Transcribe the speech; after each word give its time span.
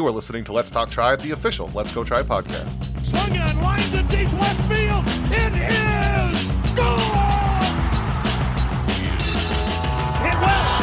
You 0.00 0.06
are 0.06 0.10
listening 0.10 0.44
to 0.44 0.52
Let's 0.52 0.70
Talk 0.70 0.88
Tribe, 0.88 1.20
the 1.20 1.32
official 1.32 1.70
Let's 1.74 1.92
Go 1.92 2.02
Tribe 2.04 2.24
podcast. 2.24 3.04
Swung 3.04 3.36
on, 3.36 3.60
line 3.60 3.82
to 3.90 4.02
deep 4.04 4.32
left 4.32 4.58
field. 4.66 5.04
It 5.30 5.52
is 5.52 6.52
gone! 6.72 7.76
Hit 10.24 10.40
well. 10.40 10.80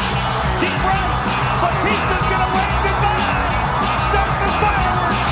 Deep 0.62 0.78
right. 0.86 1.10
Batista's 1.58 2.26
going 2.30 2.44
to 2.46 2.50
wave 2.54 2.78
goodbye. 2.86 3.98
Start 4.06 4.30
the 4.38 4.50
fireworks 4.62 5.26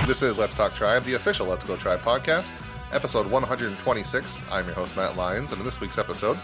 show. 0.00 0.06
This 0.08 0.22
is 0.22 0.38
Let's 0.38 0.56
Talk 0.56 0.74
Tribe, 0.74 1.04
the 1.04 1.14
official 1.14 1.46
Let's 1.46 1.62
Go 1.62 1.76
Tribe 1.76 2.00
podcast, 2.00 2.50
episode 2.90 3.30
126. 3.30 4.42
I'm 4.50 4.66
your 4.66 4.74
host, 4.74 4.96
Matt 4.96 5.16
Lyons, 5.16 5.52
and 5.52 5.60
in 5.60 5.64
this 5.64 5.80
week's 5.80 5.98
episode, 5.98 6.36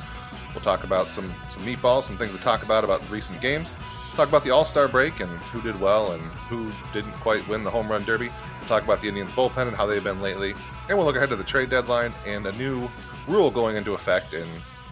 we'll 0.56 0.64
talk 0.64 0.84
about 0.84 1.10
some, 1.12 1.32
some 1.50 1.62
meatballs, 1.64 2.04
some 2.04 2.16
things 2.16 2.32
to 2.32 2.40
talk 2.40 2.62
about 2.62 2.82
about 2.82 3.08
recent 3.10 3.38
games, 3.42 3.76
talk 4.14 4.26
about 4.26 4.42
the 4.42 4.50
All 4.50 4.64
Star 4.64 4.88
break 4.88 5.20
and 5.20 5.30
who 5.52 5.60
did 5.60 5.78
well 5.78 6.12
and 6.12 6.22
who 6.48 6.72
didn't 6.94 7.12
quite 7.20 7.46
win 7.46 7.62
the 7.62 7.70
home 7.70 7.90
run 7.90 8.02
derby, 8.04 8.30
we'll 8.58 8.68
talk 8.68 8.82
about 8.82 9.02
the 9.02 9.08
Indians 9.08 9.30
bullpen 9.32 9.68
and 9.68 9.76
how 9.76 9.84
they've 9.84 10.02
been 10.02 10.22
lately, 10.22 10.54
and 10.88 10.96
we'll 10.96 11.06
look 11.06 11.16
ahead 11.16 11.28
to 11.28 11.36
the 11.36 11.44
trade 11.44 11.68
deadline 11.68 12.14
and 12.26 12.46
a 12.46 12.52
new 12.52 12.88
rule 13.28 13.50
going 13.50 13.76
into 13.76 13.92
effect 13.92 14.32
in 14.32 14.46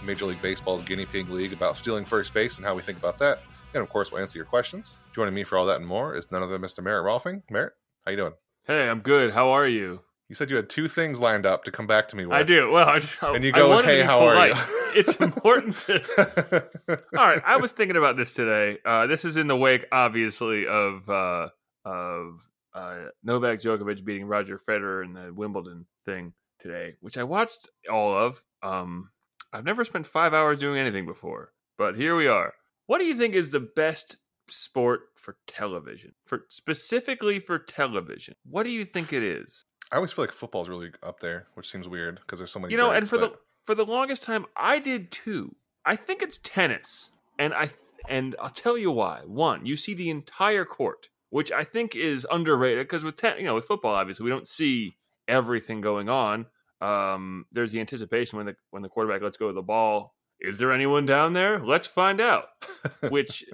Major 0.05 0.27
League 0.27 0.43
Baseball's 0.43 0.83
Guinea 0.83 1.07
Pig 1.07 1.31
League 1.31 1.55
about 1.55 1.79
stealing 1.79 2.05
first 2.05 2.35
base 2.35 2.59
and 2.59 2.67
how 2.67 2.75
we 2.75 2.83
think 2.83 2.99
about 2.99 3.17
that. 3.19 3.39
And 3.73 3.83
of 3.83 3.89
course, 3.89 4.13
we'll 4.13 4.21
answer 4.21 4.39
your 4.39 4.45
questions. 4.45 4.99
Joining 5.15 5.35
me 5.35 5.45
for 5.45 5.57
all 5.57 5.65
that 5.67 5.79
and 5.79 5.87
more 5.87 6.15
is 6.15 6.31
none 6.31 6.43
other 6.43 6.59
than 6.59 6.63
Mr. 6.63 6.85
Merritt 6.85 7.07
Rohlfing. 7.07 7.43
Merritt, 7.51 7.73
how 8.05 8.11
you 8.11 8.19
doing? 8.19 8.35
Hey, 8.67 8.89
I'm 8.89 9.01
good. 9.01 9.33
How 9.33 9.49
are 9.49 9.67
you? 9.67 10.03
You 10.29 10.35
said 10.35 10.51
you 10.51 10.57
had 10.57 10.71
two 10.71 10.89
things 10.89 11.21
lined 11.21 11.45
up 11.45 11.65
to 11.65 11.71
come 11.71 11.87
back 11.87 12.09
to 12.09 12.17
me 12.17 12.25
with. 12.25 12.35
I 12.35 12.43
do. 12.43 12.71
Well, 12.71 12.89
I 12.89 12.99
just, 12.99 13.23
And 13.23 13.45
you 13.45 13.53
go, 13.53 13.83
"Hey, 13.83 14.03
how 14.03 14.21
are 14.21 14.49
you?" 14.49 14.55
it's 14.95 15.15
important 15.17 15.77
to. 15.79 16.69
All 17.19 17.27
right, 17.27 17.43
I 17.45 17.57
was 17.59 17.73
thinking 17.73 17.97
about 17.97 18.17
this 18.17 18.33
today. 18.33 18.79
Uh, 18.85 19.07
this 19.07 19.25
is 19.25 19.37
in 19.37 19.49
the 19.49 19.57
wake, 19.57 19.87
obviously, 19.93 20.67
of 20.67 21.09
uh, 21.11 21.49
of 21.85 22.41
uh, 22.75 22.97
Novak 23.23 23.61
Djokovic 23.61 24.05
beating 24.05 24.27
Roger 24.27 24.59
Federer 24.59 25.05
in 25.05 25.13
the 25.13 25.33
Wimbledon 25.33 25.87
thing 26.07 26.33
today, 26.59 26.95
which 27.01 27.19
I 27.19 27.25
watched 27.25 27.69
all 27.91 28.17
of. 28.17 28.43
Um, 28.63 29.11
I've 29.53 29.65
never 29.65 29.85
spent 29.85 30.07
five 30.07 30.35
hours 30.35 30.59
doing 30.59 30.79
anything 30.79 31.07
before, 31.07 31.53
but 31.79 31.97
here 31.97 32.17
we 32.17 32.27
are. 32.27 32.55
What 32.87 32.99
do 32.99 33.05
you 33.05 33.15
think 33.15 33.35
is 33.35 33.51
the 33.51 33.61
best 33.61 34.17
sport 34.49 35.03
for 35.17 35.37
television? 35.47 36.13
For 36.27 36.47
specifically 36.49 37.39
for 37.39 37.59
television, 37.59 38.35
what 38.45 38.65
do 38.65 38.71
you 38.71 38.85
think 38.85 39.13
it 39.13 39.23
is? 39.23 39.65
I 39.95 39.97
always 39.99 40.11
feel 40.11 40.25
like 40.25 40.33
football's 40.33 40.69
really 40.69 40.91
up 41.05 41.21
there, 41.21 41.47
which 41.55 41.71
seems 41.71 41.87
weird 41.87 42.17
because 42.17 42.41
there's 42.41 42.51
so 42.51 42.59
many. 42.59 42.73
you 42.73 42.77
know, 42.77 42.89
breaks, 42.89 43.03
and 43.03 43.09
for 43.09 43.17
but 43.17 43.33
the 43.33 43.39
for 43.63 43.75
the 43.77 43.87
longest 43.87 44.25
time, 44.25 44.45
I 44.57 44.81
did 44.81 45.13
too. 45.13 45.55
I 45.87 45.95
think 45.95 46.21
it's 46.21 46.41
tennis, 46.43 47.11
and 47.39 47.55
I 47.55 47.71
and 48.09 48.35
I'll 48.41 48.51
tell 48.51 48.77
you 48.77 48.91
why. 48.91 49.21
One, 49.25 49.65
you 49.65 49.77
see 49.77 49.95
the 49.95 50.11
entire 50.11 50.65
court, 50.65 51.11
which 51.31 51.53
I 51.53 51.63
think 51.63 51.95
is 51.95 52.27
underrated 52.29 52.89
because 52.89 53.05
with 53.05 53.15
ten, 53.15 53.39
you 53.39 53.45
know, 53.45 53.55
with 53.55 53.67
football, 53.67 53.95
obviously 53.95 54.25
we 54.25 54.31
don't 54.31 54.49
see 54.49 54.97
everything 55.29 55.81
going 55.81 56.09
on. 56.09 56.47
Um, 56.81 57.47
there's 57.53 57.71
the 57.71 57.79
anticipation 57.79 58.37
when 58.37 58.47
the 58.47 58.57
when 58.73 58.83
the 58.83 58.89
quarterback 58.89 59.23
lets 59.23 59.37
go 59.37 59.47
of 59.47 59.55
the 59.55 59.63
ball. 59.63 60.17
Is 60.41 60.59
there 60.59 60.73
anyone 60.73 61.07
down 61.07 61.35
there? 61.35 61.61
Let's 61.61 61.87
find 61.87 62.21
out. 62.21 62.47
Which 63.11 63.45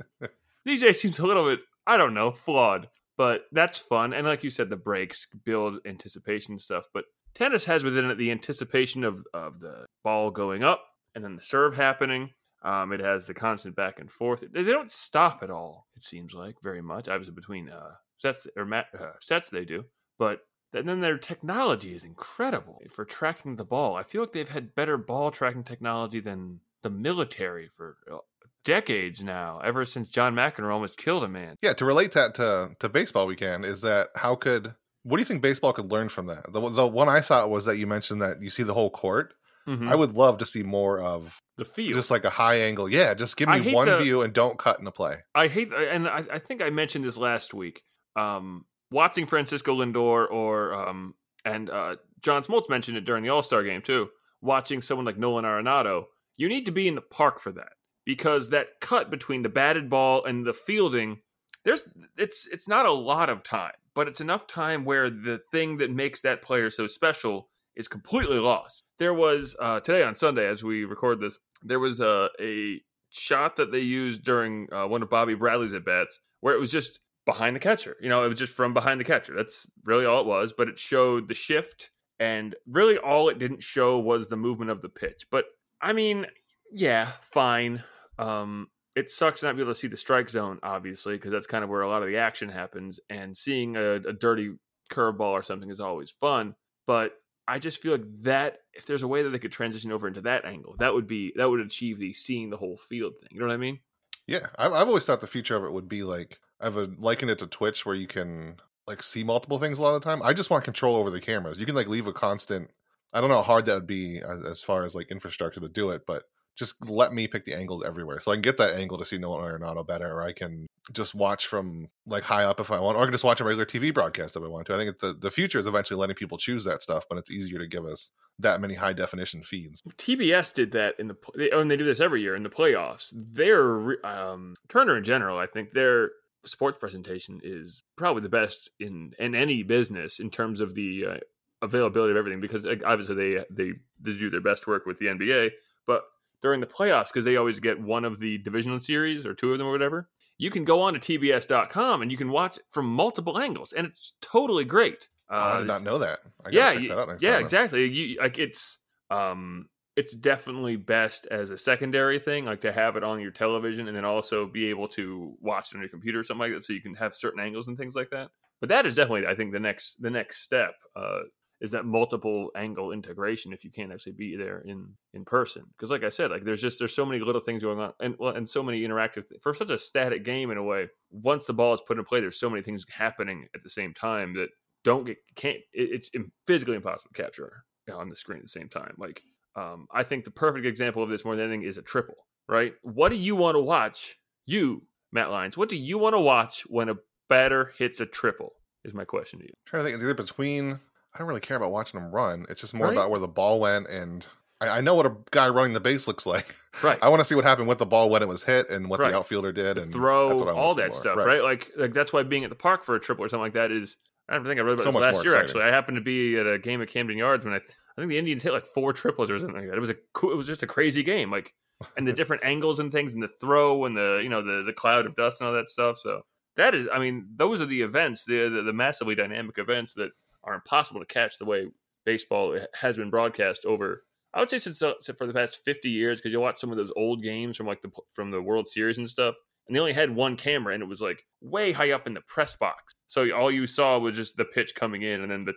these 0.65 0.81
days 0.81 1.03
seems 1.03 1.19
a 1.19 1.27
little 1.27 1.45
bit, 1.45 1.61
I 1.87 1.99
don't 1.99 2.15
know, 2.15 2.33
flawed, 2.33 2.89
but 3.21 3.43
that's 3.53 3.77
fun. 3.77 4.15
And 4.15 4.27
like 4.27 4.43
you 4.43 4.49
said, 4.49 4.71
the 4.71 4.79
breaks 4.79 5.27
build 5.45 5.77
anticipation 5.85 6.59
stuff. 6.59 6.87
But 6.95 7.05
tennis 7.35 7.67
has 7.67 7.85
within 7.85 8.07
it 8.07 8.17
the 8.17 8.31
anticipation 8.31 9.05
of, 9.05 9.23
of 9.35 9.61
the 9.61 9.85
ball 10.03 10.31
going 10.31 10.65
up 10.65 10.83
and 11.15 11.23
then 11.23 11.37
the 11.37 11.43
serve 11.43 11.77
happening. 11.77 12.31
Um, 12.63 12.95
it 12.95 13.01
has 13.01 13.27
the 13.27 13.35
constant 13.35 13.77
back 13.77 14.01
and 14.01 14.11
forth. 14.11 14.43
They, 14.51 14.63
don't 14.63 14.91
stop 14.91 15.43
at 15.43 15.51
all. 15.51 15.87
It 15.99 16.03
seems 16.03 16.33
like 16.33 16.55
very 16.63 16.81
much. 16.81 17.09
Obviously, 17.09 17.35
between 17.35 17.69
uh, 17.69 17.91
sets 18.17 18.47
or 18.57 18.65
mat, 18.65 18.87
uh, 18.99 19.13
sets, 19.21 19.51
they 19.51 19.67
do. 19.67 19.85
But 20.19 20.39
and 20.73 20.89
then 20.89 21.03
their 21.03 21.19
technology 21.19 21.95
is 21.95 22.05
incredible 22.05 22.81
for 22.89 23.05
tracking 23.05 23.57
the 23.57 23.65
ball. 23.65 23.97
I 23.97 24.03
feel 24.03 24.23
like 24.23 24.33
they've 24.33 24.49
had 24.49 24.75
better 24.75 24.97
ball 24.97 25.31
tracking 25.31 25.65
technology 25.65 26.21
than 26.21 26.61
the 26.83 26.89
military 26.89 27.69
for 27.77 27.99
uh, 28.11 28.17
decades 28.65 29.23
now. 29.23 29.61
Ever 29.65 29.85
since 29.85 30.09
John 30.09 30.35
McEnroe 30.35 30.73
almost 30.73 30.97
killed 30.97 31.25
a 31.25 31.29
man. 31.29 31.57
yeah, 31.63 31.73
to 31.75 31.85
relate 31.85 32.13
that 32.13 32.35
to 32.37 32.71
to 32.81 32.89
baseball, 32.89 33.27
we 33.27 33.37
can 33.37 33.65
is 33.65 33.81
that 33.83 34.09
how 34.17 34.35
could 34.37 34.75
what 35.03 35.17
do 35.17 35.21
you 35.21 35.27
think 35.27 35.43
baseball 35.43 35.73
could 35.73 35.91
learn 35.91 36.09
from 36.09 36.27
that? 36.27 36.53
The, 36.53 36.61
the 36.69 36.87
one 36.87 37.09
I 37.09 37.21
thought 37.21 37.49
was 37.51 37.65
that 37.65 37.79
you 37.79 37.87
mentioned 37.87 38.21
that 38.23 38.43
you 38.43 38.51
see 38.51 38.63
the 38.63 38.75
whole 38.75 38.91
court. 38.91 39.33
Mhm. 39.69 39.91
I 39.91 39.95
would 39.95 40.13
love 40.13 40.39
to 40.39 40.47
see 40.47 40.63
more 40.63 40.99
of 41.01 41.39
the 41.57 41.65
field. 41.65 41.95
just 41.95 42.11
like 42.11 42.25
a 42.25 42.31
high 42.31 42.57
angle. 42.61 42.89
Yeah, 42.89 43.15
just 43.15 43.37
give 43.37 43.49
me 43.49 43.73
one 43.75 43.89
the- 43.89 43.99
view 43.99 44.23
and 44.23 44.33
don't 44.33 44.59
cut 44.59 44.81
in 44.81 44.87
a 44.87 44.91
play. 44.93 45.19
I 45.35 45.49
hate, 45.49 45.73
and 45.73 46.09
I, 46.09 46.25
I 46.33 46.39
think 46.39 46.63
I 46.63 46.71
mentioned 46.71 47.05
this 47.05 47.17
last 47.19 47.53
week. 47.55 47.83
Um, 48.17 48.65
watching 48.91 49.27
Francisco 49.27 49.75
Lindor 49.77 50.31
or 50.31 50.75
um, 50.75 51.15
and 51.45 51.71
uh, 51.71 51.97
John 52.23 52.43
Smoltz 52.43 52.69
mentioned 52.69 52.97
it 52.97 53.05
during 53.05 53.23
the 53.23 53.29
All 53.31 53.43
Star 53.43 53.63
game 53.63 53.83
too. 53.83 54.09
Watching 54.43 54.81
someone 54.83 55.05
like 55.07 55.19
Nolan 55.19 55.45
Arenado, 55.45 56.05
you 56.39 56.49
need 56.49 56.65
to 56.67 56.73
be 56.73 56.89
in 56.89 56.95
the 56.95 57.03
park 57.03 57.41
for 57.41 57.53
that 57.53 57.73
because 58.11 58.51
that 58.51 58.81
cut 58.81 59.09
between 59.09 59.43
the 59.43 59.49
batted 59.49 59.89
ball 59.89 60.25
and 60.25 60.45
the 60.45 60.53
fielding, 60.53 61.21
there's 61.65 61.85
it's 62.19 62.49
it's 62.49 62.67
not 62.67 62.85
a 62.85 62.91
lot 62.91 63.31
of 63.31 63.45
time, 63.45 63.79
but 63.95 64.09
it's 64.09 64.21
enough 64.21 64.49
time 64.49 64.85
where 64.85 65.09
the 65.09 65.41
thing 65.53 65.77
that 65.77 65.93
makes 65.93 66.21
that 66.23 66.43
player 66.43 66.71
so 66.71 66.89
special 66.89 67.51
is 67.77 67.87
completely 67.87 68.39
lost. 68.39 68.83
There 68.99 69.15
was 69.15 69.55
uh, 69.61 69.79
today 69.79 70.03
on 70.03 70.17
Sunday 70.17 70.49
as 70.49 70.65
we 70.65 70.85
record 70.85 71.21
this, 71.21 71.39
there 71.63 71.79
was 71.79 72.01
a, 72.01 72.31
a 72.41 72.83
shot 73.11 73.55
that 73.55 73.71
they 73.71 73.79
used 73.79 74.25
during 74.25 74.67
uh, 74.73 74.89
one 74.89 75.05
of 75.05 75.09
Bobby 75.09 75.35
Bradley's 75.35 75.73
at 75.73 75.85
bats 75.85 76.19
where 76.41 76.57
it 76.57 76.59
was 76.59 76.73
just 76.73 76.99
behind 77.27 77.55
the 77.55 77.61
catcher. 77.61 77.97
You 78.01 78.09
know, 78.09 78.25
it 78.25 78.29
was 78.29 78.41
just 78.41 78.55
from 78.55 78.75
behind 78.75 78.99
the 78.99 79.05
catcher. 79.05 79.37
That's 79.37 79.69
really 79.85 80.05
all 80.05 80.23
it 80.23 80.27
was, 80.27 80.53
but 80.53 80.67
it 80.67 80.81
showed 80.81 81.29
the 81.29 81.35
shift 81.35 81.91
and 82.19 82.57
really 82.67 82.99
all 82.99 83.29
it 83.29 83.39
didn't 83.39 83.63
show 83.63 84.01
was 84.01 84.27
the 84.27 84.37
movement 84.37 84.73
of 84.73 84.83
the 84.83 84.89
pitch. 84.89 85.27
But 85.31 85.45
I 85.81 85.93
mean, 85.93 86.27
yeah, 86.73 87.13
fine. 87.33 87.83
Um, 88.21 88.69
it 88.97 89.11
sucks 89.11 89.43
not 89.43 89.57
be 89.57 89.63
able 89.63 89.73
to 89.73 89.79
see 89.79 89.89
the 89.89 89.97
strike 89.97 90.29
zone, 90.29 90.59
obviously, 90.63 91.15
because 91.15 91.31
that's 91.31 91.47
kind 91.47 91.63
of 91.63 91.71
where 91.71 91.83
a 91.83 91.89
lot 91.89 92.03
of 92.03 92.09
the 92.09 92.17
action 92.17 92.49
happens. 92.49 92.99
And 93.09 93.37
seeing 93.37 93.77
a, 93.77 93.95
a 93.95 94.13
dirty 94.13 94.53
curveball 94.91 95.31
or 95.31 95.43
something 95.43 95.71
is 95.71 95.81
always 95.81 96.11
fun. 96.11 96.55
But 96.87 97.13
I 97.47 97.59
just 97.59 97.81
feel 97.81 97.93
like 97.93 98.05
that 98.23 98.59
if 98.75 98.87
there's 98.87 99.03
a 99.03 99.09
way 99.09 99.23
that 99.23 99.31
they 99.31 99.39
could 99.39 99.53
transition 99.53 99.93
over 99.93 100.09
into 100.09 100.21
that 100.23 100.45
angle, 100.45 100.77
that 100.79 100.93
would 100.93 101.07
be 101.07 101.33
that 101.37 101.49
would 101.49 101.61
achieve 101.61 101.99
the 101.99 102.13
seeing 102.13 102.51
the 102.51 102.57
whole 102.57 102.77
field 102.77 103.15
thing. 103.21 103.29
You 103.33 103.41
know 103.41 103.47
what 103.47 103.55
I 103.55 103.59
mean? 103.59 103.81
Yeah, 104.27 104.47
I've, 104.59 104.73
I've 104.73 104.89
always 104.89 105.05
thought 105.05 105.21
the 105.21 105.27
future 105.27 105.57
of 105.57 105.65
it 105.65 105.73
would 105.73 105.89
be 105.89 106.03
like 106.03 106.41
I've 106.61 106.77
uh, 106.77 106.89
likened 106.99 107.31
it 107.31 107.39
to 107.39 107.47
Twitch, 107.47 107.87
where 107.87 107.95
you 107.95 108.07
can 108.07 108.57
like 108.87 109.03
see 109.03 109.25
multiple 109.25 109.59
things 109.59 109.79
a 109.79 109.83
lot 109.83 109.95
of 109.95 110.03
the 110.03 110.09
time. 110.09 110.23
I 110.23 110.33
just 110.33 110.51
want 110.51 110.65
control 110.65 110.97
over 110.97 111.11
the 111.11 111.21
cameras. 111.21 111.59
You 111.59 111.67
can 111.67 111.75
like 111.75 111.89
leave 111.89 112.07
a 112.07 112.13
constant. 112.13 112.71
I 113.13 113.21
don't 113.21 113.31
know 113.31 113.37
how 113.37 113.43
hard 113.43 113.67
that 113.67 113.75
would 113.75 113.87
be 113.87 114.19
as, 114.19 114.45
as 114.45 114.63
far 114.63 114.85
as 114.85 114.95
like 114.95 115.11
infrastructure 115.11 115.61
to 115.61 115.69
do 115.69 115.91
it, 115.91 116.03
but 116.07 116.25
just 116.61 116.91
let 116.91 117.15
me 117.15 117.27
pick 117.27 117.47
the 117.47 117.55
angles 117.55 117.83
everywhere, 117.83 118.21
so 118.21 118.31
I 118.31 118.35
can 118.35 118.43
get 118.43 118.59
that 118.59 118.75
angle 118.75 118.99
to 118.99 119.05
see 119.07 119.17
Nolan 119.17 119.51
Arenado 119.51 119.85
better, 119.87 120.13
or 120.13 120.21
I 120.21 120.33
can 120.33 120.67
just 120.93 121.15
watch 121.15 121.47
from 121.47 121.89
like 122.05 122.23
high 122.23 122.45
up 122.45 122.61
if 122.61 122.71
I 122.71 122.79
want, 122.79 122.99
or 122.99 123.01
I 123.01 123.05
can 123.07 123.13
just 123.13 123.25
watch 123.25 123.41
a 123.41 123.45
regular 123.45 123.65
TV 123.65 123.95
broadcast 123.95 124.37
if 124.37 124.43
I 124.43 124.47
want 124.47 124.67
to. 124.67 124.75
I 124.75 124.77
think 124.77 124.99
the 124.99 125.15
the 125.15 125.31
future 125.31 125.59
is 125.59 125.67
eventually 125.67 125.99
letting 125.99 126.17
people 126.17 126.37
choose 126.37 126.65
that 126.65 126.83
stuff, 126.83 127.07
but 127.09 127.17
it's 127.17 127.31
easier 127.31 127.59
to 127.59 127.67
give 127.67 127.87
us 127.87 128.11
that 128.39 128.61
many 128.61 128.75
high 128.75 128.93
definition 128.93 129.43
feeds. 129.43 129.83
TBS 129.97 130.53
did 130.53 130.73
that 130.73 130.97
in 130.99 131.09
the 131.09 131.17
they, 131.35 131.49
oh, 131.51 131.61
and 131.61 131.71
they 131.71 131.79
do 131.79 131.85
this 131.87 131.99
every 131.99 132.21
year 132.21 132.37
in 132.37 132.43
the 132.43 132.51
playoffs. 132.51 133.11
Their 133.15 134.05
um, 134.05 134.55
Turner 134.69 134.99
in 134.99 135.05
general, 135.05 135.39
I 135.39 135.47
think 135.47 135.73
their 135.73 136.11
sports 136.45 136.77
presentation 136.79 137.41
is 137.43 137.83
probably 137.97 138.21
the 138.23 138.29
best 138.29 138.69
in 138.79 139.15
in 139.19 139.35
any 139.35 139.63
business 139.63 140.21
in 140.21 140.29
terms 140.29 140.61
of 140.61 140.75
the 140.75 141.07
uh, 141.07 141.17
availability 141.63 142.11
of 142.11 142.19
everything 142.19 142.43
because 142.43 142.67
obviously 142.85 143.15
they, 143.15 143.45
they 143.49 143.73
they 143.99 144.13
do 144.13 144.29
their 144.29 144.43
best 144.43 144.67
work 144.67 144.85
with 144.85 144.99
the 144.99 145.07
NBA, 145.07 145.53
but 145.87 146.03
during 146.43 146.61
the 146.61 146.67
playoffs 146.67 147.09
because 147.09 147.25
they 147.25 147.37
always 147.37 147.61
get 147.61 147.81
one 147.81 148.05
of 148.05 148.19
the 148.19 148.39
divisional 148.39 148.81
series 148.81 149.27
or 149.27 149.35
two 149.35 149.53
of 149.53 149.59
them 149.59 149.67
or 149.67 149.73
whatever. 149.73 150.09
You 150.39 150.51
can 150.51 150.65
go 150.65 150.81
on 150.81 150.95
to 150.95 151.01
TBS.com 151.01 152.03
and 152.03 152.11
you 152.11 152.17
can 152.17 152.31
watch 152.31 152.59
from 152.71 152.87
multiple 152.87 153.39
angles, 153.39 153.73
and 153.73 153.87
it's 153.87 154.15
totally 154.23 154.65
great. 154.65 155.09
Oh, 155.31 155.37
I 155.37 155.53
Uh, 155.55 155.59
did 155.59 155.67
not 155.69 155.83
know 155.83 155.99
that. 155.99 156.21
I 156.45 156.51
yeah, 156.51 156.73
check 156.73 156.83
you- 156.83 156.89
that 156.89 157.21
yeah, 157.21 157.33
time 157.35 157.43
exactly. 157.45 157.87
You 157.89 158.19
like 158.21 158.39
it's 158.39 158.79
um 159.11 159.69
it's 159.97 160.15
definitely 160.15 160.77
best 160.77 161.27
as 161.31 161.51
a 161.51 161.59
secondary 161.59 162.19
thing, 162.19 162.45
like 162.47 162.61
to 162.63 162.73
have 162.73 162.97
it 162.97 163.05
on 163.05 163.21
your 163.21 163.31
television 163.33 163.87
and 163.89 163.97
then 163.97 164.05
also 164.05 164.47
be 164.47 164.67
able 164.71 164.89
to 164.89 165.37
watch 165.41 165.73
it 165.73 165.77
on 165.77 165.83
your 165.83 165.91
computer 165.91 166.21
or 166.21 166.23
something 166.25 166.51
like 166.51 166.53
that, 166.59 166.65
so 166.65 166.73
you 166.73 166.81
can 166.81 166.95
have 166.95 167.15
certain 167.15 167.41
angles 167.41 167.69
and 167.69 167.77
things 167.77 167.95
like 167.95 168.09
that. 168.11 168.31
But 168.61 168.69
that 168.71 168.87
is 168.87 168.95
definitely, 168.95 169.27
I 169.27 169.35
think, 169.35 169.53
the 169.53 169.61
next 169.61 170.01
the 170.01 170.11
next 170.11 170.41
step 170.43 170.75
uh, 170.97 171.21
is 171.61 171.73
that 171.73 171.85
multiple 171.85 172.51
angle 172.57 172.93
integration. 172.93 173.53
If 173.53 173.65
you 173.65 173.71
can't 173.71 173.93
actually 173.93 174.13
be 174.13 174.37
there 174.37 174.61
in 174.61 174.89
in 175.13 175.25
person, 175.25 175.65
because 175.77 175.91
like 175.91 176.05
I 176.05 176.09
said, 176.09 176.31
like 176.31 176.45
there's 176.45 176.61
just 176.61 176.79
there's 176.79 176.95
so 176.95 177.05
many 177.05 177.21
little 177.23 177.41
things 177.41 177.63
going 177.63 177.79
on, 177.79 177.93
and 178.01 178.15
well, 178.19 178.35
and 178.35 178.49
so 178.49 178.63
many 178.63 178.81
interactive 178.83 179.25
for 179.43 179.55
such 179.55 179.71
a 179.71 179.79
static 179.79 180.25
game 180.25 180.51
in 180.51 180.57
a 180.57 180.63
way. 180.63 180.89
Once 181.11 181.45
the 181.45 181.53
ball 181.53 181.75
is 181.75 181.81
put 181.87 181.99
in 181.99 182.05
play, 182.05 182.21
there's 182.21 182.41
so 182.41 182.51
many 182.51 182.63
things 182.63 182.85
happening 182.89 183.47
at 183.55 183.63
the 183.63 183.71
same 183.71 183.93
time 183.93 184.35
that 184.35 184.49
don't 184.85 185.05
get 185.05 185.19
can't 185.37 185.59
it, 185.73 185.91
it's 185.93 186.11
physically 186.47 186.77
impossible 186.77 187.11
to 187.15 187.23
capture 187.23 187.65
on 187.93 188.09
the 188.09 188.17
screen 188.17 188.39
at 188.39 188.45
the 188.45 188.49
same 188.49 188.69
time. 188.69 188.95
Like 188.99 189.23
um, 189.57 189.87
I 189.93 190.03
think 190.03 190.25
the 190.25 190.31
perfect 190.31 190.67
example 190.67 191.03
of 191.03 191.11
this 191.11 191.25
more 191.25 191.37
than 191.37 191.47
anything 191.47 191.69
is 191.69 191.79
a 191.79 191.83
triple. 191.83 192.15
Right? 192.49 192.75
What 192.83 193.11
do 193.11 193.17
you 193.17 193.37
want 193.37 193.55
to 193.55 193.61
watch 193.61 194.17
You, 194.45 194.83
Matt 195.13 195.31
Lyons, 195.31 195.57
what 195.57 195.69
do 195.69 195.77
you 195.77 195.99
want 195.99 196.15
to 196.15 196.21
watch 196.21 196.65
when 196.67 196.89
a 196.89 196.97
batter 197.29 197.73
hits 197.79 198.01
a 198.01 198.07
triple? 198.07 198.55
Is 198.83 198.95
my 198.95 199.05
question 199.05 199.39
to 199.41 199.45
you. 199.45 199.53
I'm 199.53 199.67
trying 199.67 199.81
to 199.83 199.85
think, 199.85 199.95
it's 199.97 200.05
either 200.05 200.15
between. 200.15 200.81
I 201.15 201.19
don't 201.19 201.27
really 201.29 201.41
care 201.41 201.57
about 201.57 201.71
watching 201.73 202.01
them 202.01 202.11
run. 202.11 202.47
It's 202.49 202.61
just 202.61 202.75
more 202.75 202.87
Right. 202.89 202.93
about 202.97 203.11
where 203.11 203.21
the 203.21 203.29
ball 203.29 203.61
went, 203.61 203.89
and 203.89 204.27
I, 204.61 204.69
I 204.69 204.81
know 204.81 204.95
what 204.95 205.07
a 205.07 205.17
guy 205.31 205.49
running 205.49 205.73
the 205.75 205.81
base 205.81 206.07
looks 206.07 206.25
like. 206.35 206.55
Right. 206.83 206.99
I 207.03 207.09
want 207.09 207.21
to 207.21 207.25
see 207.25 207.35
what 207.35 207.45
happened 207.45 207.69
with 207.69 207.79
the 207.79 207.87
ball 207.87 208.11
when 208.11 208.23
it 208.23 208.29
was 208.29 208.43
hit 208.45 208.71
and 208.71 208.89
what 208.89 209.01
Right. 209.01 209.11
the 209.11 209.17
outfielder 209.17 209.53
did, 209.53 209.77
and 209.79 209.93
throw, 209.93 210.29
that's 210.29 210.43
what 210.43 210.55
I 210.55 210.59
all 210.59 210.75
that 210.75 210.91
more. 210.91 211.01
stuff, 211.01 211.17
right. 211.17 211.43
Like, 211.43 211.71
like 211.77 211.93
that's 211.93 212.13
why 212.13 212.23
being 212.23 212.45
at 212.45 212.51
the 212.51 212.57
park 212.57 212.85
for 212.85 212.95
a 212.95 213.01
triple 213.01 213.25
or 213.25 213.29
something 213.29 213.43
like 213.45 213.55
that 213.55 213.71
is. 213.73 213.97
I 214.29 214.35
don't 214.35 214.45
think 214.45 214.61
I 214.61 214.63
read 214.63 214.75
about 214.75 214.85
So 214.85 214.93
this 214.93 215.01
last 215.01 215.15
year. 215.25 215.33
exciting. 215.33 215.45
Actually, 215.45 215.63
I 215.65 215.69
happened 215.71 215.97
to 215.97 216.01
be 216.03 216.39
at 216.39 216.47
a 216.47 216.57
game 216.57 216.81
at 216.81 216.89
Camden 216.89 217.19
Yards 217.19 217.45
when 217.45 217.53
I, 217.53 217.57
I 217.57 217.61
think 217.97 218.11
the 218.11 218.17
Indians 218.19 218.45
hit 218.45 218.53
like 218.53 218.65
four 218.65 218.93
triples 218.93 219.29
or 219.29 219.41
something 219.41 219.57
like 219.57 219.67
that. 219.69 219.77
It 219.77 219.81
was 219.81 219.91
a. 219.91 219.97
It 220.23 220.37
was 220.37 220.47
just 220.47 220.63
a 220.63 220.69
crazy 220.69 221.03
game. 221.03 221.33
Like, 221.33 221.53
and 221.97 222.07
the 222.07 222.13
different 222.21 222.45
angles 222.45 222.79
and 222.79 222.93
things, 222.93 223.13
and 223.13 223.21
the 223.21 223.31
throw, 223.41 223.87
and 223.87 223.97
the 223.97 224.21
you 224.23 224.29
know 224.29 224.41
the 224.45 224.63
the 224.65 224.73
cloud 224.73 225.07
of 225.07 225.17
dust 225.17 225.41
and 225.41 225.49
all 225.49 225.55
that 225.55 225.69
stuff. 225.69 225.99
So 225.99 226.21
that 226.57 226.77
is, 226.77 226.87
I 226.93 227.01
mean, 227.01 227.27
those 227.35 227.61
are 227.61 227.67
the 227.67 227.83
events, 227.83 228.25
the 228.25 228.49
the, 228.49 228.63
the 228.63 228.73
massively 228.73 229.17
dynamic 229.17 229.59
events 229.59 229.95
that 229.95 230.11
are 230.45 230.55
impossible 230.55 231.01
to 231.01 231.07
catch 231.07 231.39
the 231.39 231.45
way 231.45 231.69
baseball 232.05 232.59
has 232.75 232.97
been 232.97 233.11
broadcast 233.11 233.65
over. 233.65 234.05
I 234.33 234.41
would 234.41 234.51
say 234.51 234.59
since, 234.59 234.81
uh, 234.83 234.93
for 235.19 235.27
the 235.27 235.35
past 235.35 235.61
fifty 235.65 235.91
years, 235.91 236.21
because 236.21 236.33
you 236.33 236.41
watch 236.41 236.59
some 236.59 236.71
of 236.71 236.77
those 236.77 236.93
old 236.97 237.23
games 237.23 237.57
from 237.57 237.67
like 237.67 237.83
the 237.83 237.91
from 238.13 238.31
the 238.31 238.41
World 238.41 238.69
Series 238.69 238.99
and 238.99 239.09
stuff, 239.09 239.35
and 239.67 239.75
they 239.75 239.81
only 239.81 239.93
had 239.93 240.15
one 240.15 240.37
camera, 240.37 240.75
and 240.75 240.83
it 240.83 240.89
was 240.89 241.01
like 241.01 241.25
way 241.41 241.73
high 241.73 241.91
up 241.91 242.07
in 242.07 242.15
the 242.15 242.21
press 242.23 242.57
box. 242.57 242.93
So 243.09 243.31
all 243.33 243.51
you 243.51 243.67
saw 243.67 243.99
was 243.99 244.15
just 244.17 244.37
the 244.37 244.45
pitch 244.45 244.75
coming 244.75 245.03
in, 245.03 245.23
and 245.23 245.31
then 245.31 245.45
the 245.45 245.55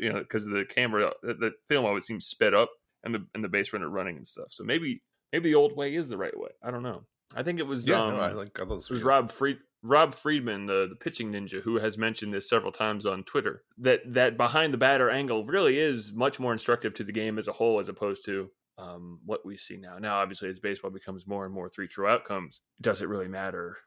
you 0.00 0.12
know 0.12 0.20
because 0.20 0.44
the 0.44 0.64
camera, 0.68 1.12
the 1.22 1.52
film 1.68 1.84
always 1.84 2.06
seems 2.06 2.26
sped 2.26 2.54
up, 2.54 2.70
and 3.04 3.14
the 3.14 3.26
and 3.34 3.42
the 3.42 3.48
base 3.48 3.72
runner 3.72 3.88
running 3.88 4.16
and 4.16 4.26
stuff. 4.26 4.48
So 4.50 4.64
maybe 4.64 5.02
maybe 5.32 5.50
the 5.50 5.56
old 5.56 5.76
way 5.76 5.94
is 5.94 6.08
the 6.08 6.18
right 6.18 6.36
way. 6.38 6.50
I 6.62 6.70
don't 6.70 6.82
know. 6.82 7.04
I 7.34 7.42
think 7.42 7.58
it 7.58 7.66
was 7.66 7.86
yeah, 7.86 8.02
um, 8.02 8.14
no, 8.14 8.20
I 8.20 8.32
like 8.32 8.58
I 8.60 8.64
those. 8.64 8.90
it 8.90 8.94
was. 8.94 9.02
Rob 9.02 9.30
Fried, 9.30 9.58
Rob 9.82 10.14
Friedman, 10.14 10.66
the, 10.66 10.86
the 10.88 10.96
pitching 10.96 11.32
ninja, 11.32 11.62
who 11.62 11.76
has 11.76 11.96
mentioned 11.96 12.34
this 12.34 12.48
several 12.48 12.72
times 12.72 13.06
on 13.06 13.24
Twitter. 13.24 13.62
That 13.78 14.00
that 14.14 14.36
behind 14.36 14.74
the 14.74 14.78
batter 14.78 15.10
angle 15.10 15.44
really 15.44 15.78
is 15.78 16.12
much 16.12 16.40
more 16.40 16.52
instructive 16.52 16.94
to 16.94 17.04
the 17.04 17.12
game 17.12 17.38
as 17.38 17.48
a 17.48 17.52
whole, 17.52 17.78
as 17.78 17.88
opposed 17.88 18.24
to 18.26 18.50
um, 18.78 19.20
what 19.24 19.44
we 19.44 19.56
see 19.56 19.76
now. 19.76 19.98
Now, 19.98 20.16
obviously, 20.16 20.48
as 20.48 20.58
baseball 20.58 20.90
becomes 20.90 21.26
more 21.26 21.44
and 21.44 21.54
more 21.54 21.68
three 21.68 21.88
true 21.88 22.08
outcomes, 22.08 22.60
does 22.80 23.00
it 23.00 23.08
really 23.08 23.28
matter? 23.28 23.78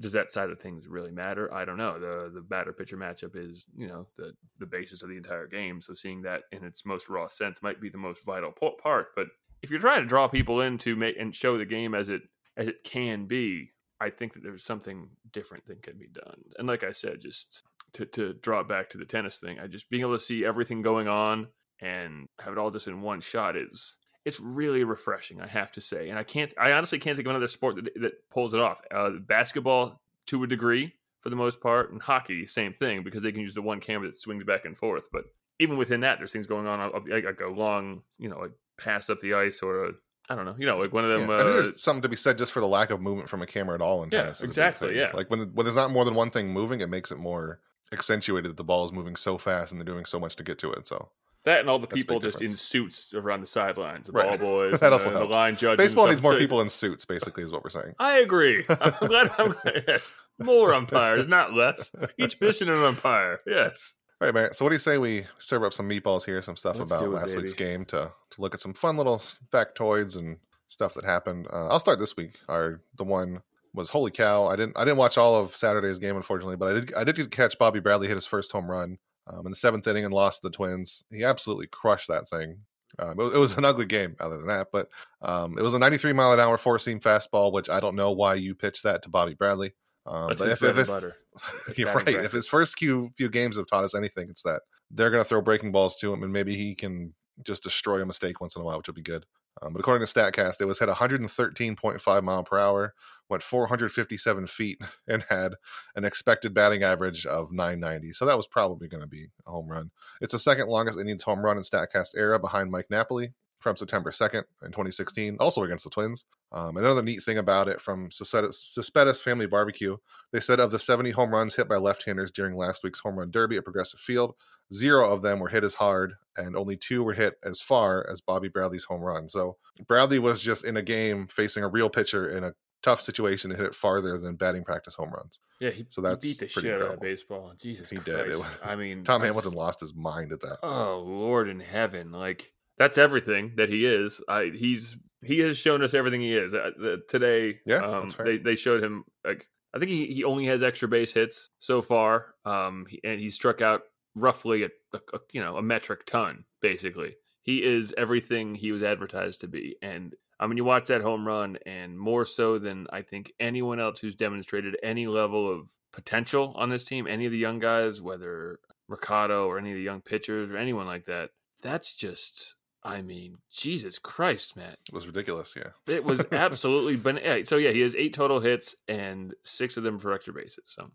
Does 0.00 0.12
that 0.12 0.32
side 0.32 0.50
of 0.50 0.60
things 0.60 0.86
really 0.88 1.12
matter? 1.12 1.52
I 1.52 1.64
don't 1.64 1.76
know. 1.76 1.98
The 1.98 2.30
the 2.34 2.40
batter 2.40 2.72
pitcher 2.72 2.96
matchup 2.96 3.36
is 3.36 3.64
you 3.76 3.86
know 3.86 4.06
the 4.16 4.32
the 4.58 4.66
basis 4.66 5.02
of 5.02 5.10
the 5.10 5.16
entire 5.16 5.46
game. 5.46 5.80
So 5.80 5.94
seeing 5.94 6.22
that 6.22 6.42
in 6.52 6.64
its 6.64 6.84
most 6.84 7.08
raw 7.08 7.28
sense 7.28 7.62
might 7.62 7.80
be 7.80 7.88
the 7.88 7.98
most 7.98 8.24
vital 8.24 8.52
part. 8.52 9.08
But 9.14 9.28
if 9.62 9.70
you're 9.70 9.80
trying 9.80 10.02
to 10.02 10.08
draw 10.08 10.28
people 10.28 10.60
in 10.60 10.78
to 10.78 10.96
make 10.96 11.16
and 11.18 11.34
show 11.34 11.58
the 11.58 11.66
game 11.66 11.94
as 11.94 12.08
it 12.08 12.22
as 12.58 12.68
it 12.68 12.84
can 12.84 13.24
be, 13.24 13.70
I 14.00 14.10
think 14.10 14.34
that 14.34 14.42
there's 14.42 14.64
something 14.64 15.08
different 15.32 15.66
that 15.66 15.82
can 15.82 15.96
be 15.96 16.08
done. 16.08 16.42
And 16.58 16.68
like 16.68 16.84
I 16.84 16.92
said, 16.92 17.20
just 17.22 17.62
to, 17.94 18.04
to 18.06 18.34
draw 18.34 18.60
it 18.60 18.68
back 18.68 18.90
to 18.90 18.98
the 18.98 19.04
tennis 19.04 19.38
thing, 19.38 19.58
I 19.58 19.66
just 19.66 19.88
being 19.88 20.02
able 20.02 20.18
to 20.18 20.24
see 20.24 20.44
everything 20.44 20.82
going 20.82 21.08
on 21.08 21.48
and 21.80 22.28
have 22.40 22.52
it 22.52 22.58
all 22.58 22.70
just 22.70 22.88
in 22.88 23.00
one 23.00 23.20
shot 23.20 23.56
is 23.56 23.96
it's 24.24 24.40
really 24.40 24.84
refreshing, 24.84 25.40
I 25.40 25.46
have 25.46 25.72
to 25.72 25.80
say. 25.80 26.10
And 26.10 26.18
I 26.18 26.24
can't, 26.24 26.52
I 26.58 26.72
honestly 26.72 26.98
can't 26.98 27.16
think 27.16 27.26
of 27.26 27.30
another 27.30 27.48
sport 27.48 27.76
that, 27.76 28.00
that 28.00 28.30
pulls 28.30 28.52
it 28.52 28.60
off. 28.60 28.78
Uh, 28.94 29.10
basketball 29.26 30.00
to 30.26 30.42
a 30.42 30.46
degree 30.46 30.92
for 31.20 31.30
the 31.30 31.36
most 31.36 31.60
part, 31.60 31.90
and 31.92 32.02
hockey, 32.02 32.46
same 32.46 32.74
thing 32.74 33.02
because 33.02 33.22
they 33.22 33.32
can 33.32 33.40
use 33.40 33.54
the 33.54 33.62
one 33.62 33.80
camera 33.80 34.08
that 34.08 34.20
swings 34.20 34.44
back 34.44 34.64
and 34.64 34.76
forth. 34.76 35.08
But 35.12 35.24
even 35.58 35.76
within 35.76 36.00
that, 36.00 36.18
there's 36.18 36.32
things 36.32 36.46
going 36.46 36.66
on, 36.66 36.92
like 37.08 37.24
like 37.24 37.40
a 37.40 37.48
long, 37.48 38.02
you 38.18 38.28
know, 38.28 38.38
like 38.38 38.52
pass 38.78 39.10
up 39.10 39.18
the 39.20 39.34
ice 39.34 39.60
or 39.62 39.86
a, 39.86 39.92
I 40.30 40.34
don't 40.34 40.44
know, 40.44 40.54
you 40.58 40.66
know, 40.66 40.76
like 40.78 40.92
one 40.92 41.04
of 41.04 41.18
them. 41.18 41.28
Yeah, 41.28 41.36
I 41.36 41.42
think 41.42 41.50
uh, 41.58 41.62
there's 41.62 41.82
something 41.82 42.02
to 42.02 42.08
be 42.08 42.16
said 42.16 42.36
just 42.38 42.52
for 42.52 42.60
the 42.60 42.68
lack 42.68 42.90
of 42.90 43.00
movement 43.00 43.28
from 43.30 43.40
a 43.42 43.46
camera 43.46 43.74
at 43.74 43.80
all 43.80 44.02
in 44.02 44.10
Yeah, 44.12 44.22
tennis. 44.22 44.38
is 44.38 44.40
a 44.40 44.42
big 44.44 44.48
exactly, 44.50 44.96
yeah. 44.96 45.10
like 45.14 45.30
when 45.30 45.40
when 45.54 45.64
there's 45.64 45.76
not 45.76 45.90
more 45.90 46.04
than 46.04 46.14
one 46.14 46.30
thing 46.30 46.52
moving, 46.52 46.80
it 46.80 46.88
makes 46.90 47.10
it 47.10 47.18
more 47.18 47.60
accentuated 47.92 48.50
that 48.50 48.56
the 48.58 48.64
ball 48.64 48.84
is 48.84 48.92
moving 48.92 49.16
so 49.16 49.38
fast 49.38 49.72
and 49.72 49.80
they're 49.80 49.86
doing 49.86 50.04
so 50.04 50.20
much 50.20 50.36
to 50.36 50.42
get 50.42 50.58
to 50.58 50.70
it. 50.72 50.86
So 50.86 51.08
That 51.44 51.60
and 51.60 51.70
all 51.70 51.78
the 51.78 51.86
That's 51.86 51.92
a 51.92 51.94
big 52.04 52.08
people 52.08 52.20
just 52.20 52.42
in 52.42 52.54
suits 52.56 53.14
around 53.14 53.40
the 53.40 53.46
sidelines, 53.46 54.06
the 54.08 54.12
Right. 54.12 54.38
ball 54.38 54.68
boys, 54.70 54.80
That 54.80 54.92
also 54.92 55.10
the, 55.10 55.20
the 55.20 55.24
line 55.24 55.56
judges. 55.56 55.78
baseball 55.78 56.06
needs 56.08 56.20
more 56.20 56.32
So 56.32 56.38
people 56.38 56.60
in 56.60 56.68
suits. 56.68 57.06
Basically, 57.06 57.42
is 57.42 57.50
what 57.50 57.64
we're 57.64 57.70
saying. 57.70 57.94
I 57.98 58.18
agree. 58.18 58.66
I'm 58.80 59.08
glad. 59.08 59.30
I'm 59.38 59.52
glad. 59.62 59.84
Yes, 59.88 60.14
more 60.38 60.74
umpires, 60.74 61.26
not 61.26 61.54
less. 61.54 61.90
Each 62.18 62.38
position 62.38 62.68
an 62.68 62.84
umpire. 62.84 63.40
Yes. 63.46 63.94
All 64.20 64.26
right, 64.26 64.34
man. 64.34 64.52
So 64.54 64.64
what 64.64 64.70
do 64.70 64.74
you 64.74 64.78
say 64.80 64.98
we 64.98 65.24
serve 65.38 65.62
up 65.62 65.72
some 65.72 65.88
meatballs 65.88 66.24
here, 66.24 66.42
some 66.42 66.56
stuff 66.56 66.76
Let's 66.78 66.90
about 66.90 67.02
it, 67.04 67.08
last 67.10 67.36
week's 67.36 67.52
game 67.54 67.84
to 67.86 68.12
to 68.30 68.40
look 68.40 68.54
at 68.54 68.60
some 68.60 68.74
fun 68.74 68.96
little 68.96 69.22
factoids 69.52 70.16
and 70.16 70.38
stuff 70.66 70.94
that 70.94 71.04
happened. 71.04 71.46
Uh, 71.52 71.68
I'll 71.68 71.78
start 71.80 71.98
this 72.00 72.16
week. 72.16 72.40
Our 72.48 72.80
the 72.96 73.04
one 73.04 73.42
was 73.74 73.90
holy 73.90 74.10
cow. 74.10 74.46
I 74.46 74.56
didn't 74.56 74.76
I 74.76 74.84
didn't 74.84 74.96
watch 74.98 75.16
all 75.18 75.36
of 75.36 75.54
Saturday's 75.54 75.98
game 76.00 76.16
unfortunately, 76.16 76.56
but 76.56 76.68
I 76.68 76.72
did 76.74 76.94
I 76.94 77.04
did 77.04 77.16
get 77.16 77.22
to 77.24 77.28
catch 77.28 77.58
Bobby 77.58 77.80
Bradley 77.80 78.08
hit 78.08 78.16
his 78.16 78.26
first 78.26 78.50
home 78.50 78.68
run 78.70 78.98
um, 79.28 79.46
in 79.46 79.50
the 79.52 79.56
seventh 79.56 79.86
inning 79.86 80.04
and 80.04 80.12
lost 80.12 80.42
to 80.42 80.48
the 80.48 80.52
Twins. 80.56 81.04
He 81.12 81.22
absolutely 81.22 81.68
crushed 81.68 82.08
that 82.08 82.28
thing. 82.28 82.62
Um, 82.98 83.10
it, 83.20 83.22
was- 83.22 83.34
it 83.34 83.38
was 83.38 83.56
an 83.56 83.64
ugly 83.66 83.84
game, 83.86 84.16
other 84.18 84.38
than 84.38 84.48
that, 84.48 84.68
but 84.72 84.88
um, 85.22 85.56
it 85.58 85.62
was 85.62 85.74
a 85.74 85.78
93 85.78 86.12
mile 86.14 86.32
an 86.32 86.40
hour 86.40 86.56
four 86.56 86.78
seam 86.80 86.98
fastball, 86.98 87.52
which 87.52 87.68
I 87.68 87.78
don't 87.78 87.94
know 87.94 88.10
why 88.10 88.34
you 88.34 88.54
pitched 88.56 88.82
that 88.82 89.02
to 89.04 89.08
Bobby 89.10 89.34
Bradley. 89.34 89.74
Um, 90.08 90.28
but 90.28 90.48
if, 90.48 90.62
if, 90.62 90.78
if 90.78 90.86
butter. 90.86 91.14
It's 91.68 91.78
you're 91.78 91.92
right, 91.92 92.08
if 92.08 92.32
his 92.32 92.48
first 92.48 92.78
few 92.78 93.10
few 93.16 93.28
games 93.28 93.56
have 93.56 93.66
taught 93.66 93.84
us 93.84 93.94
anything, 93.94 94.28
it's 94.28 94.42
that 94.42 94.62
they're 94.90 95.10
going 95.10 95.22
to 95.22 95.28
throw 95.28 95.40
breaking 95.40 95.70
balls 95.70 95.96
to 95.98 96.12
him, 96.12 96.22
and 96.22 96.32
maybe 96.32 96.56
he 96.56 96.74
can 96.74 97.14
just 97.44 97.62
destroy 97.62 98.02
a 98.02 98.06
mistake 98.06 98.40
once 98.40 98.56
in 98.56 98.62
a 98.62 98.64
while, 98.64 98.78
which 98.78 98.88
would 98.88 98.96
be 98.96 99.02
good. 99.02 99.24
Um, 99.60 99.72
but 99.72 99.80
according 99.80 100.06
to 100.06 100.12
Statcast, 100.12 100.60
it 100.60 100.66
was 100.66 100.78
hit 100.78 100.88
113.5 100.88 102.22
mile 102.22 102.44
per 102.44 102.58
hour, 102.58 102.94
went 103.28 103.42
457 103.42 104.46
feet, 104.46 104.80
and 105.08 105.24
had 105.28 105.54
an 105.96 106.04
expected 106.04 106.54
batting 106.54 106.82
average 106.82 107.26
of 107.26 107.52
990. 107.52 108.12
So 108.12 108.24
that 108.26 108.36
was 108.36 108.46
probably 108.46 108.88
going 108.88 109.02
to 109.02 109.08
be 109.08 109.26
a 109.46 109.50
home 109.50 109.68
run. 109.68 109.90
It's 110.20 110.32
the 110.32 110.38
second 110.38 110.68
longest 110.68 110.98
innings 110.98 111.22
home 111.22 111.44
run 111.44 111.56
in 111.56 111.62
Statcast 111.62 112.10
era 112.16 112.38
behind 112.38 112.70
Mike 112.70 112.86
Napoli 112.90 113.34
from 113.58 113.76
September 113.76 114.10
2nd 114.10 114.44
in 114.62 114.68
2016, 114.70 115.36
also 115.40 115.62
against 115.64 115.84
the 115.84 115.90
Twins. 115.90 116.24
Um, 116.52 116.76
another 116.76 117.02
neat 117.02 117.22
thing 117.22 117.38
about 117.38 117.68
it 117.68 117.80
from 117.80 118.08
Suspettus, 118.08 119.22
Family 119.22 119.46
Barbecue, 119.46 119.96
they 120.32 120.40
said 120.40 120.60
of 120.60 120.70
the 120.70 120.78
70 120.78 121.10
home 121.10 121.30
runs 121.30 121.54
hit 121.56 121.68
by 121.68 121.76
left-handers 121.76 122.30
during 122.30 122.56
last 122.56 122.82
week's 122.84 123.00
home 123.00 123.18
run 123.18 123.30
derby 123.30 123.56
at 123.56 123.64
Progressive 123.64 124.00
Field, 124.00 124.34
zero 124.72 125.10
of 125.12 125.22
them 125.22 125.40
were 125.40 125.48
hit 125.48 125.64
as 125.64 125.74
hard, 125.74 126.14
and 126.36 126.56
only 126.56 126.76
two 126.76 127.02
were 127.02 127.14
hit 127.14 127.34
as 127.44 127.60
far 127.60 128.06
as 128.10 128.20
Bobby 128.20 128.48
Bradley's 128.48 128.84
home 128.84 129.00
run. 129.02 129.28
So 129.28 129.56
Bradley 129.86 130.18
was 130.18 130.40
just 130.42 130.64
in 130.64 130.76
a 130.76 130.82
game 130.82 131.26
facing 131.28 131.64
a 131.64 131.68
real 131.68 131.90
pitcher 131.90 132.30
in 132.36 132.44
a 132.44 132.52
tough 132.82 133.00
situation 133.00 133.50
to 133.50 133.56
hit 133.56 133.66
it 133.66 133.74
farther 133.74 134.18
than 134.18 134.36
batting 134.36 134.64
practice 134.64 134.94
home 134.94 135.10
runs. 135.10 135.40
Yeah, 135.60 135.70
he, 135.70 135.84
So 135.88 136.00
he 136.00 136.08
that's 136.08 136.24
beat 136.26 136.38
the 136.38 136.48
shit 136.48 136.64
out 136.66 136.70
of 136.76 136.80
incredible. 136.92 137.02
baseball. 137.02 137.52
Jesus 137.60 137.90
He 137.90 137.96
Christ. 137.96 138.06
did. 138.06 138.30
It 138.30 138.38
was- 138.38 138.58
I 138.64 138.76
mean, 138.76 139.02
Tom 139.02 139.20
Hamilton 139.22 139.52
lost 139.52 139.80
his 139.80 139.94
mind 139.94 140.32
at 140.32 140.40
that. 140.42 140.58
Oh 140.62 141.00
Lord 141.04 141.48
in 141.48 141.58
heaven! 141.60 142.12
Like 142.12 142.52
that's 142.78 142.98
everything 142.98 143.52
that 143.56 143.68
he 143.68 143.84
is. 143.86 144.20
I 144.28 144.50
he's 144.54 144.96
he 145.22 145.40
has 145.40 145.58
shown 145.58 145.82
us 145.82 145.94
everything 145.94 146.20
he 146.20 146.32
is. 146.34 146.54
Uh, 146.54 146.70
the- 146.78 147.02
today, 147.08 147.58
Yeah, 147.66 147.78
um, 147.84 148.02
that's 148.02 148.14
fair. 148.14 148.24
they 148.26 148.38
they 148.38 148.54
showed 148.56 148.82
him 148.82 149.04
like 149.24 149.46
I 149.74 149.78
think 149.78 149.90
he, 149.90 150.06
he 150.06 150.24
only 150.24 150.46
has 150.46 150.62
extra 150.62 150.88
base 150.88 151.12
hits 151.12 151.50
so 151.58 151.82
far. 151.82 152.34
Um, 152.44 152.86
he, 152.88 153.00
and 153.04 153.20
he 153.20 153.30
struck 153.30 153.60
out 153.60 153.82
roughly 154.14 154.62
a, 154.64 154.68
a, 154.94 154.98
a 155.14 155.18
you 155.32 155.40
know 155.42 155.56
a 155.56 155.62
metric 155.62 156.06
ton. 156.06 156.44
Basically, 156.62 157.16
he 157.42 157.58
is 157.64 157.94
everything 157.98 158.54
he 158.54 158.72
was 158.72 158.82
advertised 158.82 159.40
to 159.42 159.48
be. 159.48 159.76
And 159.82 160.14
I 160.40 160.46
mean, 160.46 160.56
you 160.56 160.64
watch 160.64 160.86
that 160.88 161.02
home 161.02 161.26
run, 161.26 161.58
and 161.66 161.98
more 161.98 162.24
so 162.24 162.58
than 162.58 162.86
I 162.90 163.02
think 163.02 163.32
anyone 163.40 163.80
else 163.80 163.98
who's 164.00 164.14
demonstrated 164.14 164.76
any 164.82 165.06
level 165.08 165.52
of 165.52 165.70
potential 165.92 166.52
on 166.56 166.68
this 166.70 166.84
team, 166.84 167.06
any 167.08 167.26
of 167.26 167.32
the 167.32 167.38
young 167.38 167.58
guys, 167.58 168.00
whether 168.00 168.60
Ricardo 168.88 169.46
or 169.48 169.58
any 169.58 169.72
of 169.72 169.76
the 169.76 169.82
young 169.82 170.00
pitchers 170.00 170.48
or 170.50 170.56
anyone 170.56 170.86
like 170.86 171.06
that. 171.06 171.30
That's 171.62 171.92
just, 171.92 172.54
I 172.82 173.02
mean, 173.02 173.38
Jesus 173.52 173.98
Christ, 173.98 174.56
Matt. 174.56 174.78
It 174.88 174.94
was 174.94 175.06
ridiculous. 175.06 175.54
Yeah. 175.56 175.92
It 175.92 176.04
was 176.04 176.20
absolutely. 176.32 177.20
Yeah, 177.22 177.42
so 177.44 177.56
yeah, 177.56 177.72
he 177.72 177.80
has 177.80 177.94
eight 177.94 178.14
total 178.14 178.40
hits 178.40 178.74
and 178.86 179.34
six 179.44 179.76
of 179.76 179.82
them 179.82 179.98
for 179.98 180.12
extra 180.12 180.32
bases. 180.32 180.64
So 180.66 180.90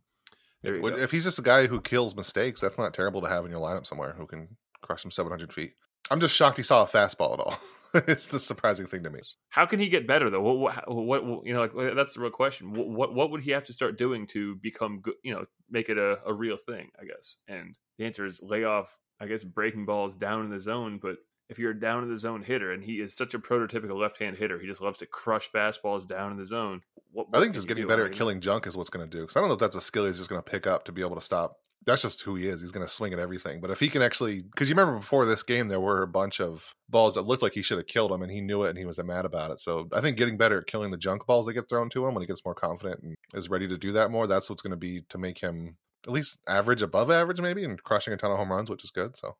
there 0.61 0.75
you 0.75 0.81
Would- 0.81 0.95
go. 0.95 1.01
If 1.01 1.11
he's 1.11 1.25
just 1.25 1.39
a 1.39 1.43
guy 1.43 1.67
who 1.67 1.81
kills 1.81 2.15
mistakes, 2.15 2.61
that's 2.61 2.77
not 2.77 2.93
terrible 2.93 3.21
to 3.21 3.27
have 3.27 3.45
in 3.45 3.51
your 3.51 3.59
lineup 3.59 3.85
somewhere 3.85 4.15
who 4.17 4.25
can 4.25 4.57
crush 4.81 5.03
him 5.03 5.11
700 5.11 5.53
feet. 5.53 5.71
I'm 6.09 6.19
just 6.19 6.35
shocked 6.35 6.57
he 6.57 6.63
saw 6.63 6.83
a 6.83 6.87
fastball 6.87 7.33
at 7.33 7.39
all. 7.39 7.57
it's 7.93 8.25
the 8.25 8.39
surprising 8.39 8.87
thing 8.87 9.03
to 9.03 9.09
me. 9.09 9.19
How 9.49 9.65
can 9.65 9.79
he 9.79 9.87
get 9.87 10.07
better 10.07 10.29
though? 10.29 10.41
What, 10.41 10.89
what, 10.91 11.25
what 11.25 11.45
you 11.45 11.53
know, 11.53 11.61
like 11.73 11.95
that's 11.95 12.15
the 12.15 12.21
real 12.21 12.31
question. 12.31 12.73
What, 12.73 12.89
what, 12.89 13.13
what 13.13 13.31
would 13.31 13.41
he 13.41 13.51
have 13.51 13.63
to 13.65 13.73
start 13.73 13.97
doing 13.97 14.25
to 14.27 14.55
become 14.55 14.99
good? 15.01 15.13
You 15.23 15.33
know, 15.33 15.45
make 15.69 15.89
it 15.89 15.97
a, 15.97 16.19
a 16.25 16.33
real 16.33 16.57
thing, 16.57 16.89
I 16.99 17.05
guess. 17.05 17.37
And 17.47 17.75
the 17.97 18.05
answer 18.05 18.25
is 18.25 18.41
lay 18.41 18.63
off. 18.63 18.97
I 19.19 19.27
guess 19.27 19.43
breaking 19.43 19.85
balls 19.85 20.15
down 20.15 20.43
in 20.43 20.49
the 20.49 20.59
zone, 20.59 20.99
but 21.01 21.17
if 21.49 21.59
you're 21.59 21.71
a 21.71 21.79
down 21.79 22.03
in 22.03 22.09
the 22.09 22.17
zone 22.17 22.43
hitter, 22.43 22.71
and 22.71 22.83
he 22.83 22.95
is 22.95 23.15
such 23.15 23.33
a 23.33 23.39
prototypical 23.39 23.99
left-hand 23.99 24.37
hitter, 24.37 24.59
he 24.59 24.67
just 24.67 24.81
loves 24.81 24.99
to 24.99 25.05
crush 25.05 25.49
fastballs 25.49 26.07
down 26.07 26.31
in 26.31 26.37
the 26.37 26.45
zone. 26.45 26.81
What, 27.11 27.27
I 27.33 27.39
think 27.39 27.53
just 27.53 27.67
getting 27.67 27.87
better 27.87 28.05
at 28.05 28.11
mean, 28.11 28.17
killing 28.17 28.41
junk 28.41 28.65
is 28.65 28.75
what's 28.75 28.89
going 28.89 29.07
to 29.07 29.17
do. 29.17 29.21
Because 29.21 29.35
I 29.35 29.39
don't 29.39 29.49
know 29.49 29.53
if 29.53 29.59
that's 29.59 29.75
a 29.75 29.81
skill 29.81 30.05
he's 30.05 30.17
just 30.17 30.29
going 30.29 30.41
to 30.41 30.49
pick 30.49 30.65
up 30.65 30.85
to 30.85 30.91
be 30.91 31.01
able 31.01 31.15
to 31.15 31.21
stop 31.21 31.57
that's 31.85 32.01
just 32.01 32.21
who 32.21 32.35
he 32.35 32.47
is. 32.47 32.61
He's 32.61 32.71
going 32.71 32.85
to 32.85 32.91
swing 32.91 33.13
at 33.13 33.19
everything. 33.19 33.59
But 33.61 33.71
if 33.71 33.79
he 33.79 33.89
can 33.89 34.01
actually, 34.01 34.41
because 34.41 34.69
you 34.69 34.75
remember 34.75 34.99
before 34.99 35.25
this 35.25 35.43
game, 35.43 35.67
there 35.67 35.79
were 35.79 36.01
a 36.01 36.07
bunch 36.07 36.39
of 36.39 36.73
balls 36.89 37.15
that 37.15 37.23
looked 37.23 37.43
like 37.43 37.53
he 37.53 37.61
should 37.61 37.77
have 37.77 37.87
killed 37.87 38.11
him, 38.11 38.21
and 38.21 38.31
he 38.31 38.41
knew 38.41 38.63
it, 38.63 38.69
and 38.69 38.77
he 38.77 38.85
was 38.85 39.01
mad 39.03 39.25
about 39.25 39.51
it. 39.51 39.59
So 39.59 39.89
I 39.93 40.01
think 40.01 40.17
getting 40.17 40.37
better 40.37 40.59
at 40.59 40.67
killing 40.67 40.91
the 40.91 40.97
junk 40.97 41.25
balls 41.25 41.45
that 41.45 41.53
get 41.53 41.69
thrown 41.69 41.89
to 41.91 42.05
him 42.05 42.13
when 42.13 42.21
he 42.21 42.27
gets 42.27 42.45
more 42.45 42.55
confident 42.55 43.01
and 43.01 43.15
is 43.33 43.49
ready 43.49 43.67
to 43.67 43.77
do 43.77 43.91
that 43.93 44.11
more, 44.11 44.27
that's 44.27 44.49
what's 44.49 44.61
going 44.61 44.71
to 44.71 44.77
be 44.77 45.01
to 45.09 45.17
make 45.17 45.39
him 45.39 45.77
at 46.05 46.13
least 46.13 46.39
average, 46.47 46.81
above 46.81 47.09
average, 47.09 47.41
maybe, 47.41 47.63
and 47.63 47.81
crushing 47.83 48.13
a 48.13 48.17
ton 48.17 48.31
of 48.31 48.37
home 48.37 48.51
runs, 48.51 48.69
which 48.69 48.83
is 48.83 48.91
good. 48.91 49.17
So, 49.17 49.35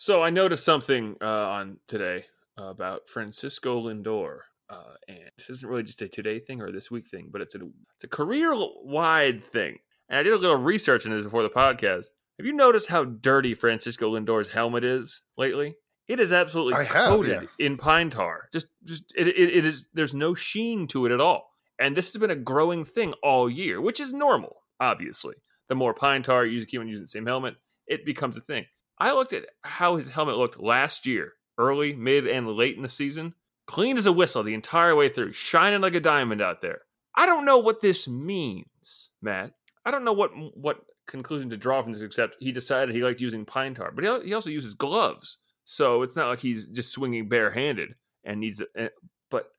so 0.00 0.22
I 0.22 0.30
noticed 0.30 0.64
something 0.64 1.16
uh, 1.20 1.26
on 1.26 1.78
today 1.88 2.26
about 2.56 3.08
Francisco 3.08 3.82
Lindor. 3.82 4.38
Uh, 4.70 4.94
and 5.08 5.28
this 5.36 5.50
isn't 5.50 5.68
really 5.68 5.82
just 5.82 6.00
a 6.02 6.08
today 6.08 6.38
thing 6.38 6.62
or 6.62 6.70
this 6.70 6.88
week 6.88 7.04
thing, 7.04 7.30
but 7.32 7.40
it's 7.40 7.56
a 7.56 7.58
it's 7.58 8.04
a 8.04 8.08
career 8.08 8.52
wide 8.54 9.42
thing. 9.42 9.76
And 10.08 10.20
I 10.20 10.22
did 10.22 10.34
a 10.34 10.36
little 10.36 10.54
research 10.54 11.04
on 11.04 11.10
this 11.10 11.24
before 11.24 11.42
the 11.42 11.50
podcast. 11.50 12.04
Have 12.38 12.46
you 12.46 12.52
noticed 12.52 12.88
how 12.88 13.06
dirty 13.06 13.56
Francisco 13.56 14.14
Lindor's 14.14 14.46
helmet 14.46 14.84
is 14.84 15.20
lately? 15.36 15.74
It 16.06 16.20
is 16.20 16.32
absolutely 16.32 16.76
I 16.76 16.84
have, 16.84 17.08
coated 17.08 17.48
yeah. 17.58 17.66
in 17.66 17.76
pine 17.76 18.10
tar. 18.10 18.48
Just, 18.52 18.68
just 18.84 19.12
it, 19.16 19.26
it, 19.26 19.56
it 19.56 19.66
is. 19.66 19.88
There's 19.94 20.14
no 20.14 20.32
sheen 20.32 20.86
to 20.88 21.06
it 21.06 21.12
at 21.12 21.20
all. 21.20 21.50
And 21.80 21.96
this 21.96 22.12
has 22.12 22.20
been 22.20 22.30
a 22.30 22.36
growing 22.36 22.84
thing 22.84 23.14
all 23.24 23.50
year, 23.50 23.80
which 23.80 23.98
is 23.98 24.12
normal. 24.12 24.58
Obviously, 24.78 25.34
the 25.68 25.74
more 25.74 25.92
pine 25.92 26.22
tar 26.22 26.46
you 26.46 26.64
keep 26.66 26.80
on 26.80 26.86
using 26.86 27.02
the 27.02 27.08
same 27.08 27.26
helmet, 27.26 27.56
it 27.88 28.06
becomes 28.06 28.36
a 28.36 28.40
thing. 28.40 28.64
I 28.98 29.12
looked 29.12 29.32
at 29.32 29.46
how 29.62 29.96
his 29.96 30.08
helmet 30.08 30.36
looked 30.36 30.60
last 30.60 31.06
year, 31.06 31.32
early, 31.56 31.94
mid, 31.94 32.26
and 32.26 32.48
late 32.48 32.76
in 32.76 32.82
the 32.82 32.88
season. 32.88 33.34
Clean 33.66 33.96
as 33.96 34.06
a 34.06 34.12
whistle 34.12 34.42
the 34.42 34.54
entire 34.54 34.96
way 34.96 35.08
through, 35.08 35.32
shining 35.32 35.82
like 35.82 35.94
a 35.94 36.00
diamond 36.00 36.40
out 36.40 36.60
there. 36.62 36.80
I 37.14 37.26
don't 37.26 37.44
know 37.44 37.58
what 37.58 37.80
this 37.80 38.08
means, 38.08 39.10
Matt. 39.20 39.52
I 39.84 39.90
don't 39.90 40.04
know 40.04 40.12
what 40.12 40.30
what 40.56 40.78
conclusion 41.06 41.50
to 41.50 41.56
draw 41.56 41.82
from 41.82 41.92
this, 41.92 42.02
except 42.02 42.36
he 42.40 42.52
decided 42.52 42.94
he 42.94 43.02
liked 43.02 43.20
using 43.20 43.44
pine 43.44 43.74
tar, 43.74 43.90
but 43.92 44.04
he, 44.04 44.28
he 44.28 44.34
also 44.34 44.50
uses 44.50 44.74
gloves, 44.74 45.36
so 45.64 46.02
it's 46.02 46.16
not 46.16 46.28
like 46.28 46.40
he's 46.40 46.66
just 46.66 46.92
swinging 46.92 47.28
barehanded 47.28 47.94
and 48.24 48.40
needs. 48.40 48.58
To, 48.58 48.90
but 49.30 49.50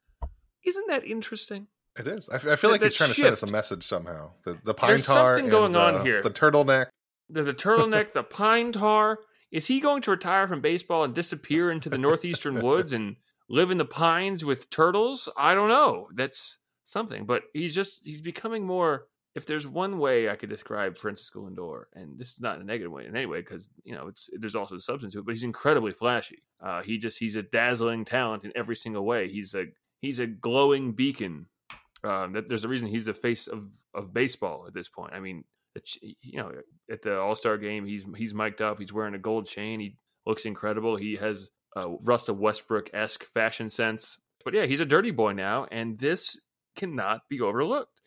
isn't 0.66 0.88
that 0.88 1.06
interesting? 1.06 1.68
It 1.98 2.08
is. 2.08 2.30
I, 2.30 2.36
f- 2.36 2.48
I 2.48 2.56
feel 2.56 2.72
like 2.72 2.80
That- 2.80 2.88
he's 2.88 2.96
trying 2.96 3.10
that 3.10 3.16
to 3.16 3.22
send 3.22 3.34
us 3.34 3.44
a 3.44 3.48
message 3.48 3.84
somehow. 3.84 4.32
The 4.44 4.58
the 4.64 4.74
pine 4.74 4.88
tar. 4.88 4.92
There's 4.92 5.06
tar, 5.06 5.36
something 5.36 5.52
going 5.52 5.74
the, 5.74 5.80
on 5.80 5.96
uh, 5.96 6.04
here. 6.04 6.22
The 6.24 6.32
turtleneck. 6.32 6.88
There's 7.30 7.48
a 7.48 7.54
turtleneck, 7.54 8.14
the 8.14 8.24
pine 8.24 8.72
tar. 8.72 9.20
Is 9.52 9.68
he 9.68 9.80
going 9.80 10.02
to 10.04 10.12
retire 10.12 10.48
from 10.48 10.62
baseball 10.62 11.04
and 11.04 11.16
disappear 11.16 11.72
into 11.72 11.90
the 11.90 11.98
northeastern 11.98 12.62
woods 12.62 12.94
and 12.94 13.16
live 13.50 13.72
in 13.72 13.78
the 13.78 13.86
pines 13.86 14.46
with 14.46 14.70
turtles? 14.70 15.28
I 15.36 15.56
don't 15.56 15.70
know. 15.70 16.08
That's 16.14 16.60
something, 16.86 17.26
but 17.26 17.44
he's 17.54 17.74
just 17.74 18.02
he's 18.04 18.22
becoming 18.22 18.66
more. 18.66 19.08
If 19.36 19.46
there's 19.46 19.68
one 19.68 20.00
way 20.00 20.28
I 20.28 20.36
could 20.36 20.50
describe 20.50 20.98
Francisco 20.98 21.48
Lindor, 21.48 21.84
and 21.94 22.18
this 22.18 22.34
is 22.34 22.42
not 22.42 22.56
in 22.56 22.64
a 22.64 22.66
negative 22.66 22.92
way 22.92 23.06
in 23.06 23.16
any 23.16 23.28
way, 23.28 23.42
because 23.42 23.70
you 23.84 23.94
know 23.96 24.08
it's 24.08 24.30
there's 24.40 24.56
also 24.56 24.76
the 24.76 24.82
substance 24.82 25.14
to 25.14 25.20
it, 25.20 25.26
but 25.26 25.34
he's 25.34 25.44
incredibly 25.44 25.94
flashy. 25.94 26.44
Uh, 26.62 26.82
he 26.82 26.98
just 26.98 27.18
he's 27.18 27.36
a 27.36 27.44
dazzling 27.44 28.06
talent 28.06 28.44
in 28.44 28.52
every 28.56 28.76
single 28.76 29.06
way. 29.06 29.30
He's 29.30 29.54
a 29.56 29.66
he's 30.00 30.20
a 30.20 30.28
glowing 30.28 30.94
beacon. 30.94 31.46
Um, 32.04 32.34
that 32.34 32.48
there's 32.48 32.64
a 32.64 32.70
reason 32.70 32.88
he's 32.88 33.06
the 33.06 33.14
face 33.14 33.48
of 33.48 33.72
of 33.94 34.14
baseball 34.14 34.66
at 34.68 34.74
this 34.74 34.90
point. 34.90 35.14
I 35.14 35.20
mean, 35.20 35.44
you 35.94 36.38
know, 36.38 36.52
at 36.92 37.02
the 37.02 37.20
All 37.20 37.36
Star 37.36 37.58
game, 37.58 37.86
he's 37.86 38.06
he's 38.18 38.34
mic'd 38.34 38.62
up. 38.62 38.80
He's 38.80 38.94
wearing 38.94 39.14
a 39.14 39.20
gold 39.20 39.48
chain. 39.48 39.80
He 39.80 39.96
looks 40.26 40.46
incredible. 40.46 40.96
He 40.96 41.16
has 41.16 41.50
a 41.76 41.90
Russell 42.04 42.36
Westbrook 42.36 42.90
esque 42.94 43.24
fashion 43.26 43.70
sense. 43.70 44.18
But 44.44 44.54
yeah, 44.54 44.66
he's 44.66 44.80
a 44.80 44.86
dirty 44.86 45.12
boy 45.12 45.34
now, 45.34 45.68
and 45.72 46.00
this 46.00 46.40
cannot 46.76 47.22
be 47.30 47.42
overlooked. 47.42 48.02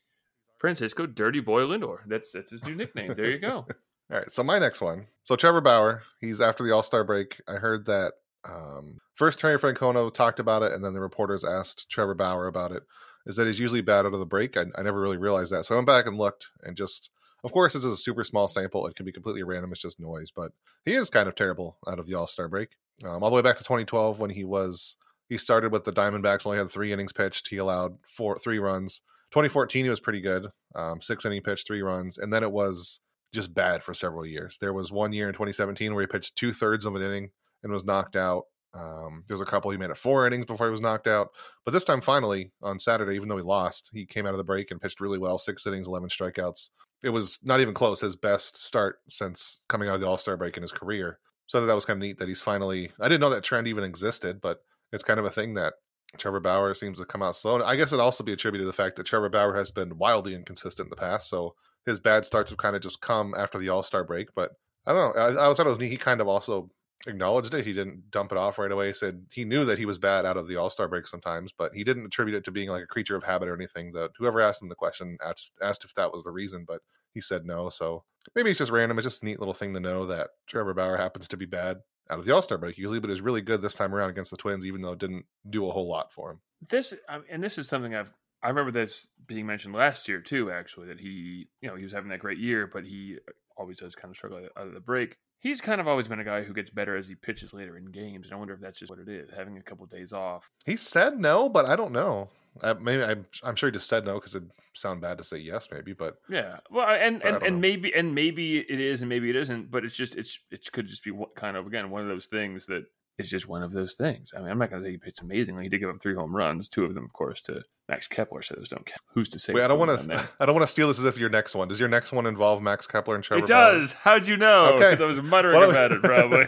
Francisco 0.58 1.06
Dirty 1.06 1.40
Boy 1.40 1.62
Lindor. 1.62 1.98
That's 2.06 2.32
that's 2.32 2.50
his 2.50 2.64
new 2.64 2.74
nickname. 2.74 3.14
There 3.14 3.30
you 3.30 3.38
go. 3.38 3.66
All 4.10 4.18
right, 4.18 4.30
so 4.30 4.42
my 4.42 4.58
next 4.58 4.80
one. 4.80 5.06
So 5.24 5.36
Trevor 5.36 5.60
Bauer, 5.60 6.02
he's 6.20 6.40
after 6.40 6.62
the 6.62 6.72
All 6.72 6.82
Star 6.82 7.04
break. 7.04 7.40
I 7.48 7.54
heard 7.54 7.86
that 7.86 8.12
um, 8.44 8.98
first 9.14 9.40
Terry 9.40 9.58
Francona 9.58 10.12
talked 10.12 10.38
about 10.38 10.62
it, 10.62 10.72
and 10.72 10.84
then 10.84 10.94
the 10.94 11.00
reporters 11.00 11.44
asked 11.44 11.90
Trevor 11.90 12.14
Bauer 12.14 12.46
about 12.46 12.72
it. 12.72 12.84
Is 13.26 13.36
that 13.36 13.46
he's 13.46 13.58
usually 13.58 13.82
bad 13.82 14.06
out 14.06 14.14
of 14.14 14.18
the 14.18 14.26
break? 14.26 14.56
I, 14.56 14.64
I 14.76 14.82
never 14.82 15.00
really 15.00 15.16
realized 15.16 15.52
that. 15.52 15.64
So 15.64 15.74
I 15.74 15.78
went 15.78 15.86
back 15.86 16.06
and 16.06 16.16
looked, 16.16 16.46
and 16.62 16.76
just 16.76 17.10
of 17.44 17.52
course 17.52 17.72
this 17.72 17.84
is 17.84 17.92
a 17.92 17.96
super 17.96 18.24
small 18.24 18.48
sample. 18.48 18.86
It 18.86 18.96
can 18.96 19.06
be 19.06 19.12
completely 19.12 19.42
random. 19.42 19.72
It's 19.72 19.82
just 19.82 20.00
noise, 20.00 20.30
but 20.34 20.52
he 20.84 20.92
is 20.92 21.10
kind 21.10 21.28
of 21.28 21.34
terrible 21.34 21.78
out 21.86 21.98
of 21.98 22.06
the 22.06 22.14
All 22.14 22.26
Star 22.26 22.48
break. 22.48 22.76
Um, 23.04 23.22
all 23.22 23.30
the 23.30 23.36
way 23.36 23.42
back 23.42 23.56
to 23.56 23.64
2012 23.64 24.18
when 24.18 24.30
he 24.30 24.44
was 24.44 24.96
he 25.28 25.38
started 25.38 25.72
with 25.72 25.84
the 25.84 25.92
Diamondbacks, 25.92 26.44
only 26.44 26.58
had 26.58 26.70
three 26.70 26.92
innings 26.92 27.12
pitched. 27.12 27.48
He 27.48 27.56
allowed 27.56 27.98
four 28.06 28.38
three 28.38 28.58
runs. 28.58 29.00
2014 29.30 29.84
he 29.84 29.90
was 29.90 30.00
pretty 30.00 30.20
good, 30.20 30.48
um, 30.74 31.00
six 31.00 31.24
inning 31.24 31.42
pitch, 31.42 31.64
three 31.66 31.82
runs, 31.82 32.18
and 32.18 32.32
then 32.32 32.42
it 32.42 32.52
was 32.52 33.00
just 33.32 33.54
bad 33.54 33.82
for 33.82 33.94
several 33.94 34.26
years. 34.26 34.58
There 34.58 34.74
was 34.74 34.92
one 34.92 35.12
year 35.12 35.26
in 35.26 35.32
2017 35.32 35.94
where 35.94 36.02
he 36.02 36.06
pitched 36.06 36.36
two 36.36 36.52
thirds 36.52 36.84
of 36.84 36.94
an 36.94 37.02
inning 37.02 37.30
and 37.62 37.72
was 37.72 37.84
knocked 37.84 38.14
out. 38.14 38.44
Um, 38.74 39.24
there's 39.26 39.40
a 39.40 39.46
couple 39.46 39.70
he 39.70 39.78
made 39.78 39.90
it 39.90 39.96
four 39.96 40.26
innings 40.26 40.46
before 40.46 40.66
he 40.66 40.70
was 40.70 40.80
knocked 40.80 41.06
out, 41.06 41.30
but 41.64 41.72
this 41.72 41.84
time 41.84 42.00
finally 42.00 42.52
on 42.62 42.78
Saturday, 42.78 43.16
even 43.16 43.28
though 43.28 43.36
he 43.36 43.42
lost, 43.42 43.90
he 43.92 44.06
came 44.06 44.26
out 44.26 44.32
of 44.32 44.38
the 44.38 44.44
break 44.44 44.70
and 44.70 44.80
pitched 44.80 45.00
really 45.00 45.18
well. 45.18 45.38
Six 45.38 45.66
innings, 45.66 45.88
11 45.88 46.08
strikeouts. 46.08 46.70
It 47.02 47.10
was 47.10 47.38
not 47.42 47.60
even 47.60 47.74
close. 47.74 48.00
His 48.00 48.16
best 48.16 48.56
start 48.56 49.00
since 49.08 49.60
coming 49.68 49.88
out 49.88 49.94
of 49.94 50.00
the 50.00 50.08
All 50.08 50.18
Star 50.18 50.36
break 50.36 50.56
in 50.56 50.62
his 50.62 50.72
career. 50.72 51.18
So 51.46 51.64
that 51.64 51.74
was 51.74 51.84
kind 51.84 51.96
of 51.96 52.02
neat 52.02 52.18
that 52.18 52.28
he's 52.28 52.40
finally. 52.40 52.92
I 53.00 53.08
didn't 53.08 53.20
know 53.20 53.30
that 53.30 53.44
trend 53.44 53.66
even 53.66 53.84
existed, 53.84 54.40
but 54.40 54.62
it's 54.92 55.04
kind 55.04 55.18
of 55.18 55.26
a 55.26 55.30
thing 55.30 55.54
that 55.54 55.74
Trevor 56.18 56.40
Bauer 56.40 56.74
seems 56.74 56.98
to 56.98 57.04
come 57.04 57.22
out 57.22 57.36
slow. 57.36 57.56
And 57.56 57.64
I 57.64 57.76
guess 57.76 57.92
it 57.92 58.00
also 58.00 58.24
be 58.24 58.32
attributed 58.32 58.64
to 58.64 58.66
the 58.66 58.72
fact 58.72 58.96
that 58.96 59.06
Trevor 59.06 59.28
Bauer 59.28 59.54
has 59.54 59.70
been 59.70 59.98
wildly 59.98 60.34
inconsistent 60.34 60.86
in 60.86 60.90
the 60.90 60.96
past. 60.96 61.28
So 61.28 61.54
his 61.84 61.98
bad 61.98 62.24
starts 62.24 62.50
have 62.50 62.58
kind 62.58 62.76
of 62.76 62.82
just 62.82 63.00
come 63.00 63.34
after 63.36 63.58
the 63.58 63.68
All 63.68 63.82
Star 63.82 64.04
break. 64.04 64.34
But 64.34 64.52
I 64.86 64.92
don't 64.92 65.16
know. 65.16 65.22
I, 65.22 65.50
I 65.50 65.54
thought 65.54 65.66
it 65.66 65.70
was 65.70 65.80
neat. 65.80 65.90
He 65.90 65.96
kind 65.96 66.20
of 66.20 66.28
also 66.28 66.70
acknowledged 67.06 67.52
it. 67.54 67.66
He 67.66 67.72
didn't 67.72 68.10
dump 68.10 68.32
it 68.32 68.38
off 68.38 68.58
right 68.58 68.70
away. 68.70 68.88
He 68.88 68.92
said 68.92 69.26
he 69.32 69.44
knew 69.44 69.64
that 69.64 69.78
he 69.78 69.86
was 69.86 69.98
bad 69.98 70.24
out 70.24 70.36
of 70.36 70.48
the 70.48 70.56
All 70.56 70.70
Star 70.70 70.88
break 70.88 71.06
sometimes, 71.06 71.52
but 71.56 71.72
he 71.74 71.84
didn't 71.84 72.06
attribute 72.06 72.36
it 72.36 72.44
to 72.44 72.50
being 72.50 72.68
like 72.68 72.82
a 72.82 72.86
creature 72.86 73.16
of 73.16 73.24
habit 73.24 73.48
or 73.48 73.54
anything. 73.54 73.92
That 73.92 74.10
whoever 74.18 74.40
asked 74.40 74.62
him 74.62 74.68
the 74.68 74.74
question 74.74 75.18
asked, 75.24 75.52
asked 75.62 75.84
if 75.84 75.94
that 75.94 76.12
was 76.12 76.22
the 76.22 76.30
reason, 76.30 76.64
but 76.66 76.80
he 77.12 77.20
said 77.20 77.44
no. 77.44 77.68
So 77.68 78.04
maybe 78.34 78.50
it's 78.50 78.58
just 78.58 78.70
random. 78.70 78.98
It's 78.98 79.06
just 79.06 79.22
a 79.22 79.26
neat 79.26 79.38
little 79.38 79.54
thing 79.54 79.74
to 79.74 79.80
know 79.80 80.06
that 80.06 80.30
Trevor 80.46 80.74
Bauer 80.74 80.96
happens 80.96 81.28
to 81.28 81.36
be 81.36 81.46
bad 81.46 81.78
out 82.10 82.18
of 82.18 82.24
the 82.24 82.34
All 82.34 82.42
Star 82.42 82.58
break 82.58 82.78
usually, 82.78 83.00
but 83.00 83.10
is 83.10 83.20
really 83.20 83.42
good 83.42 83.62
this 83.62 83.74
time 83.74 83.94
around 83.94 84.10
against 84.10 84.30
the 84.30 84.36
Twins, 84.36 84.66
even 84.66 84.82
though 84.82 84.92
it 84.92 84.98
didn't 84.98 85.26
do 85.48 85.66
a 85.68 85.72
whole 85.72 85.88
lot 85.88 86.12
for 86.12 86.30
him. 86.30 86.40
this 86.70 86.94
and 87.30 87.42
this 87.42 87.58
is 87.58 87.68
something 87.68 87.94
I've 87.94 88.10
I 88.42 88.48
remember 88.48 88.72
this 88.72 89.06
being 89.26 89.46
mentioned 89.46 89.74
last 89.74 90.08
year 90.08 90.20
too. 90.20 90.50
Actually, 90.50 90.88
that 90.88 91.00
he 91.00 91.48
you 91.60 91.68
know 91.68 91.76
he 91.76 91.84
was 91.84 91.92
having 91.92 92.10
that 92.10 92.18
great 92.20 92.38
year, 92.38 92.68
but 92.72 92.84
he 92.84 93.18
always 93.56 93.78
does 93.78 93.94
kind 93.94 94.10
of 94.10 94.16
struggle 94.16 94.48
out 94.56 94.66
of 94.66 94.74
the 94.74 94.80
break. 94.80 95.16
He's 95.42 95.60
kind 95.60 95.80
of 95.80 95.88
always 95.88 96.06
been 96.08 96.20
a 96.20 96.24
guy 96.24 96.44
who 96.44 96.54
gets 96.54 96.70
better 96.70 96.96
as 96.96 97.08
he 97.08 97.14
pitches 97.16 97.52
later 97.52 97.76
in 97.76 97.86
games, 97.86 98.26
and 98.26 98.34
I 98.34 98.36
wonder 98.38 98.54
if 98.54 98.60
that's 98.60 98.78
just 98.78 98.90
what 98.90 99.00
it 99.00 99.08
is, 99.08 99.28
having 99.36 99.58
a 99.58 99.62
couple 99.62 99.84
days 99.86 100.12
off. 100.12 100.50
He 100.64 100.76
said 100.76 101.18
no, 101.18 101.48
but 101.48 101.66
I 101.66 101.74
don't 101.76 101.92
know. 101.92 102.28
I, 102.62 102.74
maybe 102.74 103.02
I'm, 103.02 103.26
I'm 103.42 103.56
sure 103.56 103.68
he 103.68 103.72
just 103.72 103.88
said 103.88 104.04
no 104.04 104.14
because 104.14 104.34
it'd 104.36 104.50
sound 104.72 105.00
bad 105.00 105.18
to 105.18 105.24
say 105.24 105.38
yes, 105.38 105.68
maybe. 105.72 105.94
But 105.94 106.18
Yeah, 106.28 106.58
well, 106.70 106.86
and 106.88 107.22
and, 107.24 107.42
and 107.42 107.56
know. 107.56 107.60
maybe 107.60 107.92
and 107.94 108.14
maybe 108.14 108.58
it 108.58 108.78
is, 108.80 109.00
and 109.02 109.08
maybe 109.08 109.30
it 109.30 109.36
isn't. 109.36 109.70
But 109.70 109.84
it's 109.84 109.96
just 109.96 110.14
it's 110.16 110.38
it 110.50 110.70
could 110.70 110.86
just 110.86 111.02
be 111.02 111.10
one- 111.10 111.30
kind 111.34 111.56
of 111.56 111.66
again 111.66 111.90
one 111.90 112.02
of 112.02 112.08
those 112.08 112.26
things 112.26 112.66
that 112.66 112.84
is 113.18 113.30
just 113.30 113.48
one 113.48 113.62
of 113.62 113.72
those 113.72 113.94
things. 113.94 114.32
I 114.34 114.40
mean, 114.40 114.48
I'm 114.48 114.58
not 114.58 114.70
going 114.70 114.82
to 114.82 114.86
say 114.86 114.92
he 114.92 114.98
pitched 114.98 115.20
amazingly. 115.20 115.64
He 115.64 115.68
did 115.68 115.78
give 115.78 115.90
up 115.90 116.00
three 116.00 116.14
home 116.14 116.34
runs, 116.34 116.68
two 116.68 116.84
of 116.84 116.94
them, 116.94 117.04
of 117.04 117.12
course, 117.12 117.40
to 117.42 117.62
Max 117.88 118.08
Kepler. 118.08 118.42
So 118.42 118.54
those 118.56 118.70
don't 118.70 118.86
count. 118.86 119.00
Who's 119.08 119.28
to 119.30 119.38
say? 119.38 119.52
wait, 119.52 119.64
I 119.64 119.68
don't 119.68 119.78
want 119.78 120.08
to. 120.08 120.28
I 120.40 120.46
don't 120.46 120.54
want 120.54 120.66
to 120.66 120.70
steal 120.70 120.88
this 120.88 120.98
as 120.98 121.04
if 121.04 121.18
your 121.18 121.28
next 121.28 121.54
one. 121.54 121.68
Does 121.68 121.78
your 121.78 121.88
next 121.88 122.12
one 122.12 122.26
involve 122.26 122.62
Max 122.62 122.86
Kepler 122.86 123.14
and 123.14 123.22
Trevor? 123.22 123.44
It 123.44 123.48
Bauer? 123.48 123.72
does. 123.72 123.92
How'd 123.92 124.26
you 124.26 124.36
know? 124.36 124.74
Okay. 124.74 124.90
Because 124.90 125.00
I 125.00 125.06
was 125.06 125.22
muttering 125.22 125.58
What 125.58 125.70
about 125.70 125.92
it, 125.92 126.02
probably. 126.02 126.46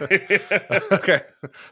okay, 0.99 1.21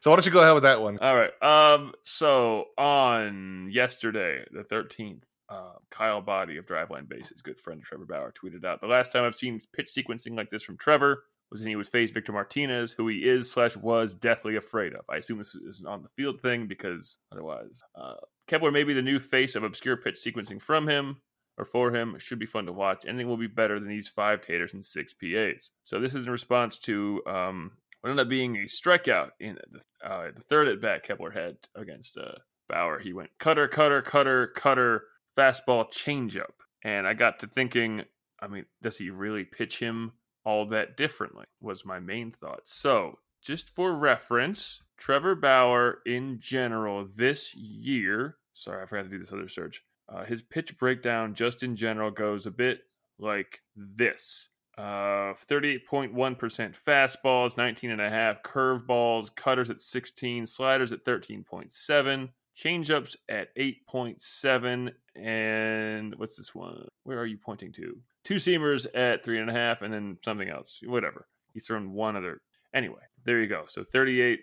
so 0.00 0.10
why 0.10 0.16
don't 0.16 0.26
you 0.26 0.32
go 0.32 0.40
ahead 0.40 0.54
with 0.54 0.64
that 0.64 0.80
one? 0.80 0.98
All 0.98 1.16
right. 1.16 1.32
Um. 1.42 1.92
So 2.02 2.66
on 2.76 3.70
yesterday, 3.72 4.44
the 4.52 4.64
thirteenth, 4.64 5.24
uh, 5.48 5.72
Kyle 5.90 6.20
Boddy 6.20 6.58
of 6.58 6.66
Driveline 6.66 7.08
Bases, 7.08 7.40
good 7.40 7.58
friend 7.58 7.80
of 7.80 7.86
Trevor 7.86 8.04
Bauer, 8.04 8.32
tweeted 8.32 8.64
out 8.64 8.80
the 8.80 8.86
last 8.86 9.12
time 9.12 9.24
I've 9.24 9.34
seen 9.34 9.58
pitch 9.72 9.90
sequencing 9.96 10.36
like 10.36 10.50
this 10.50 10.62
from 10.62 10.76
Trevor 10.76 11.24
was 11.52 11.60
when 11.60 11.68
he 11.68 11.76
was 11.76 11.88
faced 11.88 12.14
Victor 12.14 12.32
Martinez, 12.32 12.92
who 12.92 13.06
he 13.08 13.18
is 13.18 13.50
slash 13.50 13.76
was 13.76 14.14
deathly 14.14 14.56
afraid 14.56 14.94
of. 14.94 15.04
I 15.08 15.16
assume 15.16 15.38
this 15.38 15.54
is 15.54 15.80
an 15.80 15.86
on 15.86 16.02
the 16.02 16.08
field 16.08 16.40
thing 16.40 16.66
because 16.66 17.18
otherwise, 17.30 17.82
uh, 17.94 18.14
Kepler 18.48 18.72
may 18.72 18.84
be 18.84 18.94
the 18.94 19.02
new 19.02 19.20
face 19.20 19.54
of 19.54 19.62
obscure 19.62 19.98
pitch 19.98 20.16
sequencing 20.16 20.60
from 20.60 20.88
him 20.88 21.18
or 21.58 21.66
for 21.66 21.94
him. 21.94 22.14
It 22.14 22.22
should 22.22 22.38
be 22.38 22.46
fun 22.46 22.64
to 22.66 22.72
watch. 22.72 23.04
Anything 23.06 23.28
will 23.28 23.36
be 23.36 23.46
better 23.46 23.78
than 23.78 23.90
these 23.90 24.08
five 24.08 24.40
taters 24.40 24.72
and 24.72 24.84
six 24.84 25.12
PAs. 25.12 25.70
So 25.84 26.00
this 26.00 26.14
is 26.14 26.24
in 26.24 26.30
response 26.30 26.78
to 26.80 27.20
um, 27.26 27.72
what 28.00 28.10
ended 28.10 28.24
up 28.24 28.30
being 28.30 28.56
a 28.56 28.60
strikeout 28.60 29.30
in 29.38 29.58
the, 29.70 30.08
uh, 30.08 30.30
the 30.34 30.40
third 30.40 30.68
at 30.68 30.80
bat 30.80 31.04
Kepler 31.04 31.30
had 31.30 31.56
against 31.74 32.16
uh, 32.16 32.32
Bauer. 32.70 32.98
He 32.98 33.12
went 33.12 33.30
cutter, 33.38 33.68
cutter, 33.68 34.00
cutter, 34.00 34.46
cutter, 34.48 35.04
fastball, 35.36 35.92
changeup, 35.92 36.54
and 36.82 37.06
I 37.06 37.12
got 37.12 37.40
to 37.40 37.46
thinking. 37.46 38.02
I 38.40 38.48
mean, 38.48 38.64
does 38.82 38.96
he 38.96 39.10
really 39.10 39.44
pitch 39.44 39.78
him 39.78 40.12
all 40.44 40.66
that 40.66 40.96
differently? 40.96 41.44
Was 41.60 41.84
my 41.84 41.98
main 42.00 42.30
thought. 42.32 42.62
So, 42.64 43.18
just 43.42 43.68
for 43.70 43.92
reference, 43.92 44.80
Trevor 44.96 45.34
Bauer 45.34 45.98
in 46.06 46.38
general 46.38 47.08
this 47.16 47.54
year. 47.54 48.36
Sorry, 48.52 48.82
I 48.82 48.86
forgot 48.86 49.04
to 49.04 49.08
do 49.08 49.18
this 49.18 49.32
other 49.32 49.48
search. 49.48 49.82
Uh, 50.08 50.24
his 50.24 50.42
pitch 50.42 50.78
breakdown, 50.78 51.34
just 51.34 51.62
in 51.62 51.74
general, 51.74 52.10
goes 52.10 52.46
a 52.46 52.50
bit 52.50 52.82
like 53.18 53.60
this. 53.74 54.48
Uh, 54.78 55.34
38.1% 55.48 56.12
fastballs, 56.14 57.54
19.5 57.56 58.42
curveballs, 58.42 59.34
cutters 59.34 59.70
at 59.70 59.80
16, 59.80 60.46
sliders 60.46 60.92
at 60.92 61.04
13.7, 61.04 62.28
changeups 62.56 63.16
at 63.28 63.54
8.7, 63.56 64.92
and 65.14 66.14
what's 66.16 66.36
this 66.36 66.54
one? 66.54 66.88
Where 67.04 67.18
are 67.18 67.26
you 67.26 67.38
pointing 67.38 67.72
to? 67.72 67.98
Two 68.24 68.34
seamers 68.34 68.86
at 68.94 69.24
3.5, 69.24 69.82
and 69.82 69.92
then 69.92 70.18
something 70.24 70.48
else. 70.48 70.80
Whatever. 70.84 71.26
He's 71.52 71.66
thrown 71.66 71.92
one 71.92 72.16
other. 72.16 72.40
Anyway, 72.74 73.02
there 73.24 73.40
you 73.40 73.48
go. 73.48 73.64
So 73.66 73.84
38. 73.84 74.40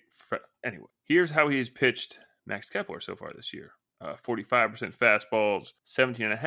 Anyway, 0.63 0.85
here's 1.05 1.31
how 1.31 1.47
he's 1.47 1.69
pitched 1.69 2.19
Max 2.45 2.69
Kepler 2.69 2.99
so 2.99 3.15
far 3.15 3.31
this 3.33 3.53
year. 3.53 3.71
Uh, 4.01 4.15
45% 4.25 4.95
fastballs, 4.95 5.73
17.5% 5.85 6.39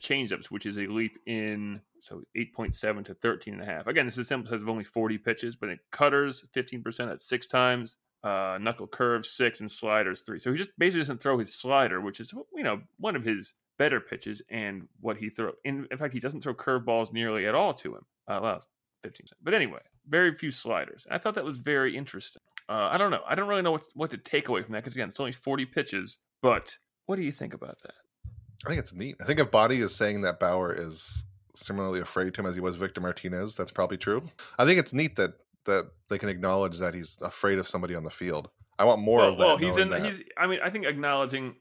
changeups, 0.00 0.46
which 0.46 0.66
is 0.66 0.76
a 0.76 0.86
leap 0.86 1.18
in 1.26 1.80
so 2.00 2.22
8.7 2.36 3.04
to 3.06 3.14
13.5. 3.14 3.86
Again, 3.86 4.04
this 4.04 4.14
is 4.14 4.18
a 4.18 4.24
sample 4.24 4.50
size 4.50 4.60
of 4.60 4.68
only 4.68 4.84
40 4.84 5.16
pitches, 5.18 5.56
but 5.56 5.70
it 5.70 5.78
cutters 5.90 6.44
15% 6.54 7.10
at 7.10 7.22
six 7.22 7.46
times, 7.46 7.96
uh, 8.22 8.58
knuckle 8.60 8.86
curves 8.86 9.30
six, 9.30 9.60
and 9.60 9.70
sliders 9.70 10.20
three. 10.20 10.38
So 10.38 10.52
he 10.52 10.58
just 10.58 10.72
basically 10.78 11.00
doesn't 11.00 11.22
throw 11.22 11.38
his 11.38 11.54
slider, 11.54 12.02
which 12.02 12.20
is 12.20 12.34
you 12.54 12.62
know 12.62 12.82
one 12.98 13.16
of 13.16 13.24
his 13.24 13.54
better 13.80 13.98
pitches 13.98 14.42
and 14.50 14.86
what 15.00 15.16
he 15.16 15.30
throw. 15.30 15.52
In, 15.64 15.88
in 15.90 15.96
fact, 15.96 16.12
he 16.12 16.20
doesn't 16.20 16.42
throw 16.42 16.52
curveballs 16.52 17.14
nearly 17.14 17.46
at 17.46 17.54
all 17.54 17.72
to 17.72 17.94
him. 17.94 18.04
Uh, 18.28 18.38
well, 18.42 18.62
15. 19.04 19.26
But 19.42 19.54
anyway, 19.54 19.80
very 20.06 20.34
few 20.34 20.50
sliders. 20.50 21.06
I 21.10 21.16
thought 21.16 21.34
that 21.36 21.46
was 21.46 21.56
very 21.56 21.96
interesting. 21.96 22.42
Uh, 22.68 22.90
I 22.92 22.98
don't 22.98 23.10
know. 23.10 23.22
I 23.26 23.34
don't 23.34 23.48
really 23.48 23.62
know 23.62 23.72
what 23.72 23.86
what 23.94 24.10
to 24.10 24.18
take 24.18 24.48
away 24.48 24.62
from 24.62 24.74
that 24.74 24.84
because 24.84 24.94
again, 24.94 25.08
it's 25.08 25.18
only 25.18 25.32
40 25.32 25.64
pitches. 25.64 26.18
But 26.42 26.76
what 27.06 27.16
do 27.16 27.22
you 27.22 27.32
think 27.32 27.54
about 27.54 27.78
that? 27.82 27.94
I 28.66 28.68
think 28.68 28.80
it's 28.80 28.92
neat. 28.92 29.16
I 29.18 29.24
think 29.24 29.40
if 29.40 29.50
Boddy 29.50 29.80
is 29.80 29.96
saying 29.96 30.20
that 30.20 30.38
Bauer 30.38 30.74
is 30.74 31.24
similarly 31.56 32.00
afraid 32.00 32.34
to 32.34 32.42
him 32.42 32.46
as 32.46 32.54
he 32.54 32.60
was 32.60 32.76
Victor 32.76 33.00
Martinez, 33.00 33.54
that's 33.54 33.70
probably 33.70 33.96
true. 33.96 34.28
I 34.58 34.66
think 34.66 34.78
it's 34.78 34.92
neat 34.92 35.16
that 35.16 35.32
that 35.64 35.88
they 36.10 36.18
can 36.18 36.28
acknowledge 36.28 36.78
that 36.80 36.92
he's 36.92 37.16
afraid 37.22 37.58
of 37.58 37.66
somebody 37.66 37.94
on 37.94 38.04
the 38.04 38.10
field. 38.10 38.50
I 38.78 38.84
want 38.84 39.00
more 39.00 39.20
well, 39.20 39.28
of 39.30 39.38
that. 39.38 39.44
Well, 39.44 39.56
he's 39.56 39.78
in. 39.78 39.88
that. 39.88 40.04
He's. 40.04 40.20
I 40.36 40.46
mean, 40.46 40.60
I 40.62 40.68
think 40.68 40.84
acknowledging. 40.84 41.56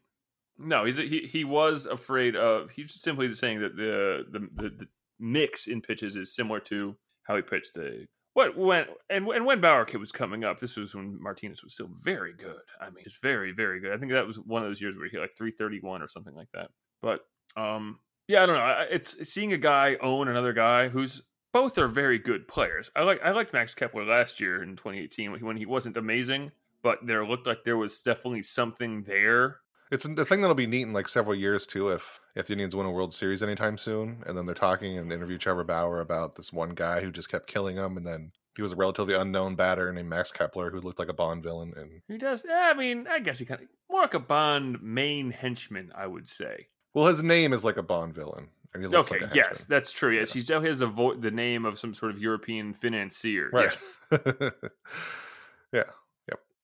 No, 0.60 0.86
he's 0.86 0.98
he 0.98 1.28
he 1.32 1.44
was 1.46 1.86
afraid 1.86 2.36
of. 2.36 2.70
He's 2.72 2.94
simply 2.94 3.34
saying 3.34 3.62
that 3.62 3.76
the 3.76 4.26
the 4.30 4.40
the, 4.62 4.70
the 4.70 4.88
mix 5.20 5.68
in 5.68 5.82
pitches 5.82 6.16
is 6.16 6.36
similar 6.36 6.60
to 6.60 6.96
how 7.24 7.36
he 7.36 7.42
pitched 7.42 7.74
the 7.74 8.08
what 8.34 8.58
when 8.58 8.86
and 9.10 9.28
and 9.28 9.46
when 9.46 9.62
Bauer 9.62 9.86
kid 9.86 9.98
was 9.98 10.12
coming 10.12 10.44
up, 10.44 10.60
this 10.60 10.76
was 10.76 10.94
when 10.94 11.22
Martinez 11.22 11.64
was 11.64 11.74
still 11.74 11.90
very 12.02 12.34
good. 12.34 12.62
I 12.80 12.90
mean, 12.90 13.04
just 13.04 13.22
very 13.22 13.52
very 13.52 13.80
good. 13.80 13.94
I 13.94 13.98
think 13.98 14.12
that 14.12 14.28
was 14.28 14.40
one 14.40 14.64
of 14.64 14.70
those 14.70 14.82
years 14.82 14.96
where 14.98 15.08
he 15.08 15.18
like 15.18 15.36
331 15.36 16.02
or 16.02 16.08
something 16.08 16.36
like 16.36 16.50
that. 16.54 16.70
But 17.02 17.22
um, 17.56 18.00
yeah, 18.28 18.44
I 18.44 18.46
don't 18.46 18.58
know. 18.58 18.86
It's 18.90 19.30
seeing 19.30 19.54
a 19.54 19.58
guy 19.58 19.98
own 20.02 20.28
another 20.28 20.54
guy 20.54 20.90
who's 20.90 21.22
both 21.52 21.78
are 21.78 21.88
very 21.88 22.20
good 22.20 22.48
players. 22.48 22.92
I 22.96 23.04
like 23.04 23.22
I 23.24 23.32
liked 23.32 23.54
Max 23.54 23.74
Kepler 23.74 24.06
last 24.06 24.40
year 24.40 24.62
in 24.62 24.76
2018 24.76 25.44
when 25.44 25.58
he 25.58 25.66
wasn't 25.66 25.98
amazing, 25.98 26.52
but 26.84 27.00
there 27.06 27.26
looked 27.26 27.48
like 27.48 27.64
there 27.64 27.78
was 27.78 28.02
definitely 28.02 28.44
something 28.44 29.04
there 29.04 29.58
it's 29.92 30.06
the 30.06 30.26
thing 30.26 30.42
that'll 30.42 30.56
be 30.56 30.68
neat 30.68 30.84
in 30.84 30.94
like 30.94 31.08
several 31.08 31.36
years 31.36 31.66
too 31.66 31.90
if 31.90 32.20
if 32.36 32.48
the 32.48 32.54
Indians 32.54 32.76
win 32.76 32.86
a 32.86 32.92
World 32.92 33.14
Series 33.14 33.44
anytime 33.44 33.78
soon, 33.78 34.24
and 34.26 34.38
then 34.38 34.46
they're 34.46 34.56
talking 34.56 34.98
and 34.98 35.12
interview 35.12 35.38
Trevor 35.38 35.64
Bauer 35.64 36.00
about 36.00 36.36
this 36.36 36.54
one 36.54 36.72
guy 36.72 37.02
who 37.02 37.12
just 37.12 37.30
kept 37.30 37.48
killing 37.48 37.78
him, 37.78 37.98
and 37.98 38.06
then 38.06 38.32
he 38.56 38.62
was 38.62 38.74
a 38.74 38.76
relatively 38.76 39.14
unknown 39.14 39.56
batter 39.56 39.92
named 39.92 40.10
Max 40.10 40.32
Kepler 40.32 40.70
who 40.70 40.82
looked 40.82 41.00
like 41.00 41.10
a 41.10 41.14
Bond 41.14 41.44
villain, 41.44 41.74
and 41.76 42.02
he 42.08 42.18
does. 42.18 42.46
I 42.52 42.74
mean, 42.74 43.08
I 43.10 43.20
guess 43.20 43.40
he 43.40 43.46
kind 43.46 43.62
of 43.62 43.68
more 43.90 44.02
like 44.02 44.14
a 44.14 44.20
Bond 44.20 44.82
main 44.82 45.32
henchman, 45.32 45.92
I 45.96 46.08
would 46.08 46.28
say. 46.28 46.68
Well, 46.94 47.08
his 47.08 47.24
name 47.24 47.54
is 47.54 47.64
like 47.64 47.78
a 47.78 47.84
Bond 47.84 48.14
villain. 48.14 48.50
And 48.74 48.84
he 48.84 48.88
looks 48.88 49.12
okay, 49.12 49.26
like 49.26 49.34
yes, 49.34 49.66
that's 49.66 49.92
true. 49.92 50.16
Yes, 50.16 50.36
yeah. 50.36 50.58
Oh, 50.58 50.62
he 50.62 50.68
has 50.68 50.82
a 50.82 50.88
vo- 50.88 51.16
the 51.16 51.32
name 51.32 51.66
of 51.66 51.80
some 51.80 51.96
sort 51.96 52.12
of 52.12 52.20
European 52.20 52.76
financier. 52.76 53.50
Right. 53.52 53.76
Yes. 54.12 54.52
yeah. 55.74 55.84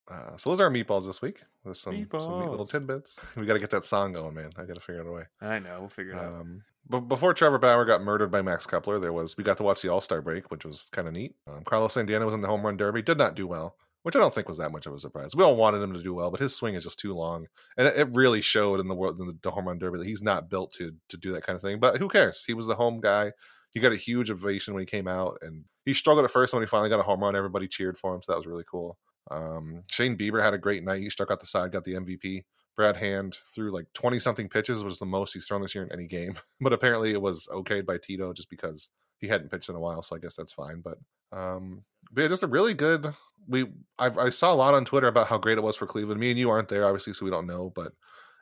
Uh, 0.08 0.38
so 0.38 0.50
those 0.50 0.60
are 0.60 0.66
our 0.66 0.72
meatballs 0.72 1.06
this 1.06 1.22
week. 1.22 1.42
With 1.64 1.78
some, 1.78 1.96
meatballs. 1.96 2.24
some 2.24 2.40
neat 2.40 2.50
little 2.50 2.68
tidbits. 2.68 3.20
We 3.36 3.46
got 3.46 3.54
to 3.54 3.60
get 3.60 3.72
that 3.72 3.86
song 3.86 4.14
going, 4.14 4.36
man. 4.36 4.52
I 4.58 4.66
got 4.66 4.76
to 4.76 4.82
figure 4.82 5.02
out 5.02 5.08
a 5.08 5.12
way. 5.12 5.24
I 5.42 5.60
know. 5.60 5.80
We'll 5.80 5.90
figure 5.90 6.14
it 6.14 6.20
um, 6.20 6.26
out. 6.26 6.46
But 6.88 7.00
before 7.02 7.34
Trevor 7.34 7.58
Bauer 7.58 7.86
got 7.86 8.04
murdered 8.04 8.32
by 8.32 8.44
Max 8.44 8.68
Kepler, 8.68 9.00
there 9.00 9.14
was 9.14 9.38
we 9.38 9.44
got 9.44 9.58
to 9.58 9.64
watch 9.64 9.82
the 9.82 9.90
All 9.90 10.02
Star 10.02 10.22
break, 10.22 10.52
which 10.52 10.66
was 10.66 10.88
kind 10.92 11.08
of 11.08 11.16
neat. 11.16 11.36
Um, 11.48 11.64
Carlos 11.64 11.94
Santana 11.94 12.26
was 12.26 12.36
in 12.36 12.42
the 12.42 12.48
home 12.48 12.64
run 12.64 12.78
derby, 12.78 13.02
did 13.02 13.18
not 13.18 13.36
do 13.36 13.48
well, 13.48 13.76
which 14.04 14.16
I 14.16 14.20
don't 14.20 14.34
think 14.34 14.48
was 14.48 14.60
that 14.60 14.72
much 14.72 14.86
of 14.86 14.94
a 14.94 15.00
surprise. 15.00 15.36
We 15.36 15.44
all 15.44 15.56
wanted 15.56 15.82
him 15.82 15.94
to 15.94 16.04
do 16.04 16.14
well, 16.14 16.30
but 16.30 16.40
his 16.40 16.56
swing 16.56 16.76
is 16.76 16.84
just 16.84 17.00
too 17.00 17.16
long, 17.16 17.48
and 17.76 17.88
it, 17.88 17.98
it 17.98 18.08
really 18.12 18.42
showed 18.42 18.80
in 18.80 18.88
the 18.88 18.94
world 18.94 19.20
in 19.20 19.26
the, 19.26 19.38
the 19.42 19.50
home 19.50 19.68
run 19.68 19.80
derby 19.80 19.98
that 19.98 20.08
he's 20.08 20.22
not 20.22 20.50
built 20.50 20.74
to 20.74 20.94
to 21.10 21.18
do 21.18 21.32
that 21.32 21.44
kind 21.44 21.56
of 21.56 21.62
thing. 21.64 21.80
But 21.80 21.98
who 21.98 22.08
cares? 22.08 22.44
He 22.46 22.54
was 22.54 22.68
the 22.68 22.76
home 22.76 23.02
guy. 23.02 23.32
He 23.72 23.80
got 23.80 23.92
a 23.92 23.98
huge 23.98 24.30
ovation 24.30 24.76
when 24.76 24.82
he 24.82 24.86
came 24.88 25.08
out, 25.08 25.40
and 25.42 25.66
he 25.86 25.96
struggled 25.96 26.24
at 26.24 26.32
first. 26.32 26.54
And 26.54 26.60
When 26.60 26.68
he 26.68 26.70
finally 26.70 26.90
got 26.90 27.00
a 27.00 27.04
home 27.04 27.22
run, 27.22 27.36
everybody 27.36 27.68
cheered 27.68 27.98
for 27.98 28.14
him, 28.14 28.22
so 28.22 28.32
that 28.32 28.38
was 28.38 28.46
really 28.46 28.64
cool. 28.70 29.00
Um, 29.32 29.84
Shane 29.90 30.18
Bieber 30.18 30.42
had 30.42 30.54
a 30.54 30.60
great 30.60 30.84
night. 30.84 31.02
He 31.02 31.10
struck 31.10 31.32
out 31.32 31.40
the 31.40 31.46
side, 31.46 31.72
got 31.72 31.84
the 31.84 31.96
MVP. 31.96 32.44
Brad 32.76 32.98
Hand 32.98 33.38
threw 33.54 33.72
like 33.72 33.88
20 33.94 34.20
something 34.20 34.50
pitches, 34.50 34.84
was 34.84 35.00
the 35.00 35.06
most 35.06 35.34
he's 35.34 35.48
thrown 35.48 35.62
this 35.62 35.74
year 35.74 35.84
in 35.84 35.92
any 35.92 36.08
game. 36.08 36.38
But 36.62 36.74
apparently 36.74 37.12
it 37.12 37.22
was 37.22 37.48
okayed 37.52 37.86
by 37.86 37.98
Tito 37.98 38.34
just 38.34 38.50
because 38.50 38.90
he 39.20 39.28
hadn't 39.28 39.52
pitched 39.52 39.70
in 39.70 39.76
a 39.76 39.80
while. 39.80 40.02
So 40.02 40.16
I 40.16 40.20
guess 40.20 40.36
that's 40.36 40.54
fine. 40.54 40.82
But, 40.82 40.98
um, 41.32 41.84
but 42.12 42.24
yeah, 42.24 42.28
just 42.28 42.44
a 42.44 42.48
really 42.48 42.74
good. 42.74 43.14
We 43.48 43.66
I, 44.00 44.10
I 44.10 44.30
saw 44.30 44.52
a 44.52 44.56
lot 44.56 44.74
on 44.74 44.86
Twitter 44.86 45.08
about 45.08 45.28
how 45.28 45.38
great 45.38 45.58
it 45.58 45.64
was 45.64 45.76
for 45.76 45.86
Cleveland. 45.86 46.20
Me 46.20 46.32
and 46.32 46.40
you 46.40 46.50
aren't 46.50 46.68
there, 46.68 46.86
obviously, 46.86 47.14
so 47.14 47.26
we 47.26 47.32
don't 47.32 47.48
know. 47.48 47.72
But 47.76 47.94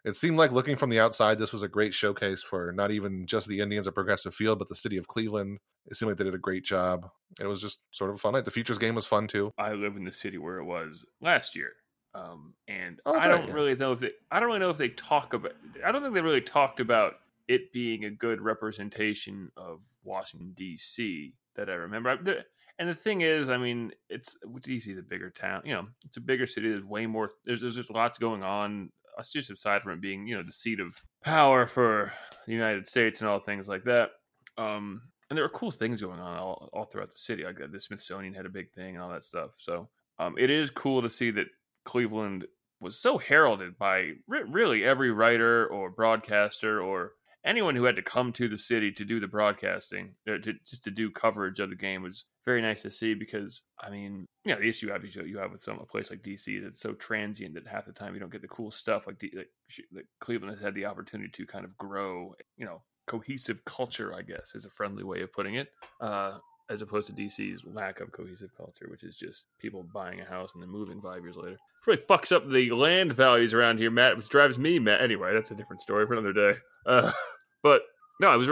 it 0.06 0.16
seemed 0.16 0.38
like 0.38 0.52
looking 0.52 0.76
from 0.76 0.90
the 0.90 1.00
outside, 1.00 1.40
this 1.40 1.54
was 1.54 1.62
a 1.62 1.68
great 1.68 1.94
showcase 1.94 2.44
for 2.44 2.72
not 2.72 2.92
even 2.92 3.26
just 3.26 3.48
the 3.48 3.60
Indians 3.60 3.88
at 3.88 3.96
Progressive 3.96 4.36
Field, 4.36 4.60
but 4.60 4.68
the 4.68 4.76
city 4.76 4.98
of 4.98 5.08
Cleveland. 5.08 5.60
It 5.86 5.96
seemed 5.96 6.10
like 6.10 6.18
they 6.18 6.24
did 6.24 6.36
a 6.36 6.40
great 6.40 6.64
job. 6.64 7.10
It 7.40 7.46
was 7.46 7.62
just 7.62 7.80
sort 7.92 8.10
of 8.10 8.16
a 8.16 8.20
fun 8.20 8.34
night. 8.34 8.46
The 8.46 8.52
Futures 8.52 8.78
game 8.78 8.96
was 8.96 9.06
fun 9.06 9.28
too. 9.28 9.52
I 9.58 9.74
live 9.74 9.96
in 9.96 10.04
the 10.04 10.12
city 10.12 10.38
where 10.38 10.58
it 10.58 10.66
was 10.66 11.06
last 11.22 11.56
year. 11.56 11.72
Um, 12.16 12.54
and 12.68 13.00
oh, 13.06 13.16
I 13.16 13.28
don't 13.28 13.40
right, 13.40 13.48
yeah. 13.48 13.54
really 13.54 13.76
know 13.76 13.92
if 13.92 14.00
they 14.00 14.12
I 14.32 14.40
don't 14.40 14.48
really 14.48 14.60
know 14.60 14.70
if 14.70 14.78
they 14.78 14.90
talk 14.90 15.34
about 15.34 15.54
I 15.84 15.92
don't 15.92 16.04
think 16.04 16.14
they 16.14 16.22
really 16.22 16.42
talked 16.42 16.80
about 16.80 17.16
it 17.48 17.74
being 17.74 18.06
a 18.06 18.12
good 18.12 18.40
representation 18.40 19.52
of 19.58 19.80
Washington 20.04 20.54
DC 20.58 21.34
that 21.56 21.70
I 21.70 21.74
remember. 21.74 22.12
I, 22.12 22.16
the, 22.18 22.46
and 22.80 22.90
the 22.90 22.96
thing 22.96 23.22
is, 23.22 23.50
I 23.50 23.58
mean, 23.58 23.92
it's 24.10 24.36
DC 24.46 24.88
is 24.88 24.98
a 24.98 25.04
bigger 25.04 25.30
town. 25.30 25.62
You 25.66 25.74
know, 25.74 25.88
it's 26.06 26.18
a 26.18 26.22
bigger 26.22 26.48
city. 26.48 26.70
There's 26.70 26.84
way 26.84 27.06
more. 27.06 27.30
There's 27.46 27.62
there's 27.62 27.76
just 27.76 27.92
lots 27.92 28.18
going 28.18 28.44
on. 28.44 28.92
Just 29.32 29.50
aside 29.50 29.82
from 29.82 29.94
it 29.94 30.02
being, 30.02 30.28
you 30.28 30.36
know, 30.36 30.44
the 30.44 30.52
seat 30.52 30.80
of 30.80 30.96
power 31.24 31.66
for 31.66 32.12
the 32.46 32.54
United 32.54 32.88
States 32.88 33.22
and 33.22 33.30
all 33.30 33.40
things 33.40 33.68
like 33.68 33.84
that. 33.86 34.12
Um, 34.58 35.02
and 35.30 35.38
there 35.38 35.44
were 35.44 35.50
cool 35.50 35.72
things 35.72 36.02
going 36.02 36.20
on 36.20 36.38
all, 36.38 36.70
all 36.74 36.86
throughout 36.86 37.10
the 37.10 37.18
city. 37.18 37.44
Like 37.44 37.58
the 37.72 37.80
Smithsonian 37.80 38.34
had 38.34 38.46
a 38.46 38.50
big 38.50 38.72
thing 38.72 38.96
and 38.96 39.04
all 39.04 39.12
that 39.12 39.24
stuff. 39.24 39.52
So 39.58 39.90
um, 40.20 40.36
it 40.38 40.50
is 40.50 40.70
cool 40.70 41.02
to 41.02 41.10
see 41.10 41.32
that 41.32 41.48
Cleveland 41.86 42.46
was 42.80 43.00
so 43.00 43.18
heralded 43.18 43.78
by 43.78 44.12
re- 44.28 44.44
really 44.48 44.84
every 44.84 45.12
writer 45.12 45.68
or 45.68 45.90
broadcaster 45.90 46.82
or 46.82 47.14
anyone 47.46 47.76
who 47.76 47.84
had 47.84 47.96
to 47.96 48.02
come 48.02 48.32
to 48.34 48.48
the 48.48 48.58
city 48.58 48.92
to 48.92 49.06
do 49.06 49.20
the 49.20 49.28
broadcasting, 49.28 50.16
uh, 50.28 50.38
to, 50.38 50.54
just 50.66 50.84
to 50.84 50.92
do 50.92 51.12
coverage 51.12 51.60
of 51.60 51.70
the 51.70 51.76
game 51.76 52.02
was 52.02 52.26
very 52.46 52.62
nice 52.62 52.82
to 52.82 52.92
see 52.92 53.14
because 53.14 53.62
I 53.82 53.90
mean, 53.90 54.26
you 54.46 54.54
know, 54.54 54.60
the 54.60 54.70
issue 54.70 54.92
obviously 54.94 55.28
you 55.28 55.38
have 55.38 55.52
with 55.52 55.62
some 55.62 55.80
a 55.80 55.86
place 55.86 56.10
like 56.10 56.22
DC 56.22 56.64
that's 56.64 56.80
so 56.80 56.94
transient 56.94 57.56
that 57.56 57.68
half 57.68 57.86
the 57.86 57.94
time 57.94 58.14
you 58.14 58.20
don't 58.20 58.32
get 58.32 58.42
the 58.42 58.48
cool 58.48 58.72
stuff 58.72 59.08
like, 59.08 59.20
D, 59.20 59.32
like, 59.36 59.50
like 59.94 60.06
Cleveland 60.20 60.52
has 60.52 60.64
had 60.64 60.76
the 60.76 60.86
opportunity 60.86 61.30
to 61.30 61.46
kind 61.46 61.66
of 61.66 61.78
grow, 61.78 62.36
you 62.58 62.66
know, 62.66 62.82
cohesive 63.08 63.64
culture, 63.66 64.14
I 64.14 64.22
guess, 64.22 64.56
is 64.56 64.66
a 64.66 64.70
friendly 64.70 65.04
way 65.04 65.22
of 65.22 65.34
putting 65.34 65.56
it. 65.56 65.70
Uh, 66.00 66.38
as 66.70 66.82
opposed 66.82 67.08
to 67.08 67.14
DC's 67.14 67.64
lack 67.66 68.00
of 68.00 68.12
cohesive 68.12 68.56
culture, 68.56 68.88
which 68.90 69.04
is 69.04 69.16
just 69.16 69.46
people 69.60 69.86
buying 69.94 70.22
a 70.22 70.26
house 70.26 70.52
and 70.54 70.62
then 70.62 70.70
moving 70.70 71.02
five 71.02 71.24
years 71.24 71.36
later. 71.36 71.54
It 71.54 71.88
really 71.88 72.02
fucks 72.02 72.32
up 72.32 72.50
the 72.50 72.72
land 72.72 73.14
values 73.14 73.54
around 73.54 73.78
here, 73.78 73.92
Matt. 73.92 74.16
Which 74.16 74.30
drives 74.30 74.58
me 74.58 74.80
mad. 74.80 75.02
Anyway, 75.02 75.34
that's 75.34 75.52
a 75.52 75.56
different 75.56 75.82
story 75.82 76.08
for 76.08 76.14
another 76.14 76.34
day. 76.34 76.60
Uh, 76.86 77.12
but 77.64 77.84
no, 78.20 78.28
I 78.28 78.36
was 78.38 78.50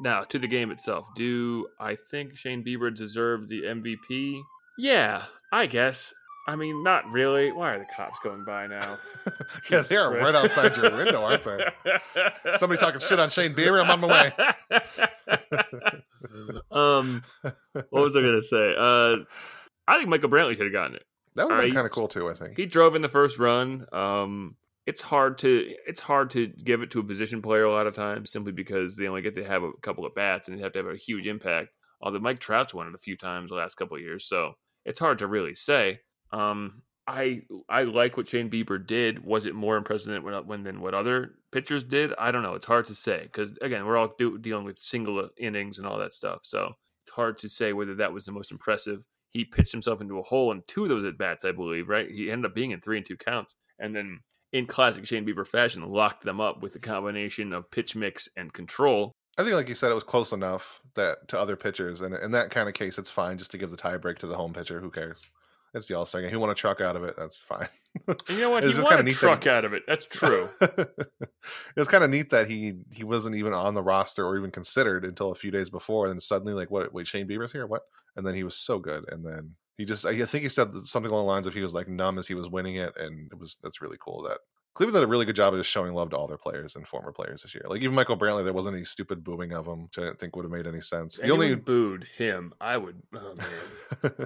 now 0.00 0.24
to 0.24 0.38
the 0.38 0.48
game 0.48 0.70
itself. 0.70 1.06
Do 1.14 1.68
I 1.78 1.96
think 2.10 2.36
Shane 2.36 2.64
Bieber 2.64 2.94
deserved 2.94 3.48
the 3.48 3.62
MVP? 3.62 4.40
Yeah, 4.78 5.24
I 5.52 5.66
guess. 5.66 6.12
I 6.48 6.56
mean, 6.56 6.82
not 6.82 7.08
really. 7.10 7.52
Why 7.52 7.74
are 7.74 7.78
the 7.78 7.86
cops 7.96 8.18
going 8.24 8.44
by 8.44 8.66
now? 8.66 8.98
yeah, 9.70 9.82
they 9.82 9.96
are 9.96 10.12
right 10.12 10.34
outside 10.34 10.76
your 10.76 10.96
window, 10.96 11.22
aren't 11.22 11.44
they? 11.44 11.58
Somebody 12.56 12.80
talking 12.80 13.00
shit 13.00 13.20
on 13.20 13.28
Shane 13.28 13.54
Bieber. 13.54 13.80
I'm 13.80 13.90
on 13.90 14.00
my 14.00 14.32
way. 15.48 16.02
um, 16.70 17.22
what 17.90 18.04
was 18.04 18.16
I 18.16 18.20
going 18.20 18.34
to 18.36 18.42
say? 18.42 18.74
Uh, 18.78 19.16
I 19.86 19.98
think 19.98 20.08
Michael 20.08 20.30
Brantley 20.30 20.56
should 20.56 20.66
have 20.66 20.72
gotten 20.72 20.96
it. 20.96 21.04
That 21.34 21.46
would 21.46 21.54
have 21.54 21.62
been 21.62 21.72
Uh, 21.72 21.74
kind 21.74 21.86
of 21.86 21.92
cool 21.92 22.08
too. 22.08 22.28
I 22.30 22.34
think. 22.34 22.56
He 22.56 22.66
drove 22.66 22.94
in 22.94 23.02
the 23.02 23.08
first 23.08 23.38
run. 23.38 23.86
Um, 23.92 24.56
it's 24.86 25.00
hard 25.00 25.38
to 25.38 25.74
it's 25.86 26.00
hard 26.00 26.30
to 26.30 26.48
give 26.48 26.82
it 26.82 26.90
to 26.90 27.00
a 27.00 27.04
position 27.04 27.40
player 27.40 27.64
a 27.64 27.72
lot 27.72 27.86
of 27.86 27.94
times 27.94 28.30
simply 28.32 28.52
because 28.52 28.96
they 28.96 29.06
only 29.06 29.22
get 29.22 29.34
to 29.36 29.44
have 29.44 29.62
a 29.62 29.70
couple 29.80 30.04
of 30.04 30.14
bats 30.14 30.48
and 30.48 30.58
they 30.58 30.62
have 30.62 30.72
to 30.72 30.80
have 30.80 30.88
a 30.88 30.96
huge 30.96 31.26
impact. 31.26 31.68
Although 32.00 32.18
Mike 32.18 32.40
Trout's 32.40 32.74
won 32.74 32.88
it 32.88 32.94
a 32.94 32.98
few 32.98 33.16
times 33.16 33.50
the 33.50 33.56
last 33.56 33.76
couple 33.76 33.96
of 33.96 34.02
years, 34.02 34.26
so 34.26 34.54
it's 34.84 34.98
hard 34.98 35.20
to 35.20 35.26
really 35.28 35.54
say. 35.54 36.00
Um, 36.32 36.82
I 37.06 37.42
I 37.68 37.82
like 37.82 38.16
what 38.16 38.28
Shane 38.28 38.50
Bieber 38.50 38.84
did. 38.84 39.24
Was 39.24 39.46
it 39.46 39.54
more 39.54 39.76
impressive 39.76 40.12
than 40.12 40.22
what, 40.22 40.46
when 40.46 40.62
than 40.62 40.80
what 40.80 40.94
other 40.94 41.34
pitchers 41.50 41.84
did? 41.84 42.12
I 42.18 42.30
don't 42.30 42.42
know. 42.42 42.54
It's 42.54 42.66
hard 42.66 42.86
to 42.86 42.94
say 42.94 43.22
because 43.22 43.52
again, 43.60 43.84
we're 43.84 43.96
all 43.96 44.14
do, 44.18 44.38
dealing 44.38 44.64
with 44.64 44.78
single 44.78 45.18
uh, 45.18 45.28
innings 45.36 45.78
and 45.78 45.86
all 45.86 45.98
that 45.98 46.12
stuff. 46.12 46.40
So 46.42 46.72
it's 47.02 47.10
hard 47.10 47.38
to 47.38 47.48
say 47.48 47.72
whether 47.72 47.94
that 47.96 48.12
was 48.12 48.24
the 48.24 48.32
most 48.32 48.52
impressive. 48.52 49.04
He 49.30 49.44
pitched 49.44 49.72
himself 49.72 50.00
into 50.00 50.18
a 50.18 50.22
hole 50.22 50.52
in 50.52 50.62
two 50.66 50.84
of 50.84 50.90
those 50.90 51.04
at 51.04 51.18
bats, 51.18 51.44
I 51.44 51.52
believe, 51.52 51.88
right? 51.88 52.08
He 52.08 52.30
ended 52.30 52.50
up 52.50 52.54
being 52.54 52.70
in 52.70 52.80
three 52.80 52.98
and 52.98 53.06
two 53.06 53.16
counts. 53.16 53.54
And 53.78 53.96
then 53.96 54.20
in 54.52 54.66
classic 54.66 55.06
Shane 55.06 55.26
Bieber 55.26 55.46
fashion, 55.46 55.90
locked 55.90 56.24
them 56.24 56.40
up 56.40 56.62
with 56.62 56.76
a 56.76 56.78
combination 56.78 57.52
of 57.52 57.70
pitch 57.70 57.96
mix 57.96 58.28
and 58.36 58.52
control. 58.52 59.12
I 59.38 59.42
think, 59.42 59.54
like 59.54 59.70
you 59.70 59.74
said, 59.74 59.90
it 59.90 59.94
was 59.94 60.04
close 60.04 60.32
enough 60.32 60.82
that 60.94 61.26
to 61.28 61.40
other 61.40 61.56
pitchers, 61.56 62.02
and 62.02 62.14
in 62.14 62.32
that 62.32 62.50
kind 62.50 62.68
of 62.68 62.74
case, 62.74 62.98
it's 62.98 63.10
fine 63.10 63.38
just 63.38 63.50
to 63.52 63.58
give 63.58 63.70
the 63.70 63.78
tie 63.78 63.96
break 63.96 64.18
to 64.18 64.26
the 64.26 64.36
home 64.36 64.52
pitcher. 64.52 64.78
Who 64.78 64.90
cares? 64.90 65.26
It's 65.74 65.86
the 65.86 65.96
All 65.96 66.04
Star 66.04 66.20
game. 66.20 66.30
He 66.30 66.36
won 66.36 66.50
a 66.50 66.54
truck 66.54 66.80
out 66.80 66.96
of 66.96 67.04
it. 67.04 67.14
That's 67.16 67.42
fine. 67.42 67.68
And 68.08 68.18
you 68.28 68.40
know 68.40 68.50
what? 68.50 68.64
He 68.64 68.68
won 68.80 68.98
a 68.98 69.02
that 69.02 69.12
truck 69.12 69.44
he- 69.44 69.50
out 69.50 69.64
of 69.66 69.74
it. 69.74 69.82
That's 69.86 70.06
true. 70.06 70.48
it 70.60 70.98
was 71.76 71.88
kind 71.88 72.02
of 72.02 72.08
neat 72.10 72.30
that 72.30 72.48
he 72.48 72.74
he 72.90 73.04
wasn't 73.04 73.36
even 73.36 73.52
on 73.52 73.74
the 73.74 73.82
roster 73.82 74.26
or 74.26 74.36
even 74.38 74.50
considered 74.50 75.04
until 75.04 75.30
a 75.30 75.34
few 75.34 75.50
days 75.50 75.68
before. 75.68 76.06
And 76.06 76.14
then 76.14 76.20
suddenly, 76.20 76.54
like, 76.54 76.70
what? 76.70 76.92
Wait, 76.94 77.06
Shane 77.06 77.28
Bieber's 77.28 77.52
here? 77.52 77.66
What? 77.66 77.82
And 78.16 78.26
then 78.26 78.34
he 78.34 78.44
was 78.44 78.56
so 78.56 78.78
good. 78.78 79.04
And 79.12 79.24
then 79.24 79.56
he 79.76 79.84
just, 79.84 80.06
I 80.06 80.14
think 80.24 80.42
he 80.42 80.48
said 80.48 80.74
something 80.84 81.10
along 81.10 81.24
the 81.26 81.32
lines 81.32 81.46
of 81.46 81.54
he 81.54 81.62
was 81.62 81.74
like 81.74 81.88
numb 81.88 82.18
as 82.18 82.26
he 82.26 82.34
was 82.34 82.48
winning 82.48 82.76
it, 82.76 82.96
and 82.96 83.30
it 83.30 83.38
was 83.38 83.56
that's 83.62 83.82
really 83.82 83.98
cool 84.00 84.22
that. 84.22 84.38
Cleveland 84.74 85.02
did 85.02 85.04
a 85.04 85.10
really 85.10 85.26
good 85.26 85.36
job 85.36 85.52
of 85.52 85.60
just 85.60 85.70
showing 85.70 85.92
love 85.92 86.10
to 86.10 86.16
all 86.16 86.26
their 86.26 86.38
players 86.38 86.76
and 86.76 86.88
former 86.88 87.12
players 87.12 87.42
this 87.42 87.54
year. 87.54 87.64
Like 87.66 87.82
even 87.82 87.94
Michael 87.94 88.16
Brantley, 88.16 88.44
there 88.44 88.54
wasn't 88.54 88.76
any 88.76 88.84
stupid 88.84 89.22
booing 89.22 89.52
of 89.52 89.66
him, 89.66 89.84
which 89.84 89.98
I 89.98 90.02
didn't 90.02 90.18
think 90.18 90.34
would 90.34 90.44
have 90.44 90.52
made 90.52 90.66
any 90.66 90.80
sense. 90.80 91.16
The 91.16 91.24
Anyone 91.24 91.44
only 91.44 91.54
booed 91.56 92.06
him, 92.16 92.54
I 92.60 92.78
would. 92.78 93.02
Oh 93.14 93.34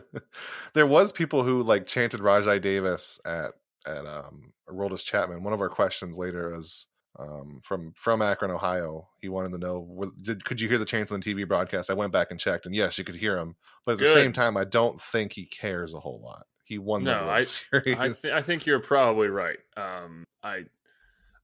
there 0.74 0.86
was 0.86 1.10
people 1.10 1.42
who 1.42 1.62
like 1.62 1.86
chanted 1.86 2.20
Rajai 2.20 2.60
Davis 2.60 3.18
at 3.24 3.52
at 3.86 4.06
um 4.06 4.52
Aroldis 4.68 5.04
Chapman. 5.04 5.42
One 5.42 5.52
of 5.52 5.60
our 5.60 5.68
questions 5.68 6.16
later 6.16 6.50
was 6.50 6.86
um 7.18 7.60
from 7.64 7.92
from 7.96 8.22
Akron, 8.22 8.52
Ohio. 8.52 9.08
He 9.20 9.28
wanted 9.28 9.50
to 9.50 9.58
know 9.58 10.04
did 10.22 10.44
could 10.44 10.60
you 10.60 10.68
hear 10.68 10.78
the 10.78 10.84
chants 10.84 11.10
on 11.10 11.18
the 11.18 11.34
TV 11.34 11.46
broadcast? 11.46 11.90
I 11.90 11.94
went 11.94 12.12
back 12.12 12.30
and 12.30 12.38
checked, 12.38 12.66
and 12.66 12.74
yes, 12.74 12.98
you 12.98 13.04
could 13.04 13.16
hear 13.16 13.36
him. 13.36 13.56
But 13.84 13.92
at 13.92 13.98
the 13.98 14.12
same 14.12 14.32
time, 14.32 14.56
I 14.56 14.64
don't 14.64 15.00
think 15.00 15.32
he 15.32 15.44
cares 15.44 15.92
a 15.92 16.00
whole 16.00 16.20
lot. 16.22 16.46
He 16.66 16.78
won 16.78 17.04
the 17.04 17.12
No, 17.12 17.26
World 17.26 17.30
I- 17.30 17.44
Series. 17.44 17.96
I, 17.96 18.08
th- 18.08 18.34
I 18.34 18.42
think 18.42 18.66
you're 18.66 18.80
probably 18.80 19.28
right. 19.28 19.58
Um, 19.76 20.24
I, 20.42 20.64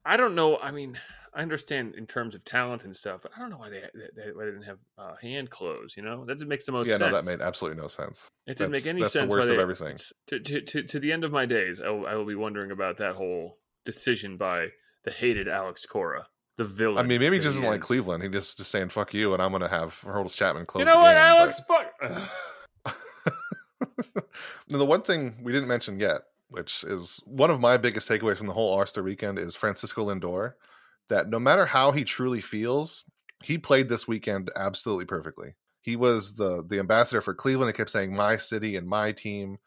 I 0.04 0.16
don't 0.16 0.35
know. 0.35 0.58
I 0.58 0.70
mean, 0.72 0.98
I 1.32 1.40
understand 1.42 1.94
in 1.94 2.06
terms 2.06 2.35
of 2.35 2.44
talent 2.44 2.85
and 2.85 2.94
stuff, 2.94 3.20
but 3.22 3.30
I 3.35 3.40
don't 3.40 3.48
know 3.48 3.56
why 3.58 3.70
they, 3.70 3.82
they, 3.94 4.08
they 4.26 4.32
why 4.32 4.44
they 4.46 4.50
didn't 4.50 4.64
have 4.66 4.78
uh, 4.98 5.14
Hand 5.22 5.48
close. 5.48 5.96
You 5.96 6.02
know, 6.02 6.24
that 6.26 6.38
just 6.38 6.48
makes 6.48 6.66
the 6.66 6.72
most 6.72 6.88
yeah, 6.88 6.98
sense. 6.98 7.12
no, 7.12 7.22
that 7.22 7.24
made 7.24 7.40
absolutely 7.40 7.80
no 7.80 7.87
sense. 7.88 8.28
it 8.46 8.58
didn't 8.58 8.72
make 8.72 8.82
that's- 8.82 8.94
any 8.94 9.00
that's 9.02 9.14
the 9.14 9.26
worst 9.26 9.48
of 9.48 9.56
they- 9.56 9.62
everything. 9.62 9.96
To, 10.26 10.40
to 10.40 10.61
to 10.61 10.82
to 10.82 10.98
the 11.00 11.12
end 11.12 11.22
of 11.24 11.30
my 11.32 11.46
days, 11.46 11.80
I 11.80 11.88
will, 11.88 12.06
I 12.06 12.14
will 12.16 12.26
be 12.26 12.35
wondering 12.35 12.70
about 12.72 12.96
that 12.98 13.14
whole 13.14 13.58
decision 13.85 14.37
by 14.37 14.68
the 15.04 15.12
hated 15.12 15.46
Alex 15.48 15.87
Cora, 15.87 16.26
the 16.58 16.64
villain. 16.64 16.98
I 16.98 17.02
mean, 17.08 17.20
maybe 17.20 17.37
he 17.37 17.40
just 17.42 17.56
doesn't 17.56 17.64
like. 17.70 17.80
Cleveland. 17.80 18.24
He 18.24 18.28
just 18.28 18.58
just 18.58 18.70
saying 18.72 18.88
"fuck 18.88 19.14
you" 19.14 19.32
and 19.35 19.40
I'm 19.40 19.52
gonna 19.52 19.68
have 19.68 20.00
Aroldis 20.04 20.35
Chapman 20.35 20.66
close. 20.66 20.80
You 20.80 20.85
know 20.87 20.92
the 20.94 20.98
what, 20.98 21.12
game, 21.12 21.18
Alex? 21.18 21.61
but- 21.68 21.92
Fuck. 22.85 22.96
now, 24.68 24.78
the 24.78 24.85
one 24.85 25.02
thing 25.02 25.37
we 25.42 25.52
didn't 25.52 25.68
mention 25.68 25.98
yet, 25.98 26.22
which 26.48 26.85
is 26.85 27.22
one 27.26 27.50
of 27.50 27.61
my 27.61 27.76
biggest 27.76 28.09
takeaways 28.09 28.37
from 28.37 28.46
the 28.46 28.52
whole 28.52 28.72
All 28.72 28.87
Star 28.87 29.05
weekend, 29.05 29.38
is 29.38 29.57
Francisco 29.57 30.07
Lindor. 30.07 30.55
That 31.09 31.28
no 31.28 31.38
matter 31.38 31.66
how 31.66 31.92
he 31.92 32.05
truly 32.05 32.40
feels, 32.40 33.05
he 33.42 33.59
played 33.59 33.88
this 33.88 34.07
weekend 34.09 34.50
absolutely 34.57 35.05
perfectly. 35.05 35.57
He 35.81 35.96
was 35.96 36.35
the 36.35 36.62
the 36.66 36.78
ambassador 36.78 37.20
for 37.20 37.35
Cleveland. 37.35 37.70
He 37.70 37.76
kept 37.76 37.90
saying 37.90 38.14
"my 38.14 38.37
city" 38.37 38.76
and 38.76 38.88
"my 38.88 39.12
team." 39.12 39.59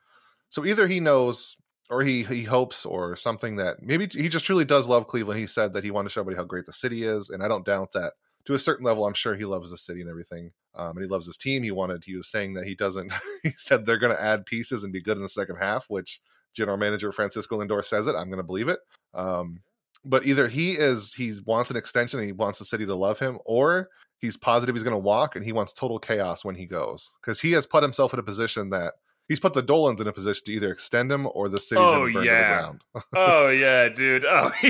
So 0.50 0.66
either 0.66 0.88
he 0.88 1.00
knows, 1.00 1.58
or 1.90 2.02
he 2.02 2.24
he 2.24 2.44
hopes, 2.44 2.86
or 2.86 3.16
something 3.16 3.58
that 3.58 3.82
maybe 3.82 4.08
he 4.12 4.30
just 4.30 4.46
truly 4.46 4.66
does 4.66 4.88
love 4.88 5.08
Cleveland. 5.08 5.40
He 5.40 5.48
said 5.48 5.74
that 5.74 5.84
he 5.84 5.92
wanted 5.92 6.10
to 6.10 6.14
show 6.14 6.22
everybody 6.22 6.38
how 6.38 6.46
great 6.46 6.66
the 6.66 6.74
city 6.74 7.04
is, 7.04 7.30
and 7.30 7.44
I 7.44 7.48
don't 7.48 7.66
doubt 7.66 7.92
that. 7.94 8.14
To 8.46 8.54
a 8.54 8.60
certain 8.60 8.86
level, 8.86 9.06
I'm 9.08 9.14
sure 9.16 9.36
he 9.36 9.46
loves 9.46 9.72
the 9.72 9.78
city 9.78 10.02
and 10.02 10.10
everything, 10.10 10.52
um, 10.76 10.98
and 10.98 11.02
he 11.04 11.10
loves 11.10 11.26
his 11.26 11.38
team. 11.38 11.64
He 11.64 11.72
wanted. 11.72 12.04
He 12.06 12.16
was 12.16 12.30
saying 12.30 12.54
that 12.54 12.66
he 12.66 12.76
doesn't. 12.76 13.12
he 13.44 13.52
said 13.58 13.86
they're 13.86 13.98
going 13.98 14.16
to 14.16 14.22
add 14.22 14.46
pieces 14.46 14.84
and 14.84 14.94
be 14.94 15.02
good 15.02 15.18
in 15.18 15.24
the 15.24 15.30
second 15.30 15.56
half, 15.58 15.86
which 15.88 16.22
general 16.54 16.78
manager 16.78 17.12
Francisco 17.12 17.60
Lindor 17.60 17.84
says 17.84 18.08
it. 18.08 18.16
I'm 18.16 18.28
going 18.28 18.38
to 18.38 18.44
believe 18.44 18.68
it. 18.70 18.80
Um, 19.14 19.62
but 20.04 20.26
either 20.28 20.48
he 20.48 20.74
is 20.74 21.16
he 21.16 21.34
wants 21.46 21.72
an 21.72 21.78
extension 21.78 22.20
and 22.20 22.28
he 22.28 22.34
wants 22.34 22.60
the 22.60 22.66
city 22.66 22.86
to 22.86 22.94
love 22.96 23.18
him, 23.20 23.40
or 23.46 23.90
he's 24.20 24.38
positive 24.38 24.76
he's 24.76 24.84
going 24.84 24.94
to 24.94 24.98
walk 24.98 25.36
and 25.36 25.44
he 25.44 25.52
wants 25.52 25.74
total 25.74 25.98
chaos 26.00 26.46
when 26.46 26.56
he 26.56 26.66
goes 26.66 27.12
because 27.22 27.42
he 27.42 27.52
has 27.54 27.66
put 27.66 27.84
himself 27.84 28.14
in 28.14 28.20
a 28.20 28.24
position 28.24 28.70
that 28.70 28.94
he's 29.28 29.40
put 29.42 29.54
the 29.54 29.62
Dolans 29.64 30.00
in 30.00 30.08
a 30.08 30.14
position 30.14 30.44
to 30.46 30.52
either 30.54 30.72
extend 30.72 31.12
him 31.12 31.28
or 31.34 31.50
the 31.50 31.60
city's 31.60 31.84
Oh, 31.86 31.92
going 31.98 32.14
to 32.14 32.20
burn 32.20 32.24
to 32.26 32.30
yeah. 32.32 32.40
the 32.42 32.58
ground. 32.58 32.82
oh 33.16 33.48
yeah, 33.50 33.90
dude. 33.90 34.24
Oh, 34.26 34.50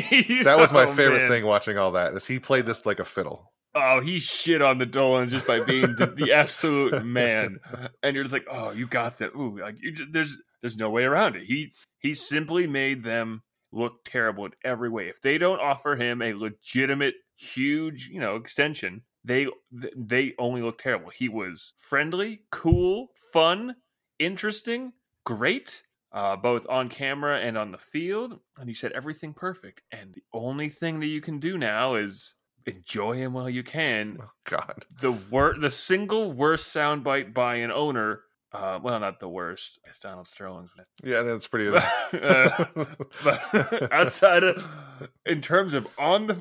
that 0.44 0.56
was 0.58 0.72
my 0.74 0.86
favorite 0.96 1.24
man. 1.24 1.30
thing 1.30 1.46
watching 1.46 1.78
all 1.78 1.92
that 1.92 2.14
is 2.14 2.26
he 2.26 2.40
played 2.40 2.66
this 2.66 2.86
like 2.86 3.00
a 3.00 3.06
fiddle. 3.06 3.52
Oh, 3.78 4.00
he 4.00 4.20
shit 4.20 4.62
on 4.62 4.78
the 4.78 4.86
Dolans 4.86 5.32
just 5.32 5.46
by 5.46 5.62
being 5.62 5.96
the, 5.98 6.08
the 6.08 6.32
absolute 6.32 7.06
man, 7.06 7.60
and 8.02 8.16
you're 8.16 8.24
just 8.24 8.34
like, 8.34 8.48
oh, 8.50 8.72
you 8.72 8.88
got 8.88 9.18
them. 9.18 9.32
Ooh, 9.38 9.60
like 9.60 9.76
you 9.82 9.92
just, 9.92 10.14
there's 10.14 10.38
there's 10.62 10.78
no 10.78 10.90
way 10.90 11.04
around 11.04 11.36
it. 11.36 11.44
He 11.44 11.74
he 12.00 12.14
simply 12.14 12.68
made 12.68 13.04
them 13.04 13.44
look 13.74 14.06
terrible 14.06 14.46
in 14.46 14.52
every 14.64 14.90
way. 14.90 15.10
If 15.10 15.22
they 15.22 15.38
don't 15.38 15.60
offer 15.60 15.98
him 15.98 16.22
a 16.22 16.34
legitimate, 16.34 17.16
huge, 17.36 18.08
you 18.08 18.22
know, 18.22 18.38
extension, 18.38 19.02
they 19.26 19.48
they 19.72 20.34
only 20.40 20.62
look 20.62 20.82
terrible. 20.82 21.10
He 21.10 21.28
was 21.28 21.74
friendly, 21.78 22.44
cool, 22.52 23.10
fun, 23.34 23.76
interesting, 24.20 24.94
great. 25.26 25.84
Uh, 26.14 26.38
both 26.38 26.66
on 26.70 26.88
camera 26.88 27.42
and 27.42 27.58
on 27.58 27.74
the 27.74 27.78
field, 27.78 28.40
and 28.58 28.70
he 28.70 28.74
said 28.74 28.94
everything 28.94 29.34
perfect. 29.34 29.82
And 29.92 30.14
the 30.14 30.24
only 30.32 30.70
thing 30.70 31.02
that 31.02 31.08
you 31.08 31.20
can 31.20 31.40
do 31.40 31.58
now 31.58 31.96
is 31.96 32.35
enjoy 32.66 33.14
him 33.14 33.34
while 33.34 33.50
you 33.50 33.64
can. 33.64 34.18
Oh 34.22 34.30
God, 34.46 34.86
The 35.02 35.12
wor- 35.12 35.56
the 35.60 35.72
single 35.72 36.32
worst 36.32 36.76
soundbite 36.76 37.34
by 37.34 37.56
an 37.58 37.72
owner. 37.72 38.22
Uh, 38.52 38.80
well, 38.82 38.98
not 39.02 39.20
the 39.20 39.28
worst. 39.28 39.80
It's 39.84 40.00
Donald 40.00 40.28
Sterling's. 40.30 40.70
yeah, 41.04 41.24
that's 41.24 41.48
pretty. 41.48 41.68
Uh, 42.14 42.66
but 43.24 43.92
outside 43.92 44.44
of, 44.44 44.64
in 45.26 45.42
terms 45.42 45.74
of 45.74 45.86
on 45.98 46.28
the, 46.28 46.36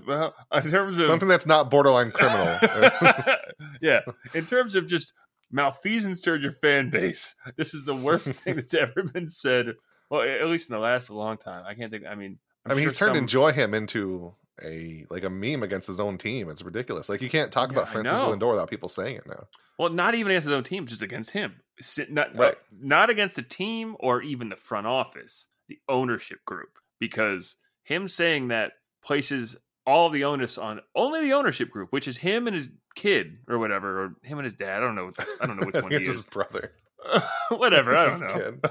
uh, 0.52 0.60
in 0.62 0.70
terms 0.70 0.96
of 0.98 1.06
Something 1.06 1.28
that's 1.28 1.46
not 1.46 1.70
borderline 1.70 2.12
criminal. 2.12 2.56
yeah, 3.82 4.00
in 4.34 4.46
terms 4.46 4.76
of 4.76 4.87
just 4.87 5.12
malfeasance 5.50 6.20
toward 6.20 6.42
your 6.42 6.52
fan 6.52 6.90
base, 6.90 7.34
this 7.56 7.74
is 7.74 7.84
the 7.84 7.94
worst 7.94 8.28
thing 8.32 8.54
that's 8.56 8.74
ever 8.74 9.02
been 9.12 9.28
said. 9.28 9.74
Well, 10.10 10.22
at 10.22 10.46
least 10.46 10.68
in 10.70 10.74
the 10.74 10.80
last 10.80 11.10
long 11.10 11.37
time. 11.38 11.64
I 11.66 11.74
can't 11.74 11.90
think. 11.90 12.04
I 12.08 12.14
mean, 12.14 12.38
I'm 12.64 12.72
I 12.72 12.74
mean, 12.74 12.84
sure 12.84 12.90
he's 12.90 12.98
turned 12.98 13.14
some- 13.16 13.24
enjoy 13.24 13.52
him 13.52 13.74
into 13.74 14.34
a 14.62 15.04
like 15.10 15.24
a 15.24 15.30
meme 15.30 15.62
against 15.62 15.86
his 15.86 15.98
own 16.00 16.18
team. 16.18 16.48
It's 16.48 16.62
ridiculous. 16.62 17.08
Like 17.08 17.22
you 17.22 17.30
can't 17.30 17.50
talk 17.50 17.72
Yeah, 17.72 17.80
about 17.82 18.04
know. 18.04 18.34
Lindor 18.36 18.50
without 18.52 18.70
people 18.70 18.88
saying 18.88 19.16
it 19.16 19.26
now. 19.26 19.44
Well, 19.78 19.90
not 19.90 20.14
even 20.14 20.30
against 20.30 20.46
his 20.46 20.52
own 20.54 20.62
team, 20.64 20.86
just 20.86 21.02
against 21.02 21.30
him. 21.30 21.60
Not, 22.08 22.36
Right. 22.36 22.56
not 22.80 23.10
against 23.10 23.34
the 23.34 23.42
team 23.42 23.96
or 23.98 24.22
even 24.22 24.48
the 24.48 24.56
front 24.56 24.86
office, 24.86 25.46
the 25.66 25.78
ownership 25.88 26.44
group, 26.44 26.78
because 27.00 27.56
him 27.82 28.06
saying 28.06 28.48
that 28.48 28.74
places 29.04 29.56
all 29.84 30.10
the 30.10 30.24
onus 30.24 30.56
on 30.56 30.80
only 30.94 31.22
the 31.22 31.32
ownership 31.32 31.70
group, 31.70 31.92
which 31.92 32.06
is 32.06 32.16
him 32.16 32.46
and 32.46 32.54
his 32.54 32.68
kid 32.94 33.38
or 33.48 33.58
whatever, 33.58 34.04
or 34.04 34.14
him 34.22 34.38
and 34.38 34.44
his 34.44 34.54
dad. 34.54 34.76
I 34.76 34.80
don't 34.86 34.94
know. 34.94 35.10
I 35.40 35.46
don't 35.46 35.58
know 35.58 35.66
which 35.66 35.74
one 35.82 35.90
he 35.90 35.98
is. 35.98 36.06
his 36.06 36.24
brother. 36.24 36.70
whatever. 37.50 37.96
I 37.96 38.06
don't 38.08 38.20
know. 38.20 38.34
kid. 38.34 38.64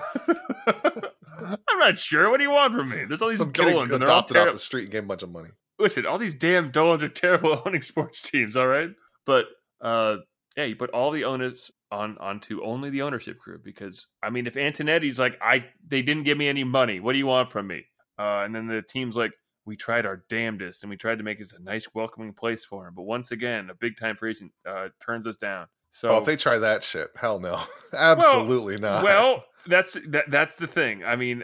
I'm 1.70 1.80
not 1.80 1.98
sure. 1.98 2.30
What 2.30 2.38
do 2.38 2.44
you 2.44 2.52
want 2.52 2.74
from 2.74 2.90
me? 2.90 3.04
There's 3.06 3.22
all 3.22 3.30
these 3.30 3.38
Some 3.38 3.52
Dolans, 3.52 3.92
and 3.92 4.02
they're 4.02 4.10
all 4.10 4.20
adopted 4.20 4.38
off 4.38 4.54
the 4.54 4.60
street 4.60 4.84
and 4.84 4.92
gave 4.92 5.04
a 5.04 5.08
bunch 5.08 5.24
of 5.24 5.32
money. 5.32 5.50
Listen, 5.80 6.06
all 6.06 6.18
these 6.18 6.36
damn 6.36 6.72
Dolans 6.72 7.04
are 7.04 7.10
terrible 7.10 7.62
owning 7.66 7.82
sports 7.82 8.22
teams. 8.22 8.56
All 8.56 8.68
right, 8.68 8.90
but 9.26 9.46
uh, 9.82 10.18
yeah, 10.56 10.66
you 10.66 10.76
put 10.76 10.92
all 10.92 11.12
the 11.12 11.24
onus 11.24 11.72
on 11.92 12.18
onto 12.20 12.64
only 12.64 12.90
the 12.90 13.02
ownership 13.02 13.40
group 13.40 13.64
because 13.64 14.08
I 14.22 14.30
mean, 14.30 14.48
if 14.48 14.56
Antonetti's 14.56 15.20
like, 15.20 15.38
I 15.42 15.66
they 15.88 16.02
didn't 16.02 16.24
give 16.24 16.38
me 16.38 16.48
any 16.48 16.64
money. 16.64 17.00
What 17.00 17.14
do 17.14 17.20
you 17.20 17.28
want 17.28 17.52
from 17.52 17.68
me? 17.68 17.86
Uh, 18.20 18.44
and 18.46 18.54
then 18.54 18.68
the 18.68 18.82
team's 18.82 19.16
like, 19.16 19.32
we 19.66 19.76
tried 19.76 20.06
our 20.06 20.24
damnedest 20.30 20.84
and 20.84 20.90
we 20.90 20.98
tried 20.98 21.18
to 21.18 21.24
make 21.24 21.40
this 21.40 21.54
a 21.54 21.62
nice, 21.62 21.88
welcoming 21.94 22.34
place 22.34 22.66
for 22.66 22.88
him. 22.88 22.94
But 22.96 23.04
once 23.04 23.32
again, 23.32 23.70
a 23.70 23.76
big 23.76 23.98
time 23.98 24.16
free 24.16 24.32
agent 24.32 24.52
uh, 24.68 24.90
turns 25.04 25.26
us 25.26 25.36
down. 25.36 25.68
So 25.92 26.10
oh, 26.10 26.18
if 26.18 26.26
they 26.26 26.36
try 26.36 26.58
that 26.58 26.84
shit, 26.84 27.10
hell 27.16 27.40
no, 27.40 27.62
absolutely 27.94 28.78
not. 28.78 29.04
well, 29.04 29.44
that's 29.68 29.98
that, 30.10 30.26
that's 30.30 30.56
the 30.56 30.68
thing. 30.68 31.04
I 31.04 31.16
mean, 31.16 31.44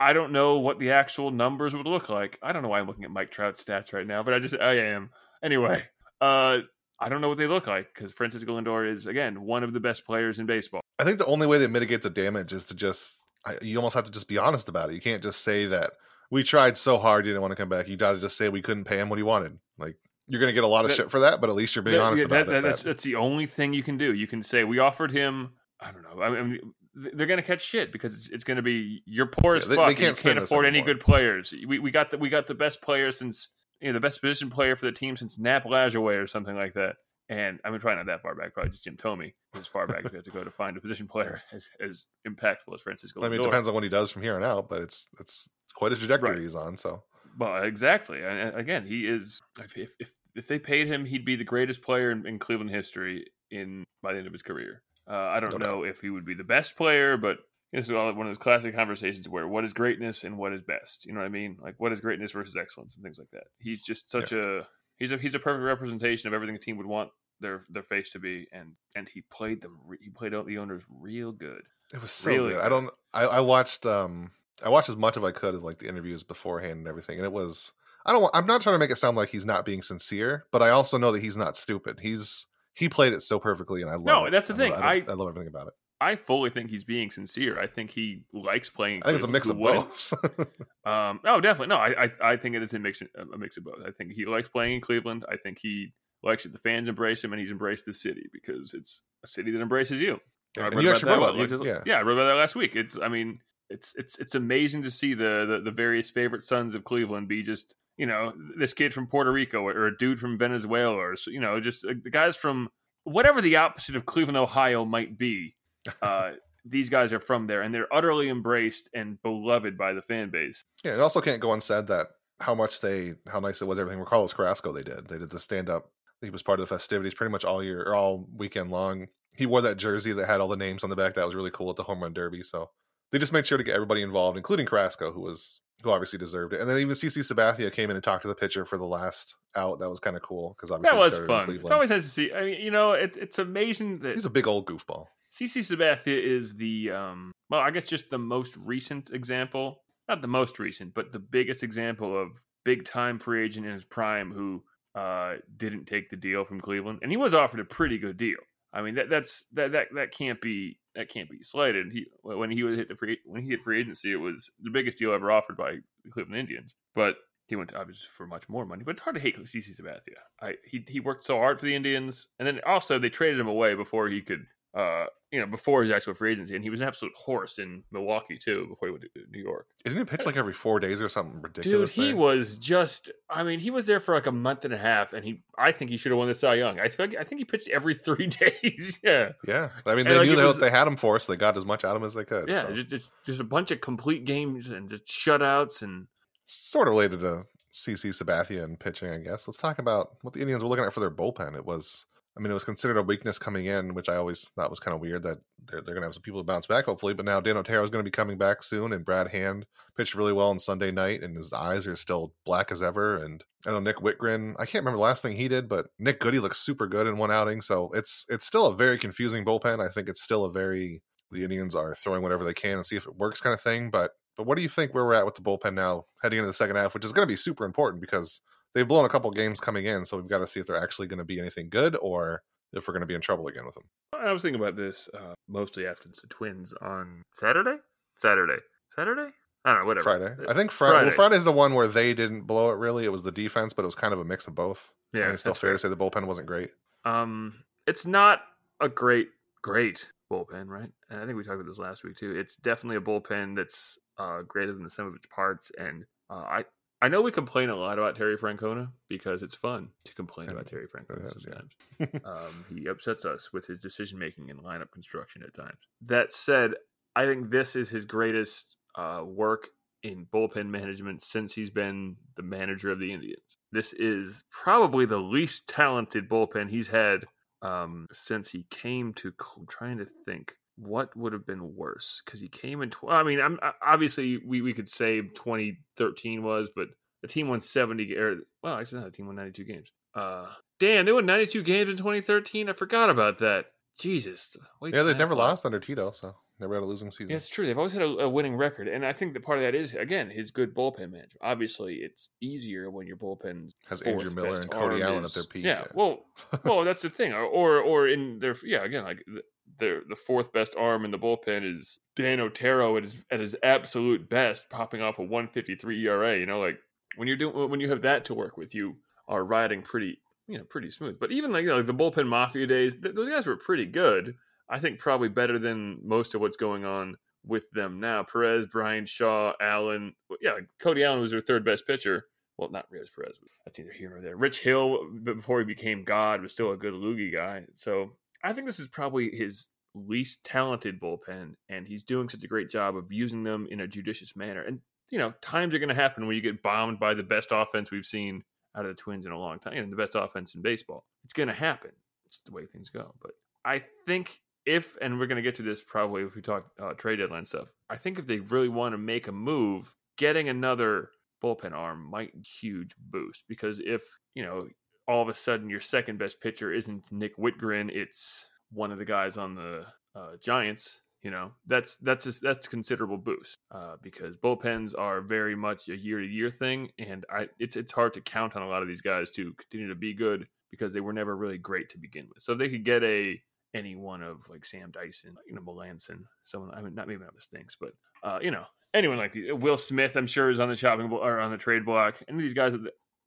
I 0.00 0.12
don't 0.12 0.32
know 0.32 0.58
what 0.58 0.78
the 0.78 0.92
actual 0.92 1.30
numbers 1.30 1.74
would 1.74 1.86
look 1.86 2.08
like. 2.08 2.38
I 2.42 2.52
don't 2.52 2.62
know 2.62 2.68
why 2.68 2.78
I'm 2.80 2.86
looking 2.86 3.04
at 3.04 3.10
Mike 3.10 3.30
Trout's 3.30 3.62
stats 3.64 3.92
right 3.92 4.06
now, 4.06 4.22
but 4.22 4.32
I 4.34 4.38
just 4.38 4.54
I 4.58 4.78
am 4.78 5.10
anyway. 5.42 5.84
Uh, 6.20 6.58
I 7.00 7.08
don't 7.08 7.20
know 7.20 7.28
what 7.28 7.38
they 7.38 7.46
look 7.46 7.66
like 7.66 7.94
because 7.94 8.12
Francisco 8.12 8.58
Lindor 8.60 8.90
is 8.90 9.06
again 9.06 9.40
one 9.42 9.62
of 9.64 9.72
the 9.72 9.80
best 9.80 10.04
players 10.04 10.38
in 10.38 10.46
baseball. 10.46 10.80
I 10.98 11.04
think 11.04 11.18
the 11.18 11.26
only 11.26 11.46
way 11.46 11.58
they 11.58 11.66
mitigate 11.68 12.02
the 12.02 12.10
damage 12.10 12.52
is 12.52 12.64
to 12.66 12.74
just 12.74 13.14
you 13.62 13.76
almost 13.76 13.94
have 13.94 14.04
to 14.04 14.10
just 14.10 14.28
be 14.28 14.36
honest 14.38 14.68
about 14.68 14.90
it. 14.90 14.94
You 14.94 15.00
can't 15.00 15.22
just 15.22 15.42
say 15.42 15.66
that 15.66 15.90
we 16.30 16.42
tried 16.42 16.76
so 16.76 16.98
hard, 16.98 17.24
you 17.24 17.32
didn't 17.32 17.42
want 17.42 17.52
to 17.52 17.56
come 17.56 17.68
back. 17.68 17.88
You 17.88 17.96
got 17.96 18.12
to 18.12 18.20
just 18.20 18.36
say 18.36 18.48
we 18.48 18.62
couldn't 18.62 18.84
pay 18.84 18.98
him 18.98 19.08
what 19.08 19.18
he 19.18 19.22
wanted. 19.22 19.58
Like 19.78 19.96
you're 20.26 20.40
going 20.40 20.50
to 20.50 20.54
get 20.54 20.64
a 20.64 20.68
lot 20.68 20.84
of 20.84 20.90
That- 20.90 20.96
shit 20.96 21.10
for 21.10 21.20
that, 21.20 21.40
but 21.40 21.48
at 21.50 21.56
least 21.56 21.74
you're 21.74 21.82
being 21.82 21.96
That- 21.96 22.02
honest 22.02 22.18
yeah, 22.20 22.26
about 22.26 22.46
that- 22.48 22.56
it. 22.58 22.62
That's 22.62 22.82
that- 22.82 22.88
that's 22.88 23.04
the 23.04 23.14
only 23.14 23.46
thing 23.46 23.72
you 23.72 23.82
can 23.82 23.96
do. 23.96 24.12
You 24.12 24.26
can 24.26 24.42
say 24.42 24.64
we 24.64 24.78
offered 24.78 25.10
him. 25.12 25.52
I 25.80 25.92
don't 25.92 26.02
know. 26.02 26.20
I 26.22 26.42
mean, 26.42 26.74
they're 27.14 27.26
going 27.26 27.38
to 27.40 27.46
catch 27.46 27.62
shit 27.62 27.92
because 27.92 28.12
it's, 28.14 28.28
it's 28.28 28.44
going 28.44 28.56
to 28.56 28.62
be 28.62 29.02
you're 29.06 29.26
poor 29.26 29.54
as 29.54 29.66
they- 29.68 29.76
fuck. 29.76 29.88
they 29.88 29.94
can't 29.94 30.18
can't 30.18 30.38
afford 30.38 30.66
any 30.66 30.80
good 30.82 31.00
players. 31.00 31.52
We 31.66 31.78
we 31.78 31.90
got 31.90 32.10
the 32.10 32.18
we 32.18 32.28
got 32.28 32.46
the 32.46 32.54
best 32.54 32.82
player 32.82 33.10
since 33.12 33.48
you 33.80 33.88
know 33.88 33.92
the 33.94 34.00
best 34.00 34.20
position 34.20 34.50
player 34.50 34.74
for 34.76 34.86
the 34.86 34.92
team 34.92 35.16
since 35.16 35.38
Nap 35.38 35.64
Lajoie 35.64 36.22
or 36.22 36.26
something 36.26 36.56
like 36.56 36.74
that. 36.74 36.96
And 37.30 37.60
I 37.64 37.70
mean, 37.70 37.78
probably 37.80 37.96
not 37.96 38.06
that 38.06 38.22
far 38.22 38.34
back, 38.34 38.54
probably 38.54 38.70
just 38.72 38.84
Jim 38.84 38.96
Thome, 38.96 39.32
as 39.54 39.66
far 39.66 39.86
back 39.86 40.04
as 40.06 40.10
we 40.10 40.16
have 40.16 40.24
to 40.24 40.30
go 40.30 40.42
to 40.42 40.50
find 40.50 40.76
a 40.76 40.80
position 40.80 41.06
player 41.14 41.42
as, 41.52 41.68
as 41.78 42.06
impactful 42.26 42.74
as 42.74 42.80
Francisco. 42.80 43.22
I 43.22 43.28
mean, 43.28 43.40
it 43.40 43.44
depends 43.44 43.68
on 43.68 43.74
what 43.74 43.82
he 43.82 43.90
does 43.90 44.10
from 44.10 44.22
here 44.22 44.34
on 44.36 44.42
out, 44.42 44.68
but 44.68 44.80
it's 44.82 45.06
it's 45.20 45.48
quite 45.74 45.92
a 45.92 45.96
trajectory 45.96 46.30
Right. 46.32 46.40
he's 46.40 46.54
on. 46.56 46.76
So 46.78 47.02
Well, 47.38 47.62
exactly. 47.64 48.22
And 48.24 48.56
again, 48.56 48.86
he 48.86 49.06
is. 49.06 49.40
If 49.62 49.76
if 49.76 49.94
if, 50.00 50.10
if 50.34 50.48
they 50.48 50.58
paid 50.58 50.86
him, 50.88 51.04
he'd 51.04 51.24
be 51.26 51.36
the 51.36 51.44
greatest 51.44 51.82
player 51.82 52.10
in, 52.10 52.26
in 52.26 52.38
Cleveland 52.38 52.70
history 52.70 53.26
in 53.50 53.84
by 54.02 54.12
the 54.12 54.18
end 54.18 54.26
of 54.26 54.32
his 54.32 54.42
career. 54.42 54.82
Uh, 55.08 55.14
I 55.14 55.40
don't 55.40 55.58
No 55.58 55.66
know 55.66 55.84
if 55.84 56.00
he 56.00 56.10
would 56.10 56.24
be 56.24 56.34
the 56.34 56.44
best 56.44 56.76
player, 56.76 57.16
but 57.16 57.38
this 57.72 57.86
is 57.86 57.92
one 57.92 58.08
of 58.08 58.16
those 58.16 58.38
classic 58.38 58.74
conversations 58.74 59.28
where 59.28 59.46
what 59.48 59.64
is 59.64 59.72
greatness 59.72 60.24
and 60.24 60.36
what 60.38 60.52
is 60.52 60.62
best. 60.62 61.06
You 61.06 61.12
know 61.12 61.20
what 61.20 61.26
I 61.26 61.30
mean? 61.30 61.56
Like 61.62 61.74
what 61.78 61.92
is 61.92 62.00
greatness 62.00 62.32
versus 62.32 62.56
excellence 62.56 62.94
and 62.94 63.02
things 63.04 63.18
like 63.18 63.30
that. 63.32 63.44
He's 63.58 63.82
just 63.82 64.10
such 64.10 64.32
a 64.32 64.66
he's 64.96 65.12
a 65.12 65.18
he's 65.18 65.34
a 65.34 65.38
perfect 65.38 65.64
representation 65.64 66.28
of 66.28 66.34
everything 66.34 66.56
a 66.56 66.58
team 66.58 66.76
would 66.76 66.86
want 66.86 67.10
their 67.40 67.64
their 67.70 67.82
face 67.84 68.10
to 68.12 68.18
be, 68.18 68.46
and 68.52 68.72
and 68.94 69.08
he 69.08 69.22
played 69.30 69.60
them. 69.62 69.78
re- 69.86 69.98
He 70.00 70.10
played 70.10 70.34
out 70.34 70.46
the 70.46 70.58
owners 70.58 70.82
real 70.90 71.32
good. 71.32 71.62
it 71.94 72.00
was 72.02 72.10
so 72.10 72.30
Really 72.30 72.52
good. 72.54 72.60
I 72.62 72.68
don't. 72.68 72.90
I, 73.14 73.24
I 73.24 73.40
watched. 73.40 73.86
um 73.86 74.32
I 74.62 74.68
watched 74.70 74.88
as 74.88 74.96
much 74.96 75.16
as 75.16 75.22
I 75.22 75.30
could 75.30 75.54
of 75.54 75.62
like 75.62 75.78
the 75.78 75.88
interviews 75.88 76.22
beforehand 76.24 76.78
and 76.80 76.88
everything, 76.88 77.16
and 77.16 77.24
it 77.24 77.32
was. 77.32 77.72
I 78.04 78.12
don't. 78.12 78.28
I'm 78.34 78.46
not 78.46 78.60
trying 78.62 78.74
to 78.74 78.78
make 78.78 78.90
it 78.90 78.96
sound 78.96 79.16
like 79.16 79.28
he's 79.28 79.46
not 79.46 79.64
being 79.64 79.82
sincere, 79.82 80.46
but 80.50 80.62
I 80.62 80.70
also 80.70 80.98
know 80.98 81.12
that 81.12 81.22
he's 81.22 81.36
not 81.36 81.56
stupid. 81.56 82.00
He's 82.00 82.46
he 82.78 82.88
played 82.88 83.12
it 83.12 83.22
so 83.22 83.38
perfectly, 83.40 83.82
and 83.82 83.90
I 83.90 83.94
love. 83.94 84.04
No, 84.04 84.24
it. 84.26 84.30
that's 84.30 84.48
the 84.48 84.54
I 84.54 84.56
thing. 84.56 84.72
Love, 84.72 84.82
I- 84.82 85.04
I, 85.08 85.12
love 85.14 85.28
everything 85.28 85.48
about 85.48 85.66
it. 85.66 85.74
I 86.00 86.14
fully 86.14 86.50
think 86.50 86.70
he's 86.70 86.84
being 86.84 87.10
sincere. 87.10 87.58
I 87.60 87.66
think 87.66 87.90
he 87.90 88.22
likes 88.32 88.70
playing. 88.70 89.02
I 89.02 89.06
think 89.06 89.16
it's 89.16 89.24
a 89.24 89.28
mix 89.28 89.48
of 89.48 89.58
both. 89.58 90.12
Um, 90.86 91.20
oh, 91.24 91.38
definitely. 91.40 91.66
No, 91.66 91.76
I, 91.76 92.04
I, 92.04 92.32
I 92.32 92.36
think 92.38 92.54
it 92.54 92.62
is 92.62 92.72
a 92.72 92.78
mix, 92.78 93.02
a 93.02 93.36
mix 93.36 93.58
of 93.58 93.64
both. 93.64 93.84
I 93.86 93.90
think 93.90 94.12
he 94.12 94.24
likes 94.24 94.48
playing 94.48 94.76
in 94.76 94.80
Cleveland. 94.80 95.26
I 95.30 95.36
think 95.36 95.58
he 95.60 95.92
likes 96.22 96.44
that 96.44 96.52
the 96.52 96.58
fans 96.60 96.88
embrace 96.88 97.22
him, 97.22 97.32
and 97.34 97.40
he's 97.40 97.50
embraced 97.50 97.84
the 97.84 97.92
city 97.92 98.30
because 98.32 98.72
it's 98.72 99.02
a 99.22 99.26
city 99.26 99.50
that 99.50 99.60
embraces 99.60 100.00
you. 100.00 100.18
Yeah, 100.56 100.70
I 100.72 100.80
you 100.80 100.88
about 100.90 101.36
that 101.36 101.42
it, 101.42 101.48
just- 101.48 101.64
yeah. 101.84 101.98
I 101.98 102.02
wrote 102.02 102.14
about 102.14 102.28
that 102.28 102.36
last 102.40 102.56
week. 102.56 102.74
It's, 102.74 102.96
I 102.96 103.08
mean, 103.08 103.40
it's 103.70 103.94
it's 103.96 104.18
it's 104.18 104.34
amazing 104.34 104.82
to 104.82 104.90
see 104.90 105.14
the, 105.14 105.46
the 105.46 105.60
the 105.64 105.70
various 105.70 106.10
favorite 106.10 106.42
sons 106.42 106.74
of 106.74 106.84
Cleveland 106.84 107.28
be 107.28 107.42
just 107.42 107.74
you 107.96 108.06
know 108.06 108.32
this 108.56 108.74
kid 108.74 108.94
from 108.94 109.06
Puerto 109.06 109.32
Rico 109.32 109.66
or, 109.66 109.86
a 109.86 109.96
dude 109.96 110.18
from 110.18 110.38
Venezuela 110.38 110.96
or 110.96 111.14
you 111.26 111.40
know 111.40 111.60
just 111.60 111.84
uh, 111.84 111.94
the 112.02 112.10
guys 112.10 112.36
from 112.36 112.68
whatever 113.04 113.40
the 113.40 113.56
opposite 113.56 113.96
of 113.96 114.06
Cleveland, 114.06 114.36
Ohio 114.36 114.84
might 114.84 115.18
be. 115.18 115.54
Uh, 116.02 116.32
these 116.66 116.90
guys 116.90 117.14
are 117.14 117.20
from 117.20 117.46
there, 117.46 117.62
and 117.62 117.74
they're 117.74 117.92
utterly 117.94 118.28
embraced 118.28 118.90
and 118.94 119.20
beloved 119.22 119.78
by 119.78 119.94
the 119.94 120.02
fan 120.02 120.28
base. 120.28 120.64
Yeah, 120.84 120.92
it 120.92 121.00
also 121.00 121.22
can't 121.22 121.40
go 121.40 121.54
unsaid 121.54 121.86
that 121.86 122.08
how 122.40 122.54
much 122.54 122.80
they, 122.80 123.14
how 123.26 123.40
nice 123.40 123.62
it 123.62 123.64
was 123.64 123.78
everything. 123.78 123.98
With 123.98 124.08
Carlos 124.08 124.34
Carrasco, 124.34 124.72
they 124.72 124.82
did. 124.82 125.08
They 125.08 125.18
did 125.18 125.30
the 125.30 125.40
stand 125.40 125.70
up. 125.70 125.90
He 126.20 126.30
was 126.30 126.42
part 126.42 126.60
of 126.60 126.68
the 126.68 126.74
festivities 126.74 127.14
pretty 127.14 127.30
much 127.30 127.44
all 127.44 127.62
year 127.62 127.82
or 127.82 127.94
all 127.94 128.28
weekend 128.36 128.70
long. 128.70 129.06
He 129.36 129.46
wore 129.46 129.62
that 129.62 129.76
jersey 129.76 130.12
that 130.12 130.26
had 130.26 130.40
all 130.40 130.48
the 130.48 130.56
names 130.56 130.84
on 130.84 130.90
the 130.90 130.96
back. 130.96 131.14
That 131.14 131.24
was 131.24 131.34
really 131.34 131.52
cool 131.52 131.70
at 131.70 131.76
the 131.76 131.84
home 131.84 132.02
run 132.02 132.12
derby. 132.12 132.42
So 132.42 132.70
they 133.10 133.18
just 133.18 133.32
made 133.32 133.46
sure 133.46 133.58
to 133.58 133.64
get 133.64 133.74
everybody 133.74 134.02
involved, 134.02 134.36
including 134.36 134.66
Carrasco, 134.66 135.12
who 135.12 135.20
was 135.20 135.60
who 135.82 135.90
obviously 135.90 136.18
deserved 136.18 136.52
it. 136.52 136.60
And 136.60 136.68
then 136.68 136.78
even 136.78 136.94
CC 136.94 137.18
Sabathia 137.18 137.72
came 137.72 137.90
in 137.90 137.96
and 137.96 138.04
talked 138.04 138.22
to 138.22 138.28
the 138.28 138.34
pitcher 138.34 138.64
for 138.64 138.78
the 138.78 138.84
last 138.84 139.36
out. 139.54 139.78
That 139.78 139.88
was 139.88 140.00
kind 140.00 140.16
of 140.16 140.22
cool 140.22 140.56
because 140.56 140.70
obviously 140.70 140.96
That 140.96 141.00
was 141.00 141.18
fun. 141.20 141.50
It's 141.54 141.70
always 141.70 141.90
nice 141.90 142.04
to 142.04 142.10
see. 142.10 142.32
I 142.32 142.44
mean, 142.44 142.60
you 142.60 142.70
know, 142.70 142.92
it, 142.92 143.16
it's 143.16 143.38
amazing 143.38 144.00
that 144.00 144.14
He's 144.14 144.24
a 144.24 144.30
big 144.30 144.48
old 144.48 144.66
goofball. 144.66 145.06
CC 145.32 145.58
Sabathia 145.58 146.20
is 146.20 146.56
the 146.56 146.90
um 146.90 147.32
well, 147.50 147.60
I 147.60 147.70
guess 147.70 147.84
just 147.84 148.10
the 148.10 148.18
most 148.18 148.56
recent 148.56 149.10
example. 149.10 149.82
Not 150.08 150.22
the 150.22 150.28
most 150.28 150.58
recent, 150.58 150.94
but 150.94 151.12
the 151.12 151.18
biggest 151.18 151.62
example 151.62 152.20
of 152.20 152.30
big 152.64 152.84
time 152.84 153.18
free 153.18 153.44
agent 153.44 153.66
in 153.66 153.72
his 153.72 153.84
prime 153.84 154.32
who 154.32 154.64
uh 154.94 155.34
didn't 155.56 155.84
take 155.84 156.10
the 156.10 156.16
deal 156.16 156.44
from 156.44 156.60
Cleveland. 156.60 157.00
And 157.02 157.10
he 157.10 157.16
was 157.16 157.34
offered 157.34 157.60
a 157.60 157.64
pretty 157.64 157.98
good 157.98 158.16
deal. 158.16 158.38
I 158.72 158.82
mean 158.82 158.96
that 158.96 159.08
that's 159.10 159.44
that 159.52 159.72
that 159.72 159.88
that 159.94 160.12
can't 160.12 160.40
be 160.40 160.78
that 160.98 161.08
can't 161.08 161.30
be 161.30 161.44
slighted. 161.44 161.92
He 161.92 162.06
when 162.22 162.50
he 162.50 162.64
was 162.64 162.76
hit 162.76 162.88
the 162.88 162.96
free 162.96 163.18
when 163.24 163.42
he 163.42 163.50
hit 163.50 163.62
free 163.62 163.80
agency, 163.80 164.12
it 164.12 164.16
was 164.16 164.50
the 164.60 164.70
biggest 164.70 164.98
deal 164.98 165.12
ever 165.12 165.30
offered 165.30 165.56
by 165.56 165.76
the 166.04 166.10
Cleveland 166.10 166.40
Indians. 166.40 166.74
But 166.94 167.16
he 167.46 167.54
went 167.54 167.70
to 167.70 167.78
obviously 167.78 168.08
for 168.10 168.26
much 168.26 168.48
more 168.48 168.66
money. 168.66 168.82
But 168.84 168.92
it's 168.92 169.00
hard 169.00 169.14
to 169.14 169.22
hate 169.22 169.38
CC 169.38 169.80
Sabathia. 169.80 170.18
I 170.42 170.54
he 170.64 170.84
he 170.88 170.98
worked 170.98 171.24
so 171.24 171.38
hard 171.38 171.60
for 171.60 171.66
the 171.66 171.74
Indians, 171.76 172.28
and 172.38 172.48
then 172.48 172.60
also 172.66 172.98
they 172.98 173.10
traded 173.10 173.38
him 173.38 173.46
away 173.46 173.74
before 173.74 174.08
he 174.08 174.20
could 174.20 174.46
uh, 174.74 175.06
you 175.32 175.40
know, 175.40 175.46
before 175.46 175.82
his 175.82 175.90
actual 175.90 176.14
free 176.14 176.32
agency, 176.32 176.54
and 176.54 176.62
he 176.64 176.70
was 176.70 176.80
an 176.80 176.88
absolute 176.88 177.12
horse 177.14 177.58
in 177.58 177.82
Milwaukee 177.90 178.38
too 178.38 178.66
before 178.68 178.88
he 178.88 178.92
went 178.92 179.02
to 179.02 179.08
New 179.30 179.42
York. 179.42 179.66
Didn't 179.84 179.98
he 179.98 180.04
pitch 180.04 180.24
like 180.24 180.36
every 180.36 180.52
four 180.52 180.78
days 180.80 181.00
or 181.02 181.08
something 181.08 181.40
ridiculous? 181.42 181.94
Dude, 181.94 182.04
he 182.04 182.08
there? 182.12 182.16
was 182.16 182.56
just. 182.56 183.10
I 183.28 183.42
mean, 183.42 183.60
he 183.60 183.70
was 183.70 183.86
there 183.86 184.00
for 184.00 184.14
like 184.14 184.26
a 184.26 184.32
month 184.32 184.64
and 184.64 184.72
a 184.72 184.78
half, 184.78 185.12
and 185.12 185.24
he. 185.24 185.42
I 185.58 185.72
think 185.72 185.90
he 185.90 185.96
should 185.96 186.12
have 186.12 186.18
won 186.18 186.28
the 186.28 186.34
Cy 186.34 186.54
Young. 186.54 186.80
I 186.80 186.88
think. 186.88 187.16
I 187.16 187.24
think 187.24 187.40
he 187.40 187.44
pitched 187.44 187.68
every 187.68 187.94
three 188.06 188.26
days. 188.26 189.00
yeah, 189.04 189.30
Yeah, 189.46 189.70
I 189.84 189.90
mean, 189.94 190.06
And, 190.06 190.14
they 190.14 190.18
like, 190.18 190.28
knew 190.28 190.36
they, 190.36 190.44
was- 190.44 190.58
they 190.58 190.70
had 190.70 190.86
him 190.86 190.96
for 190.96 191.16
us. 191.16 191.26
They 191.26 191.36
got 191.36 191.56
as 191.56 191.64
much 191.66 191.84
out 191.84 191.96
of 191.96 192.02
him 192.02 192.06
as 192.06 192.14
they 192.14 192.24
could. 192.24 192.48
yeah. 192.48 192.66
so. 192.66 192.74
Just, 192.74 192.88
just 192.88 193.10
just 193.24 193.40
a 193.40 193.44
bunch 193.44 193.70
of 193.70 193.80
complete 193.80 194.24
games 194.24 194.68
and 194.70 194.88
just 194.88 195.06
shutouts 195.06 195.82
and 195.82 196.06
sort 196.46 196.88
of 196.88 196.92
related 196.92 197.20
to 197.20 197.44
CC 197.72 198.10
Sabathia 198.10 198.64
and 198.64 198.78
pitching, 198.80 199.10
I 199.10 199.18
guess. 199.18 199.46
Let's 199.46 199.58
talk 199.58 199.78
about 199.78 200.16
what 200.22 200.32
the 200.34 200.40
Indians 200.40 200.62
were 200.62 200.68
looking 200.70 200.84
at 200.84 200.92
for 200.94 201.00
their 201.00 201.10
bullpen. 201.10 201.54
It 201.56 201.64
was, 201.66 202.06
I 202.38 202.40
mean, 202.40 202.50
it 202.50 202.54
was 202.54 202.64
considered 202.64 202.96
a 202.96 203.02
weakness 203.02 203.38
coming 203.38 203.66
in, 203.66 203.94
which 203.94 204.08
I 204.08 204.16
always 204.16 204.48
thought 204.54 204.70
was 204.70 204.78
kind 204.78 204.94
of 204.94 205.00
weird 205.00 205.24
that 205.24 205.38
they're, 205.66 205.80
they're 205.80 205.94
going 205.94 206.02
to 206.02 206.06
have 206.06 206.14
some 206.14 206.22
people 206.22 206.40
to 206.40 206.46
bounce 206.46 206.66
back, 206.66 206.84
hopefully. 206.84 207.12
But 207.12 207.26
now 207.26 207.40
Dan 207.40 207.56
Otero 207.56 207.82
is 207.82 207.90
going 207.90 208.04
to 208.04 208.08
be 208.08 208.14
coming 208.14 208.38
back 208.38 208.62
soon, 208.62 208.92
and 208.92 209.04
Brad 209.04 209.28
Hand 209.28 209.66
pitched 209.96 210.14
really 210.14 210.32
well 210.32 210.50
on 210.50 210.60
Sunday 210.60 210.92
night, 210.92 211.22
and 211.22 211.36
his 211.36 211.52
eyes 211.52 211.86
are 211.86 211.96
still 211.96 212.32
black 212.46 212.70
as 212.70 212.82
ever. 212.82 213.16
And 213.16 213.42
I 213.66 213.72
know 213.72 213.80
Nick 213.80 213.96
Wittgren, 213.96 214.54
I 214.58 214.66
can't 214.66 214.84
remember 214.84 214.98
the 214.98 215.02
last 215.02 215.22
thing 215.22 215.36
he 215.36 215.48
did, 215.48 215.68
but 215.68 215.86
Nick 215.98 216.20
Goody 216.20 216.38
looks 216.38 216.58
super 216.58 216.86
good 216.86 217.08
in 217.08 217.18
one 217.18 217.32
outing. 217.32 217.60
So 217.60 217.90
it's 217.92 218.24
it's 218.28 218.46
still 218.46 218.66
a 218.66 218.76
very 218.76 218.98
confusing 218.98 219.44
bullpen. 219.44 219.84
I 219.84 219.92
think 219.92 220.08
it's 220.08 220.22
still 220.22 220.44
a 220.44 220.52
very 220.52 221.02
the 221.30 221.42
Indians 221.42 221.74
are 221.74 221.94
throwing 221.94 222.22
whatever 222.22 222.44
they 222.44 222.54
can 222.54 222.76
and 222.76 222.86
see 222.86 222.96
if 222.96 223.06
it 223.06 223.16
works 223.16 223.40
kind 223.40 223.52
of 223.52 223.60
thing. 223.60 223.90
But 223.90 224.12
but 224.36 224.46
what 224.46 224.56
do 224.56 224.62
you 224.62 224.68
think 224.68 224.94
where 224.94 225.04
we're 225.04 225.14
at 225.14 225.26
with 225.26 225.34
the 225.34 225.42
bullpen 225.42 225.74
now 225.74 226.04
heading 226.22 226.38
into 226.38 226.46
the 226.46 226.54
second 226.54 226.76
half, 226.76 226.94
which 226.94 227.04
is 227.04 227.12
going 227.12 227.26
to 227.26 227.32
be 227.32 227.36
super 227.36 227.64
important 227.64 228.00
because 228.00 228.40
they've 228.74 228.88
blown 228.88 229.04
a 229.04 229.08
couple 229.08 229.30
games 229.30 229.60
coming 229.60 229.84
in, 229.84 230.04
so 230.04 230.16
we've 230.16 230.28
got 230.28 230.38
to 230.38 230.46
see 230.46 230.60
if 230.60 230.66
they're 230.66 230.82
actually 230.82 231.06
going 231.06 231.18
to 231.18 231.24
be 231.24 231.40
anything 231.40 231.68
good 231.68 231.96
or 232.00 232.42
if 232.72 232.86
we're 232.86 232.94
going 232.94 233.00
to 233.00 233.06
be 233.06 233.14
in 233.14 233.20
trouble 233.20 233.46
again 233.48 233.64
with 233.64 233.74
them. 233.74 233.84
I 234.12 234.32
was 234.32 234.42
thinking 234.42 234.60
about 234.60 234.76
this 234.76 235.08
uh, 235.14 235.34
mostly 235.48 235.86
after 235.86 236.08
the 236.08 236.26
Twins 236.28 236.74
on 236.80 237.22
Saturday. 237.32 237.76
Saturday. 238.16 238.60
Saturday. 238.94 239.30
I 239.64 239.72
don't 239.72 239.80
know. 239.80 239.86
Whatever. 239.86 240.04
Friday, 240.04 240.34
I 240.48 240.54
think 240.54 240.70
Friday. 240.70 240.92
Friday. 240.92 241.06
Well, 241.06 241.14
Friday's 241.14 241.44
the 241.44 241.52
one 241.52 241.74
where 241.74 241.88
they 241.88 242.14
didn't 242.14 242.42
blow 242.42 242.70
it. 242.70 242.78
Really, 242.78 243.04
it 243.04 243.12
was 243.12 243.22
the 243.22 243.32
defense, 243.32 243.72
but 243.72 243.82
it 243.82 243.86
was 243.86 243.94
kind 243.94 244.12
of 244.12 244.20
a 244.20 244.24
mix 244.24 244.46
of 244.46 244.54
both. 244.54 244.92
Yeah, 245.12 245.24
and 245.24 245.32
it's 245.32 245.40
still 245.40 245.54
fair 245.54 245.70
fair. 245.70 245.72
to 245.74 245.78
say 245.78 245.88
the 245.88 245.96
bullpen 245.96 246.26
wasn't 246.26 246.46
great. 246.46 246.70
Um, 247.04 247.54
it's 247.86 248.06
not 248.06 248.40
a 248.80 248.88
great, 248.88 249.28
great 249.62 250.06
bullpen, 250.32 250.68
right? 250.68 250.90
And 251.10 251.20
I 251.20 251.26
think 251.26 251.36
we 251.36 251.42
talked 251.42 251.56
about 251.60 251.66
this 251.66 251.78
last 251.78 252.04
week 252.04 252.16
too. 252.16 252.36
It's 252.36 252.56
definitely 252.56 252.96
a 252.96 253.00
bullpen 253.00 253.56
that's 253.56 253.98
uh, 254.18 254.42
greater 254.46 254.72
than 254.72 254.84
the 254.84 254.90
sum 254.90 255.06
of 255.06 255.14
its 255.14 255.26
parts, 255.26 255.70
and 255.78 256.04
uh, 256.30 256.44
I 256.48 256.64
I 257.00 257.08
know 257.08 257.22
we 257.22 257.30
complain 257.30 257.70
a 257.70 257.76
lot 257.76 257.98
about 257.98 258.16
Terry 258.16 258.36
Francona 258.36 258.88
because 259.08 259.42
it's 259.42 259.54
fun 259.54 259.88
to 260.04 260.14
complain 260.14 260.50
about 260.50 260.66
Terry 260.66 260.86
Francona 260.86 261.26
is, 261.26 261.46
yeah. 261.46 261.60
sometimes. 262.00 262.24
um, 262.24 262.64
he 262.74 262.86
upsets 262.88 263.24
us 263.24 263.52
with 263.52 263.66
his 263.66 263.78
decision 263.78 264.18
making 264.18 264.50
and 264.50 264.58
lineup 264.60 264.90
construction 264.90 265.42
at 265.44 265.54
times. 265.54 265.78
That 266.06 266.32
said, 266.32 266.72
I 267.14 267.24
think 267.26 267.50
this 267.50 267.76
is 267.76 267.88
his 267.88 268.04
greatest 268.04 268.76
uh, 268.96 269.22
work 269.24 269.68
in 270.02 270.26
bullpen 270.32 270.66
management 270.66 271.22
since 271.22 271.52
he's 271.52 271.70
been 271.70 272.16
the 272.36 272.42
manager 272.42 272.90
of 272.90 272.98
the 272.98 273.12
Indians. 273.12 273.58
This 273.70 273.92
is 273.92 274.42
probably 274.50 275.06
the 275.06 275.18
least 275.18 275.68
talented 275.68 276.28
bullpen 276.28 276.68
he's 276.68 276.88
had 276.88 277.24
um, 277.62 278.06
since 278.12 278.50
he 278.50 278.66
came 278.70 279.12
to. 279.14 279.32
I'm 279.56 279.66
trying 279.68 279.98
to 279.98 280.06
think 280.26 280.52
what 280.78 281.14
would 281.16 281.32
have 281.32 281.46
been 281.46 281.74
worse 281.74 282.22
because 282.24 282.40
he 282.40 282.48
came 282.48 282.82
in. 282.82 282.90
Tw- 282.90 283.08
I 283.08 283.22
mean, 283.22 283.40
I'm 283.40 283.58
obviously 283.84 284.38
we 284.38 284.62
we 284.62 284.72
could 284.72 284.88
say 284.88 285.20
2013 285.20 286.42
was, 286.42 286.68
but 286.74 286.88
the 287.22 287.28
team 287.28 287.48
won 287.48 287.60
70. 287.60 288.16
Or 288.16 288.36
well, 288.62 288.78
actually, 288.78 289.00
no, 289.00 289.06
the 289.06 289.12
team 289.12 289.26
won 289.26 289.36
92 289.36 289.64
games. 289.64 289.88
Uh, 290.14 290.46
damn, 290.78 291.04
they 291.04 291.12
won 291.12 291.26
92 291.26 291.62
games 291.62 291.90
in 291.90 291.96
2013. 291.96 292.68
I 292.68 292.72
forgot 292.72 293.10
about 293.10 293.38
that. 293.38 293.66
Jesus, 293.98 294.56
Yeah, 294.80 294.90
they 294.90 295.02
many 295.02 295.18
never 295.18 295.34
lost 295.34 295.66
under 295.66 295.80
Tito, 295.80 296.12
so 296.12 296.32
never 296.60 296.74
had 296.74 296.84
a 296.84 296.86
losing 296.86 297.10
season. 297.10 297.30
Yeah, 297.30 297.36
it's 297.36 297.48
true. 297.48 297.66
They've 297.66 297.76
always 297.76 297.92
had 297.92 298.02
a, 298.02 298.06
a 298.06 298.28
winning 298.28 298.54
record, 298.56 298.86
and 298.86 299.04
I 299.04 299.12
think 299.12 299.32
that 299.32 299.44
part 299.44 299.58
of 299.58 299.64
that 299.64 299.74
is 299.74 299.94
again 299.94 300.30
his 300.30 300.52
good 300.52 300.72
bullpen 300.72 301.10
management. 301.10 301.32
Obviously, 301.42 301.96
it's 301.96 302.28
easier 302.40 302.90
when 302.90 303.08
your 303.08 303.16
bullpen 303.16 303.70
Has 303.88 304.00
Andrew 304.02 304.30
Miller 304.30 304.60
and 304.60 304.70
Cody 304.70 305.02
Allen 305.02 305.24
at 305.24 305.34
their 305.34 305.42
peak. 305.44 305.64
Yeah, 305.64 305.84
well, 305.94 306.26
well, 306.64 306.84
that's 306.84 307.02
the 307.02 307.10
thing, 307.10 307.32
or 307.32 307.42
or, 307.44 307.80
or 307.80 308.08
in 308.08 308.38
their 308.38 308.54
yeah 308.64 308.84
again 308.84 309.02
like 309.02 309.24
the, 309.26 309.42
their 309.78 310.02
the 310.08 310.16
fourth 310.16 310.52
best 310.52 310.74
arm 310.76 311.04
in 311.04 311.10
the 311.10 311.18
bullpen 311.18 311.78
is 311.78 311.98
Dan 312.16 312.40
Otero 312.40 312.96
at 312.96 313.04
his 313.04 313.24
at 313.30 313.40
his 313.40 313.56
absolute 313.62 314.28
best, 314.28 314.68
popping 314.70 315.02
off 315.02 315.18
a 315.18 315.22
153 315.22 316.06
ERA. 316.06 316.38
You 316.38 316.46
know, 316.46 316.60
like 316.60 316.78
when 317.16 317.28
you're 317.28 317.36
doing 317.36 317.70
when 317.70 317.80
you 317.80 317.90
have 317.90 318.02
that 318.02 318.24
to 318.26 318.34
work 318.34 318.56
with, 318.56 318.74
you 318.74 318.96
are 319.28 319.44
riding 319.44 319.82
pretty 319.82 320.20
you 320.46 320.58
know 320.58 320.64
pretty 320.64 320.90
smooth. 320.90 321.18
But 321.18 321.32
even 321.32 321.52
like 321.52 321.62
you 321.62 321.68
know, 321.68 321.82
the 321.82 321.94
bullpen 321.94 322.28
mafia 322.28 322.66
days, 322.66 322.94
th- 323.00 323.14
those 323.14 323.28
guys 323.28 323.46
were 323.46 323.56
pretty 323.56 323.86
good. 323.86 324.34
I 324.68 324.78
think 324.78 324.98
probably 324.98 325.28
better 325.28 325.58
than 325.58 325.98
most 326.02 326.34
of 326.34 326.40
what's 326.40 326.56
going 326.56 326.84
on 326.84 327.16
with 327.46 327.70
them 327.70 328.00
now. 328.00 328.22
Perez, 328.22 328.66
Bryan 328.66 329.06
Shaw, 329.06 329.52
Allen. 329.60 330.14
Yeah, 330.40 330.58
Cody 330.80 331.04
Allen 331.04 331.20
was 331.20 331.30
their 331.30 331.40
third 331.40 331.64
best 331.64 331.86
pitcher, 331.86 332.26
well, 332.58 332.70
not 332.70 332.86
Reyes 332.90 333.08
Perez. 333.14 333.38
That's 333.64 333.78
either 333.78 333.92
here 333.92 334.16
or 334.16 334.20
there. 334.20 334.36
Rich 334.36 334.60
Hill, 334.60 335.08
before 335.22 335.60
he 335.60 335.64
became 335.64 336.04
God, 336.04 336.42
was 336.42 336.52
still 336.52 336.72
a 336.72 336.76
good 336.76 336.92
loogie 336.92 337.32
guy. 337.32 337.64
So 337.74 338.12
I 338.42 338.52
think 338.52 338.66
this 338.66 338.80
is 338.80 338.88
probably 338.88 339.30
his 339.30 339.66
least 339.94 340.44
talented 340.44 341.00
bullpen, 341.00 341.54
and 341.68 341.86
he's 341.86 342.04
doing 342.04 342.28
such 342.28 342.44
a 342.44 342.48
great 342.48 342.70
job 342.70 342.96
of 342.96 343.10
using 343.10 343.42
them 343.42 343.66
in 343.70 343.80
a 343.80 343.88
judicious 343.88 344.36
manner. 344.36 344.62
And 344.62 344.80
you 345.10 345.18
know, 345.18 345.32
times 345.40 345.74
are 345.74 345.78
going 345.78 345.88
to 345.88 345.94
happen 345.94 346.26
when 346.26 346.36
you 346.36 346.42
get 346.42 346.62
bombed 346.62 347.00
by 347.00 347.14
the 347.14 347.22
best 347.22 347.48
offense 347.50 347.90
we've 347.90 348.04
seen 348.04 348.44
out 348.76 348.84
of 348.84 348.94
the 348.94 348.94
Twins 348.94 349.26
in 349.26 349.32
a 349.32 349.38
long 349.38 349.58
time, 349.58 349.74
and 349.74 349.92
the 349.92 349.96
best 349.96 350.14
offense 350.14 350.54
in 350.54 350.62
baseball. 350.62 351.04
It's 351.24 351.32
going 351.32 351.48
to 351.48 351.54
happen. 351.54 351.90
It's 352.26 352.40
the 352.44 352.52
way 352.52 352.66
things 352.66 352.90
go. 352.90 353.14
But 353.20 353.32
I 353.64 353.84
think 354.06 354.40
if, 354.66 354.96
and 355.00 355.18
we're 355.18 355.26
going 355.26 355.36
to 355.36 355.42
get 355.42 355.56
to 355.56 355.62
this 355.62 355.82
probably 355.82 356.22
if 356.22 356.36
we 356.36 356.42
talk 356.42 356.66
uh, 356.80 356.92
trade 356.92 357.16
deadline 357.16 357.46
stuff. 357.46 357.68
I 357.88 357.96
think 357.96 358.18
if 358.18 358.26
they 358.26 358.40
really 358.40 358.68
want 358.68 358.92
to 358.92 358.98
make 358.98 359.28
a 359.28 359.32
move, 359.32 359.94
getting 360.18 360.48
another 360.48 361.10
bullpen 361.42 361.72
arm 361.72 362.04
might 362.10 362.32
huge 362.60 362.94
boost 362.98 363.44
because 363.48 363.80
if 363.84 364.02
you 364.34 364.42
know 364.42 364.68
all 365.08 365.22
of 365.22 365.28
a 365.28 365.34
sudden 365.34 365.70
your 365.70 365.80
second 365.80 366.18
best 366.18 366.40
pitcher 366.40 366.72
isn't 366.72 367.10
Nick 367.10 367.36
Wittgren, 367.38 367.90
it's 367.90 368.46
one 368.70 368.92
of 368.92 368.98
the 368.98 369.04
guys 369.04 369.36
on 369.36 369.54
the 369.54 369.86
uh, 370.14 370.36
Giants. 370.40 371.00
You 371.22 371.32
know 371.32 371.50
that's 371.66 371.96
that's 371.96 372.26
a, 372.26 372.40
that's 372.40 372.66
a 372.68 372.70
considerable 372.70 373.16
boost 373.16 373.58
uh, 373.72 373.96
because 374.02 374.36
bullpens 374.36 374.96
are 374.96 375.20
very 375.20 375.56
much 375.56 375.88
a 375.88 375.96
year 375.96 376.20
to 376.20 376.26
year 376.26 376.48
thing, 376.48 376.90
and 376.96 377.24
I 377.28 377.48
it's 377.58 377.74
it's 377.74 377.90
hard 377.90 378.14
to 378.14 378.20
count 378.20 378.54
on 378.54 378.62
a 378.62 378.68
lot 378.68 378.82
of 378.82 378.88
these 378.88 379.00
guys 379.00 379.32
to 379.32 379.52
continue 379.54 379.88
to 379.88 379.96
be 379.96 380.14
good 380.14 380.46
because 380.70 380.92
they 380.92 381.00
were 381.00 381.12
never 381.12 381.36
really 381.36 381.58
great 381.58 381.88
to 381.90 381.98
begin 381.98 382.28
with. 382.32 382.44
So 382.44 382.52
if 382.52 382.58
they 382.58 382.68
could 382.68 382.84
get 382.84 383.02
a 383.02 383.40
any 383.74 383.96
one 383.96 384.22
of 384.22 384.48
like 384.48 384.64
Sam 384.64 384.92
Dyson, 384.92 385.34
you 385.48 385.56
know, 385.56 385.60
Melancon, 385.60 386.22
someone 386.44 386.70
I 386.72 386.82
mean 386.82 386.94
not 386.94 387.08
maybe 387.08 387.24
not 387.24 387.34
the 387.34 387.42
Stinks, 387.42 387.76
but 387.78 387.90
uh, 388.22 388.38
you 388.40 388.52
know 388.52 388.64
anyone 388.94 389.18
like 389.18 389.32
the, 389.32 389.52
Will 389.52 389.76
Smith, 389.76 390.16
I'm 390.16 390.26
sure 390.26 390.50
is 390.50 390.60
on 390.60 390.68
the 390.68 390.76
chopping 390.76 391.10
or 391.10 391.40
on 391.40 391.50
the 391.50 391.58
trade 391.58 391.84
block. 391.84 392.16
And 392.28 392.38
these 392.38 392.54
guys, 392.54 392.74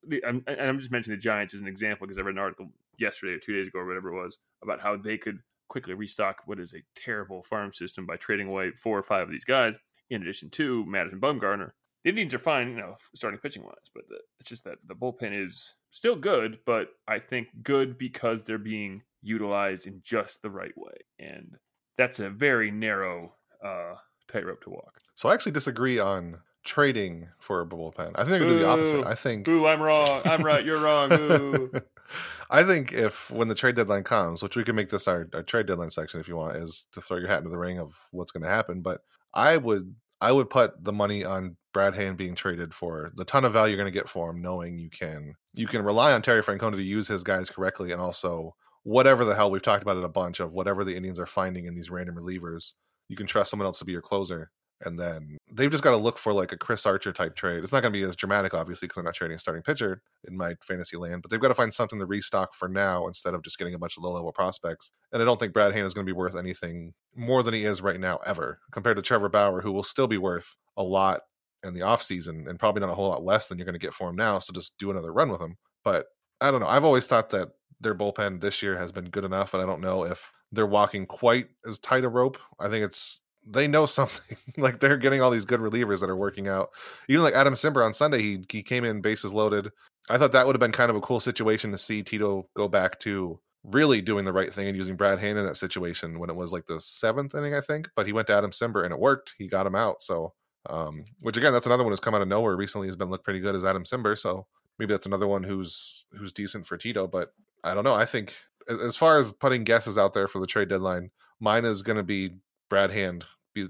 the, 0.08 0.24
I'm, 0.26 0.44
I'm 0.48 0.80
just 0.80 0.92
mentioning 0.92 1.18
the 1.18 1.22
Giants 1.22 1.54
as 1.54 1.62
an 1.62 1.68
example 1.68 2.08
because 2.08 2.18
I 2.18 2.22
read 2.22 2.36
an 2.36 2.42
article 2.42 2.70
yesterday 2.98 3.34
or 3.34 3.40
two 3.40 3.56
days 3.56 3.68
ago 3.68 3.80
or 3.80 3.86
whatever 3.86 4.10
it 4.10 4.24
was 4.24 4.38
about 4.64 4.82
how 4.82 4.98
they 4.98 5.18
could 5.18 5.40
quickly 5.68 5.94
restock 5.94 6.42
what 6.46 6.60
is 6.60 6.74
a 6.74 6.84
terrible 6.96 7.44
farm 7.44 7.74
system 7.74 8.06
by 8.06 8.18
trading 8.18 8.48
away 8.48 8.72
four 8.72 8.98
or 8.98 9.04
five 9.04 9.24
of 9.24 9.32
these 9.32 9.46
guys. 9.46 9.76
In 10.10 10.22
addition 10.22 10.50
to 10.52 10.86
Madison 10.86 11.22
Bumgarner, 11.22 11.72
the 12.04 12.10
Indians 12.10 12.34
are 12.34 12.40
fine, 12.40 12.70
you 12.70 12.76
know, 12.76 12.98
starting 13.16 13.40
pitching 13.40 13.64
wise, 13.64 13.90
but 13.94 14.04
the, 14.10 14.18
it's 14.40 14.50
just 14.50 14.66
that 14.66 14.80
the 14.88 14.96
bullpen 14.96 15.46
is 15.46 15.76
still 15.92 16.16
good, 16.16 16.60
but 16.66 16.90
I 17.08 17.20
think 17.20 17.48
good 17.64 17.98
because 17.98 18.44
they're 18.44 18.58
being 18.58 19.04
utilized 19.22 19.88
in 19.88 20.02
just 20.04 20.42
the 20.42 20.50
right 20.50 20.76
way, 20.76 20.96
and 21.20 21.56
that's 21.98 22.20
a 22.20 22.30
very 22.30 22.72
narrow 22.72 23.34
uh, 23.64 23.94
tightrope 24.28 24.64
to 24.64 24.72
walk. 24.72 25.00
So 25.16 25.30
I 25.30 25.34
actually 25.36 25.52
disagree 25.52 26.00
on 26.00 26.40
trading 26.64 27.30
for 27.40 27.62
a 27.62 27.66
bullpen. 27.66 28.12
I 28.16 28.24
think 28.24 28.30
they're 28.30 28.40
to 28.40 28.50
do 28.50 28.60
the 28.60 28.68
opposite. 28.68 29.06
I 29.06 29.16
think. 29.16 29.46
Boo! 29.46 29.68
I'm 29.68 29.82
wrong. 29.82 30.22
I'm 30.26 30.44
right. 30.44 30.64
You're 30.64 30.80
wrong. 30.80 31.10
Boo. 31.10 31.72
I 32.50 32.64
think 32.64 32.92
if 32.92 33.32
when 33.32 33.48
the 33.48 33.56
trade 33.56 33.76
deadline 33.76 34.04
comes, 34.04 34.44
which 34.44 34.58
we 34.58 34.64
can 34.64 34.76
make 34.76 34.90
this 34.90 35.08
our, 35.08 35.28
our 35.34 35.44
trade 35.44 35.68
deadline 35.68 35.90
section 35.90 36.20
if 36.20 36.28
you 36.28 36.36
want, 36.36 36.58
is 36.58 36.86
to 36.92 37.02
throw 37.02 37.18
your 37.18 37.28
hat 37.28 37.40
into 37.40 37.50
the 37.50 37.58
ring 37.58 37.80
of 37.80 37.96
what's 38.12 38.32
going 38.32 38.44
to 38.44 38.50
happen. 38.50 38.82
But 38.82 39.02
I 39.34 39.58
would 39.58 39.96
I 40.20 40.32
would 40.32 40.50
put 40.50 40.84
the 40.84 40.92
money 40.92 41.24
on 41.24 41.56
Brad 41.74 41.96
Hand 41.96 42.18
being 42.18 42.36
traded 42.36 42.74
for 42.74 43.12
the 43.16 43.26
ton 43.26 43.46
of 43.46 43.54
value 43.54 43.76
you're 43.76 43.84
going 43.84 43.92
to 43.92 43.98
get 43.98 44.10
for 44.10 44.30
him, 44.30 44.42
knowing 44.42 44.78
you 44.78 44.90
can 44.90 45.36
you 45.54 45.66
can 45.68 45.84
rely 45.84 46.12
on 46.12 46.22
Terry 46.22 46.44
Francona 46.44 46.76
to 46.76 46.84
use 46.84 47.08
his 47.08 47.24
guys 47.24 47.50
correctly, 47.50 47.92
and 47.92 48.02
also 48.02 48.56
whatever 48.84 49.24
the 49.24 49.36
hell 49.36 49.50
we've 49.50 49.62
talked 49.62 49.84
about 49.84 49.98
it 49.98 50.04
a 50.04 50.10
bunch 50.10 50.40
of 50.40 50.52
whatever 50.52 50.84
the 50.84 50.96
Indians 50.96 51.20
are 51.20 51.26
finding 51.26 51.66
in 51.66 51.76
these 51.76 51.90
random 51.90 52.16
relievers, 52.16 52.74
you 53.08 53.16
can 53.16 53.28
trust 53.28 53.50
someone 53.52 53.68
else 53.68 53.80
to 53.80 53.86
be 53.86 53.92
your 53.92 54.02
closer 54.02 54.52
and 54.84 55.00
then 55.00 55.38
they've 55.52 55.72
just 55.72 55.84
got 55.84 55.92
to 55.92 55.98
look 55.98 56.18
for 56.18 56.34
like 56.34 56.52
a 56.52 56.58
Chris 56.58 56.86
Archer 56.86 57.12
type 57.12 57.36
trade. 57.36 57.64
It's 57.64 57.72
not 57.72 57.82
going 57.82 57.94
to 57.94 58.00
be 58.00 58.04
as 58.04 58.16
dramatic, 58.16 58.54
obviously, 58.54 58.88
because 58.88 59.00
I'm 59.00 59.06
not 59.06 59.14
trading 59.14 59.36
a 59.36 59.40
starting 59.40 59.64
pitcher 59.64 60.02
in 60.28 60.38
my 60.38 60.56
fantasy 60.62 60.98
land, 60.98 61.22
but 61.22 61.32
they've 61.32 61.40
got 61.40 61.50
to 61.50 61.56
find 61.56 61.74
something 61.74 62.00
to 62.00 62.06
restock 62.06 62.54
for 62.54 62.68
now 62.68 63.08
instead 63.08 63.34
of 63.34 63.44
just 63.44 63.58
getting 63.58 63.74
a 63.74 63.80
bunch 63.80 63.98
of 63.98 64.04
low 64.04 64.12
level 64.12 64.32
prospects. 64.32 64.92
And 65.12 65.22
I 65.22 65.26
don't 65.26 65.40
think 65.40 65.54
Brad 65.54 65.74
Hand 65.74 65.86
is 65.86 65.94
going 65.94 66.06
to 66.06 66.12
be 66.14 66.18
worth 66.18 66.36
anything 66.36 66.94
more 67.16 67.44
than 67.44 67.54
he 67.54 67.66
is 67.66 67.82
right 67.82 68.00
now, 68.00 68.20
ever, 68.26 68.60
compared 68.72 68.98
to 68.98 69.02
Trevor 69.02 69.30
Bauer, 69.30 69.62
who 69.62 69.72
will 69.72 69.84
still 69.84 70.08
be 70.08 70.18
worth 70.18 70.56
a 70.78 70.84
lot 70.84 71.22
in 71.64 71.74
the 71.74 71.82
offseason 71.82 72.48
and 72.50 72.60
probably 72.60 72.80
not 72.80 72.90
a 72.90 72.96
whole 72.96 73.10
lot 73.10 73.24
less 73.24 73.48
than 73.48 73.58
you're 73.58 73.66
going 73.66 73.74
to 73.74 73.80
get 73.80 73.94
for 73.94 74.10
him 74.10 74.16
now. 74.16 74.40
So 74.40 74.54
just 74.54 74.78
do 74.78 74.90
another 74.90 75.14
run 75.14 75.30
with 75.30 75.42
him. 75.42 75.58
But 75.84 76.08
I 76.40 76.52
don't 76.52 76.62
know. 76.62 76.68
I've 76.68 76.84
always 76.84 77.08
thought 77.08 77.30
that 77.32 77.50
their 77.80 77.96
bullpen 77.96 78.42
this 78.42 78.62
year 78.62 78.78
has 78.78 78.92
been 78.92 79.10
good 79.10 79.24
enough, 79.24 79.54
and 79.54 79.62
I 79.62 79.66
don't 79.66 79.82
know 79.82 80.04
if 80.04 80.32
they're 80.52 80.68
walking 80.68 81.06
quite 81.06 81.48
as 81.66 81.80
tight 81.80 82.04
a 82.04 82.10
rope. 82.10 82.38
I 82.60 82.70
think 82.70 82.84
it's 82.84 83.22
they 83.46 83.68
know 83.68 83.86
something. 83.86 84.38
like 84.58 84.80
they're 84.80 84.98
getting 84.98 85.22
all 85.22 85.32
these 85.32 85.46
good 85.46 85.60
relievers 85.60 86.00
that 86.02 86.10
are 86.10 86.16
working 86.16 86.48
out. 86.48 86.70
Even 87.08 87.24
like 87.24 87.34
Adam 87.34 87.54
Cimber 87.54 87.86
on 87.86 87.94
Sunday, 87.94 88.22
he 88.22 88.46
he 88.50 88.64
came 88.64 88.84
in 88.84 89.02
bases 89.02 89.34
loaded. 89.34 89.72
I 90.10 90.18
thought 90.18 90.32
that 90.32 90.46
would 90.46 90.56
have 90.56 90.62
been 90.62 90.72
kind 90.72 90.90
of 90.90 90.96
a 90.96 91.02
cool 91.02 91.20
situation 91.20 91.72
to 91.72 91.78
see 91.78 92.04
Tito 92.04 92.50
go 92.56 92.68
back 92.68 93.00
to 93.02 93.40
really 93.64 94.02
doing 94.02 94.26
the 94.26 94.34
right 94.34 94.52
thing 94.52 94.68
and 94.68 94.76
using 94.76 94.96
Brad 94.96 95.20
Hand 95.20 95.38
in 95.38 95.46
that 95.46 95.56
situation 95.56 96.18
when 96.18 96.30
it 96.30 96.36
was 96.36 96.52
like 96.52 96.66
the 96.66 96.80
seventh 96.80 97.36
inning, 97.36 97.54
I 97.54 97.62
think. 97.62 97.90
But 97.96 98.08
he 98.08 98.14
went 98.14 98.28
to 98.28 98.36
Adam 98.36 98.52
Cimber 98.52 98.84
and 98.84 98.92
it 98.92 99.00
worked. 99.00 99.34
He 99.38 99.48
got 99.48 99.68
him 99.68 99.76
out. 99.76 100.02
So, 100.02 100.34
um, 100.70 101.06
which 101.22 101.38
again, 101.38 101.54
that's 101.54 101.68
another 101.68 101.84
one 101.84 101.92
who's 101.92 102.00
come 102.00 102.16
out 102.16 102.22
of 102.22 102.28
nowhere 102.28 102.56
recently. 102.56 102.88
Has 102.88 102.96
been 102.96 103.10
looked 103.10 103.24
pretty 103.24 103.40
good 103.40 103.56
as 103.56 103.66
Adam 103.66 103.84
Cimber. 103.84 104.18
So 104.18 104.48
maybe 104.80 104.94
that's 104.94 105.06
another 105.06 105.28
one 105.28 105.44
who's 105.44 106.06
who's 106.14 106.32
decent 106.32 106.66
for 106.66 106.78
Tito. 106.78 107.08
But 107.08 107.34
I 107.64 107.74
don't 107.74 107.84
know. 107.84 107.96
I 107.96 108.06
think 108.06 108.34
as 108.68 108.96
far 108.96 109.18
as 109.18 109.32
putting 109.32 109.64
guesses 109.64 109.98
out 109.98 110.14
there 110.14 110.28
for 110.28 110.40
the 110.40 110.48
trade 110.48 110.70
deadline, 110.70 111.12
mine 111.40 111.66
is 111.66 111.82
going 111.82 111.98
to 111.98 112.04
be 112.04 112.32
Brad 112.72 112.92
Hand 112.92 113.26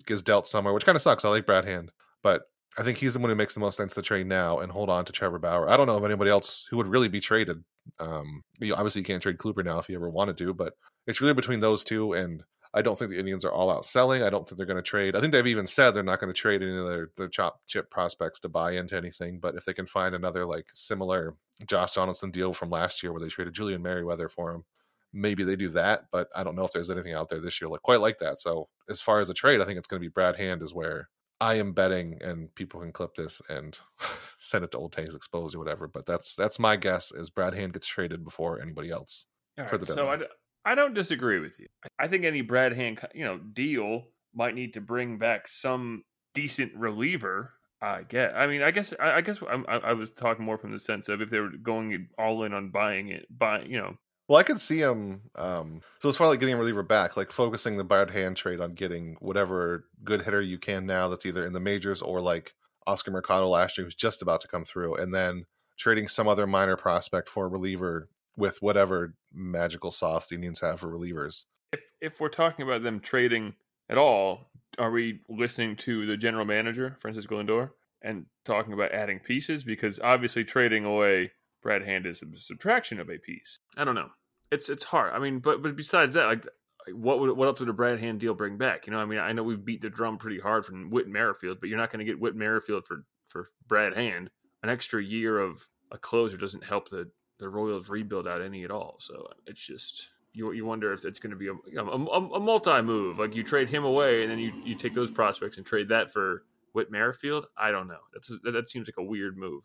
gets 0.05 0.21
dealt 0.21 0.47
somewhere, 0.47 0.75
which 0.75 0.85
kind 0.85 0.95
of 0.95 1.01
sucks. 1.01 1.25
I 1.25 1.29
like 1.29 1.47
Brad 1.47 1.65
Hand, 1.65 1.91
but 2.21 2.43
I 2.77 2.83
think 2.83 2.99
he's 2.99 3.15
the 3.15 3.19
one 3.19 3.31
who 3.31 3.35
makes 3.35 3.55
the 3.55 3.59
most 3.59 3.77
sense 3.77 3.95
to 3.95 4.03
trade 4.03 4.27
now 4.27 4.59
and 4.59 4.71
hold 4.71 4.91
on 4.91 5.05
to 5.05 5.11
Trevor 5.11 5.39
Bauer. 5.39 5.67
I 5.67 5.75
don't 5.75 5.87
know 5.87 5.97
of 5.97 6.05
anybody 6.05 6.29
else 6.29 6.67
who 6.69 6.77
would 6.77 6.85
really 6.85 7.07
be 7.07 7.19
traded. 7.19 7.63
Um, 7.99 8.43
you 8.59 8.75
obviously, 8.75 9.01
you 9.01 9.05
can't 9.05 9.23
trade 9.23 9.39
Kluber 9.39 9.65
now 9.65 9.79
if 9.79 9.89
you 9.89 9.95
ever 9.95 10.07
wanted 10.07 10.37
to, 10.37 10.53
but 10.53 10.75
it's 11.07 11.19
really 11.19 11.33
between 11.33 11.61
those 11.61 11.83
two. 11.83 12.13
And 12.13 12.43
I 12.75 12.83
don't 12.83 12.95
think 12.95 13.09
the 13.09 13.17
Indians 13.17 13.43
are 13.43 13.51
all 13.51 13.71
out 13.71 13.85
selling. 13.85 14.21
I 14.21 14.29
don't 14.29 14.47
think 14.47 14.57
they're 14.57 14.67
going 14.67 14.77
to 14.77 14.83
trade. 14.83 15.15
I 15.15 15.19
think 15.19 15.33
they've 15.33 15.47
even 15.47 15.65
said 15.65 15.91
they're 15.91 16.03
not 16.03 16.19
going 16.19 16.31
to 16.31 16.39
trade 16.39 16.61
any 16.61 16.77
of 16.77 16.87
their, 16.87 17.09
their 17.17 17.27
chop 17.27 17.61
chip 17.65 17.89
prospects 17.89 18.39
to 18.41 18.49
buy 18.49 18.73
into 18.73 18.95
anything. 18.95 19.39
But 19.39 19.55
if 19.55 19.65
they 19.65 19.73
can 19.73 19.87
find 19.87 20.13
another 20.13 20.45
like 20.45 20.67
similar 20.73 21.35
Josh 21.65 21.93
Donaldson 21.93 22.29
deal 22.29 22.53
from 22.53 22.69
last 22.69 23.01
year 23.01 23.11
where 23.11 23.19
they 23.19 23.29
traded 23.29 23.55
Julian 23.55 23.81
Merryweather 23.81 24.29
for 24.29 24.51
him, 24.51 24.63
maybe 25.13 25.43
they 25.43 25.55
do 25.55 25.69
that, 25.69 26.05
but 26.11 26.29
I 26.35 26.43
don't 26.43 26.55
know 26.55 26.63
if 26.63 26.71
there's 26.71 26.89
anything 26.89 27.13
out 27.13 27.29
there 27.29 27.39
this 27.39 27.59
year 27.61 27.67
like 27.67 27.81
quite 27.81 28.01
like 28.01 28.19
that. 28.19 28.39
So 28.39 28.69
as 28.89 29.01
far 29.01 29.19
as 29.19 29.29
a 29.29 29.33
trade, 29.33 29.61
I 29.61 29.65
think 29.65 29.77
it's 29.77 29.87
going 29.87 30.01
to 30.01 30.05
be 30.05 30.11
Brad 30.11 30.37
Hand 30.37 30.61
is 30.61 30.73
where 30.73 31.09
I 31.39 31.55
am 31.55 31.73
betting, 31.73 32.19
and 32.21 32.53
people 32.55 32.81
can 32.81 32.91
clip 32.91 33.15
this 33.15 33.41
and 33.49 33.77
send 34.37 34.63
it 34.63 34.71
to 34.71 34.77
Old 34.77 34.93
Takes 34.93 35.15
Exposed 35.15 35.55
or 35.55 35.59
whatever. 35.59 35.87
But 35.87 36.05
that's 36.05 36.35
that's 36.35 36.59
my 36.59 36.75
guess 36.75 37.11
is 37.11 37.29
Brad 37.29 37.53
Hand 37.53 37.73
gets 37.73 37.87
traded 37.87 38.23
before 38.23 38.61
anybody 38.61 38.91
else 38.91 39.25
All 39.57 39.65
for 39.65 39.77
right, 39.77 39.79
the 39.79 39.85
deadline. 39.87 40.19
So 40.19 40.25
I, 40.65 40.71
I 40.71 40.75
don't 40.75 40.93
disagree 40.93 41.39
with 41.39 41.59
you. 41.59 41.67
I 41.99 42.07
think 42.07 42.25
any 42.25 42.41
Brad 42.41 42.73
Hand 42.73 42.99
you 43.13 43.25
know 43.25 43.37
deal 43.37 44.03
might 44.33 44.55
need 44.55 44.75
to 44.75 44.81
bring 44.81 45.17
back 45.17 45.47
some 45.47 46.03
decent 46.33 46.73
reliever 46.75 47.53
I 47.81 48.03
get. 48.03 48.35
I 48.35 48.45
mean, 48.45 48.61
I 48.61 48.69
guess. 48.71 48.93
I, 48.99 49.13
I 49.13 49.21
guess 49.21 49.41
I, 49.41 49.77
I 49.77 49.93
was 49.93 50.11
talking 50.11 50.45
more 50.45 50.59
from 50.59 50.71
the 50.71 50.79
sense 50.79 51.09
of 51.09 51.19
if 51.21 51.31
they 51.31 51.39
were 51.39 51.49
going 51.49 52.07
all 52.17 52.43
in 52.43 52.53
on 52.53 52.69
buying 52.69 53.09
it, 53.09 53.25
buying, 53.35 53.71
you 53.71 53.79
know, 53.79 53.95
well, 54.31 54.39
I 54.39 54.43
could 54.43 54.61
see 54.61 54.79
him. 54.79 55.23
Um, 55.35 55.81
so 55.99 56.07
as 56.07 56.15
far 56.15 56.27
like 56.27 56.39
getting 56.39 56.55
a 56.55 56.57
reliever 56.57 56.83
back, 56.83 57.17
like 57.17 57.33
focusing 57.33 57.75
the 57.75 57.83
Brad 57.83 58.11
Hand 58.11 58.37
trade 58.37 58.61
on 58.61 58.75
getting 58.75 59.17
whatever 59.19 59.89
good 60.05 60.21
hitter 60.21 60.39
you 60.39 60.57
can 60.57 60.85
now 60.85 61.09
that's 61.09 61.25
either 61.25 61.45
in 61.45 61.51
the 61.51 61.59
majors 61.59 62.01
or 62.01 62.21
like 62.21 62.53
Oscar 62.87 63.11
Mercado 63.11 63.49
last 63.49 63.77
year, 63.77 63.83
who's 63.83 63.93
just 63.93 64.21
about 64.21 64.39
to 64.39 64.47
come 64.47 64.63
through, 64.63 64.95
and 64.95 65.13
then 65.13 65.47
trading 65.77 66.07
some 66.07 66.29
other 66.29 66.47
minor 66.47 66.77
prospect 66.77 67.27
for 67.27 67.45
a 67.45 67.49
reliever 67.49 68.07
with 68.37 68.61
whatever 68.61 69.15
magical 69.33 69.91
sauce 69.91 70.29
the 70.29 70.35
Indians 70.35 70.61
have 70.61 70.79
for 70.79 70.87
relievers. 70.87 71.43
If 71.73 71.81
if 71.99 72.21
we're 72.21 72.29
talking 72.29 72.63
about 72.63 72.83
them 72.83 73.01
trading 73.01 73.55
at 73.89 73.97
all, 73.97 74.49
are 74.77 74.91
we 74.91 75.19
listening 75.27 75.75
to 75.75 76.05
the 76.05 76.15
general 76.15 76.45
manager, 76.45 76.95
Francisco 77.01 77.43
Lindor, 77.43 77.71
and 78.01 78.27
talking 78.45 78.71
about 78.71 78.93
adding 78.93 79.19
pieces? 79.19 79.65
Because 79.65 79.99
obviously 80.01 80.45
trading 80.45 80.85
away 80.85 81.31
Brad 81.61 81.83
Hand 81.83 82.05
is 82.05 82.23
a 82.23 82.39
subtraction 82.39 82.97
of 82.97 83.09
a 83.09 83.17
piece. 83.17 83.59
I 83.75 83.83
don't 83.83 83.95
know 83.95 84.11
it's 84.51 84.69
it's 84.69 84.83
hard. 84.83 85.13
I 85.13 85.19
mean, 85.19 85.39
but 85.39 85.61
but 85.61 85.75
besides 85.75 86.13
that, 86.13 86.25
like 86.25 86.45
what 86.93 87.19
would 87.19 87.35
what 87.35 87.47
else 87.47 87.59
would 87.59 87.69
a 87.69 87.73
Brad 87.73 87.99
Hand 87.99 88.19
deal 88.19 88.33
bring 88.33 88.57
back? 88.57 88.87
You 88.87 88.93
know, 88.93 88.99
I 88.99 89.05
mean, 89.05 89.19
I 89.19 89.31
know 89.31 89.43
we 89.43 89.55
beat 89.55 89.81
the 89.81 89.89
drum 89.89 90.17
pretty 90.17 90.39
hard 90.39 90.65
from 90.65 90.89
Whit 90.89 91.07
Merrifield, 91.07 91.59
but 91.59 91.69
you're 91.69 91.77
not 91.77 91.91
going 91.91 92.05
to 92.05 92.11
get 92.11 92.19
Whit 92.19 92.35
Merrifield 92.35 92.85
for 92.85 93.03
for 93.27 93.49
Brad 93.67 93.93
Hand. 93.93 94.29
An 94.63 94.69
extra 94.69 95.03
year 95.03 95.39
of 95.39 95.65
a 95.91 95.97
closer 95.97 96.37
doesn't 96.37 96.63
help 96.63 96.89
the 96.89 97.09
the 97.39 97.49
Royals 97.49 97.89
rebuild 97.89 98.27
out 98.27 98.41
any 98.41 98.63
at 98.63 98.71
all. 98.71 98.97
So 98.99 99.27
it's 99.47 99.65
just 99.65 100.09
you 100.33 100.51
you 100.51 100.65
wonder 100.65 100.93
if 100.93 101.05
it's 101.05 101.19
going 101.19 101.31
to 101.31 101.37
be 101.37 101.47
a, 101.47 101.53
know, 101.83 101.89
a, 101.89 102.35
a 102.35 102.39
multi 102.39 102.81
move. 102.81 103.19
Like 103.19 103.35
you 103.35 103.43
trade 103.43 103.69
him 103.69 103.83
away, 103.83 104.23
and 104.23 104.31
then 104.31 104.39
you 104.39 104.51
you 104.63 104.75
take 104.75 104.93
those 104.93 105.11
prospects 105.11 105.57
and 105.57 105.65
trade 105.65 105.89
that 105.89 106.11
for 106.11 106.43
Whit 106.73 106.91
Merrifield. 106.91 107.47
I 107.57 107.71
don't 107.71 107.87
know. 107.87 107.99
That's 108.13 108.31
that 108.43 108.69
seems 108.69 108.87
like 108.87 108.97
a 108.97 109.03
weird 109.03 109.37
move. 109.37 109.63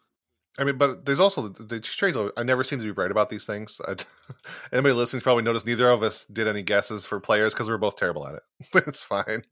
I 0.58 0.64
mean, 0.64 0.78
but 0.78 1.04
there's 1.04 1.20
also 1.20 1.48
the, 1.48 1.62
the 1.62 1.80
trades. 1.80 2.16
I 2.36 2.42
never 2.42 2.64
seem 2.64 2.78
to 2.78 2.84
be 2.84 2.90
right 2.90 3.10
about 3.10 3.28
these 3.28 3.44
things. 3.44 3.80
I, 3.86 3.96
anybody 4.72 4.94
listening 4.94 5.20
probably 5.20 5.42
noticed 5.42 5.66
neither 5.66 5.90
of 5.90 6.02
us 6.02 6.24
did 6.26 6.48
any 6.48 6.62
guesses 6.62 7.04
for 7.04 7.20
players 7.20 7.52
because 7.52 7.68
we 7.68 7.74
are 7.74 7.78
both 7.78 7.96
terrible 7.96 8.26
at 8.26 8.36
it. 8.36 8.42
it's 8.86 9.02
fine. 9.02 9.42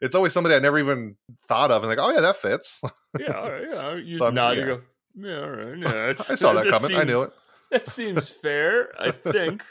It's 0.00 0.14
always 0.14 0.32
somebody 0.32 0.54
I 0.54 0.60
never 0.60 0.78
even 0.78 1.16
thought 1.46 1.70
of, 1.70 1.82
and 1.82 1.90
like, 1.90 1.98
oh 2.00 2.12
yeah, 2.12 2.20
that 2.20 2.36
fits. 2.36 2.80
yeah, 3.18 3.60
yeah. 3.68 3.94
You 3.96 4.16
so 4.16 4.30
nod, 4.30 4.56
yeah. 4.56 4.60
you 4.60 4.66
go, 4.66 4.80
Yeah, 5.16 5.40
all 5.40 5.50
right. 5.50 5.78
Yeah, 5.78 6.06
I 6.08 6.12
saw 6.36 6.52
that 6.52 6.68
coming. 6.68 6.96
I 6.96 7.04
knew 7.04 7.22
it. 7.22 7.32
That 7.70 7.86
seems 7.86 8.28
fair. 8.28 8.92
I 9.00 9.10
think. 9.10 9.62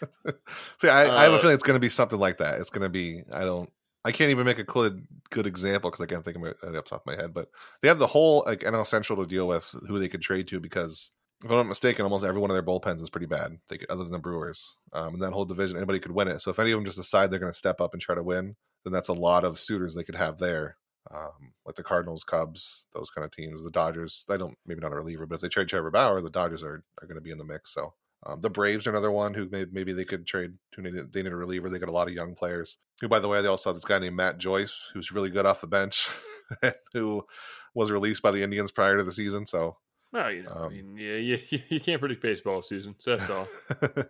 See, 0.80 0.90
I, 0.90 1.04
I 1.04 1.24
have 1.24 1.34
a 1.34 1.36
Uh, 1.36 1.40
feeling 1.40 1.54
it's 1.54 1.64
going 1.64 1.76
to 1.76 1.80
be 1.80 1.90
something 1.90 2.18
like 2.20 2.38
that. 2.40 2.60
It's 2.60 2.72
going 2.72 2.82
to 2.82 2.90
be. 2.90 3.22
I 3.32 3.42
don't. 3.42 3.70
I 4.04 4.12
can't 4.12 4.32
even 4.32 4.46
make 4.46 4.60
a 4.60 4.64
good 4.64 5.06
good 5.30 5.48
example 5.48 5.92
because 5.92 6.04
I 6.04 6.08
can't 6.08 6.26
think 6.26 6.38
of 6.38 6.44
it 6.44 6.58
off 6.64 6.86
top 6.86 7.02
of 7.02 7.06
my 7.06 7.16
head. 7.16 7.34
But 7.34 7.50
they 7.82 7.88
have 7.88 8.00
the 8.00 8.08
whole 8.08 8.44
like 8.46 8.62
NL 8.62 8.88
Central 8.88 9.22
to 9.22 9.30
deal 9.30 9.48
with 9.48 9.74
who 9.88 10.00
they 10.00 10.10
could 10.10 10.22
trade 10.22 10.48
to 10.48 10.60
because 10.60 11.12
if 11.44 11.50
I'm 11.50 11.58
not 11.58 11.68
mistaken, 11.68 12.04
almost 12.04 12.24
every 12.24 12.40
one 12.40 12.52
of 12.52 12.56
their 12.56 12.64
bullpens 12.64 13.02
is 13.02 13.10
pretty 13.10 13.26
bad. 13.28 13.58
They 13.68 13.80
other 13.90 14.04
than 14.04 14.12
the 14.12 14.20
Brewers, 14.20 14.78
um, 14.94 15.14
and 15.14 15.22
that 15.22 15.34
whole 15.34 15.46
division, 15.46 15.78
anybody 15.78 16.00
could 16.00 16.12
win 16.12 16.28
it. 16.28 16.40
So 16.40 16.52
if 16.52 16.60
any 16.60 16.72
of 16.72 16.78
them 16.78 16.86
just 16.86 16.98
decide 16.98 17.32
they're 17.32 17.40
going 17.40 17.52
to 17.52 17.58
step 17.58 17.82
up 17.82 17.94
and 17.94 18.02
try 18.02 18.16
to 18.16 18.24
win, 18.24 18.56
then 18.84 18.94
that's 18.94 19.10
a 19.10 19.14
lot 19.14 19.44
of 19.44 19.60
suitors 19.60 19.96
they 19.96 20.04
could 20.04 20.16
have 20.16 20.38
there. 20.38 20.78
Um, 21.10 21.54
like 21.66 21.76
the 21.76 21.84
Cardinals, 21.84 22.24
Cubs, 22.24 22.86
those 22.94 23.10
kind 23.10 23.26
of 23.26 23.32
teams. 23.32 23.64
The 23.64 23.72
Dodgers, 23.72 24.24
they 24.28 24.38
don't 24.38 24.56
maybe 24.68 24.82
not 24.82 24.94
a 24.94 24.96
reliever, 24.96 25.26
but 25.26 25.36
if 25.36 25.42
they 25.42 25.50
trade 25.50 25.68
Trevor 25.68 25.90
Bauer, 25.90 26.22
the 26.22 26.30
Dodgers 26.30 26.64
are 26.64 26.84
are 27.02 27.08
going 27.08 27.16
to 27.16 27.22
be 27.22 27.32
in 27.32 27.40
the 27.40 27.44
mix. 27.44 27.74
So 27.74 27.94
um, 28.26 28.42
the 28.42 28.50
Braves 28.50 28.86
are 28.86 28.92
another 28.92 29.12
one 29.12 29.34
who 29.34 29.50
may, 29.50 29.66
maybe 29.72 29.94
they 29.94 30.06
could 30.06 30.28
trade. 30.28 30.52
Who 30.76 30.82
need 30.84 30.94
they 31.12 31.24
need 31.24 31.32
a 31.32 31.36
reliever? 31.36 31.70
They 31.70 31.80
got 31.80 31.90
a 31.90 31.94
lot 31.94 32.08
of 32.08 32.14
young 32.14 32.36
players. 32.36 32.78
Who, 33.02 33.08
by 33.08 33.20
the 33.20 33.28
way, 33.28 33.42
they 33.42 33.48
also 33.48 33.70
have 33.72 33.78
this 33.78 33.86
guy 33.86 34.00
named 34.00 34.16
Matt 34.16 34.38
Joyce, 34.38 34.92
who's 34.94 35.12
really 35.12 35.30
good 35.32 35.46
off 35.46 35.62
the 35.62 35.68
bench, 35.68 36.08
who 36.94 37.26
was 37.74 37.92
released 37.92 38.22
by 38.22 38.32
the 38.32 38.44
Indians 38.44 38.70
prior 38.72 38.98
to 38.98 39.04
the 39.04 39.12
season. 39.12 39.48
So 39.48 39.78
Well, 40.12 40.32
you 40.32 40.44
know, 40.44 40.52
I 40.52 40.66
Um, 40.66 40.72
mean, 40.72 40.98
yeah, 40.98 41.16
you, 41.16 41.40
you 41.70 41.80
can't 41.80 42.00
predict 42.00 42.22
baseball 42.22 42.62
season, 42.62 42.96
so 43.00 43.16
that's 43.16 43.30
all. 43.30 43.48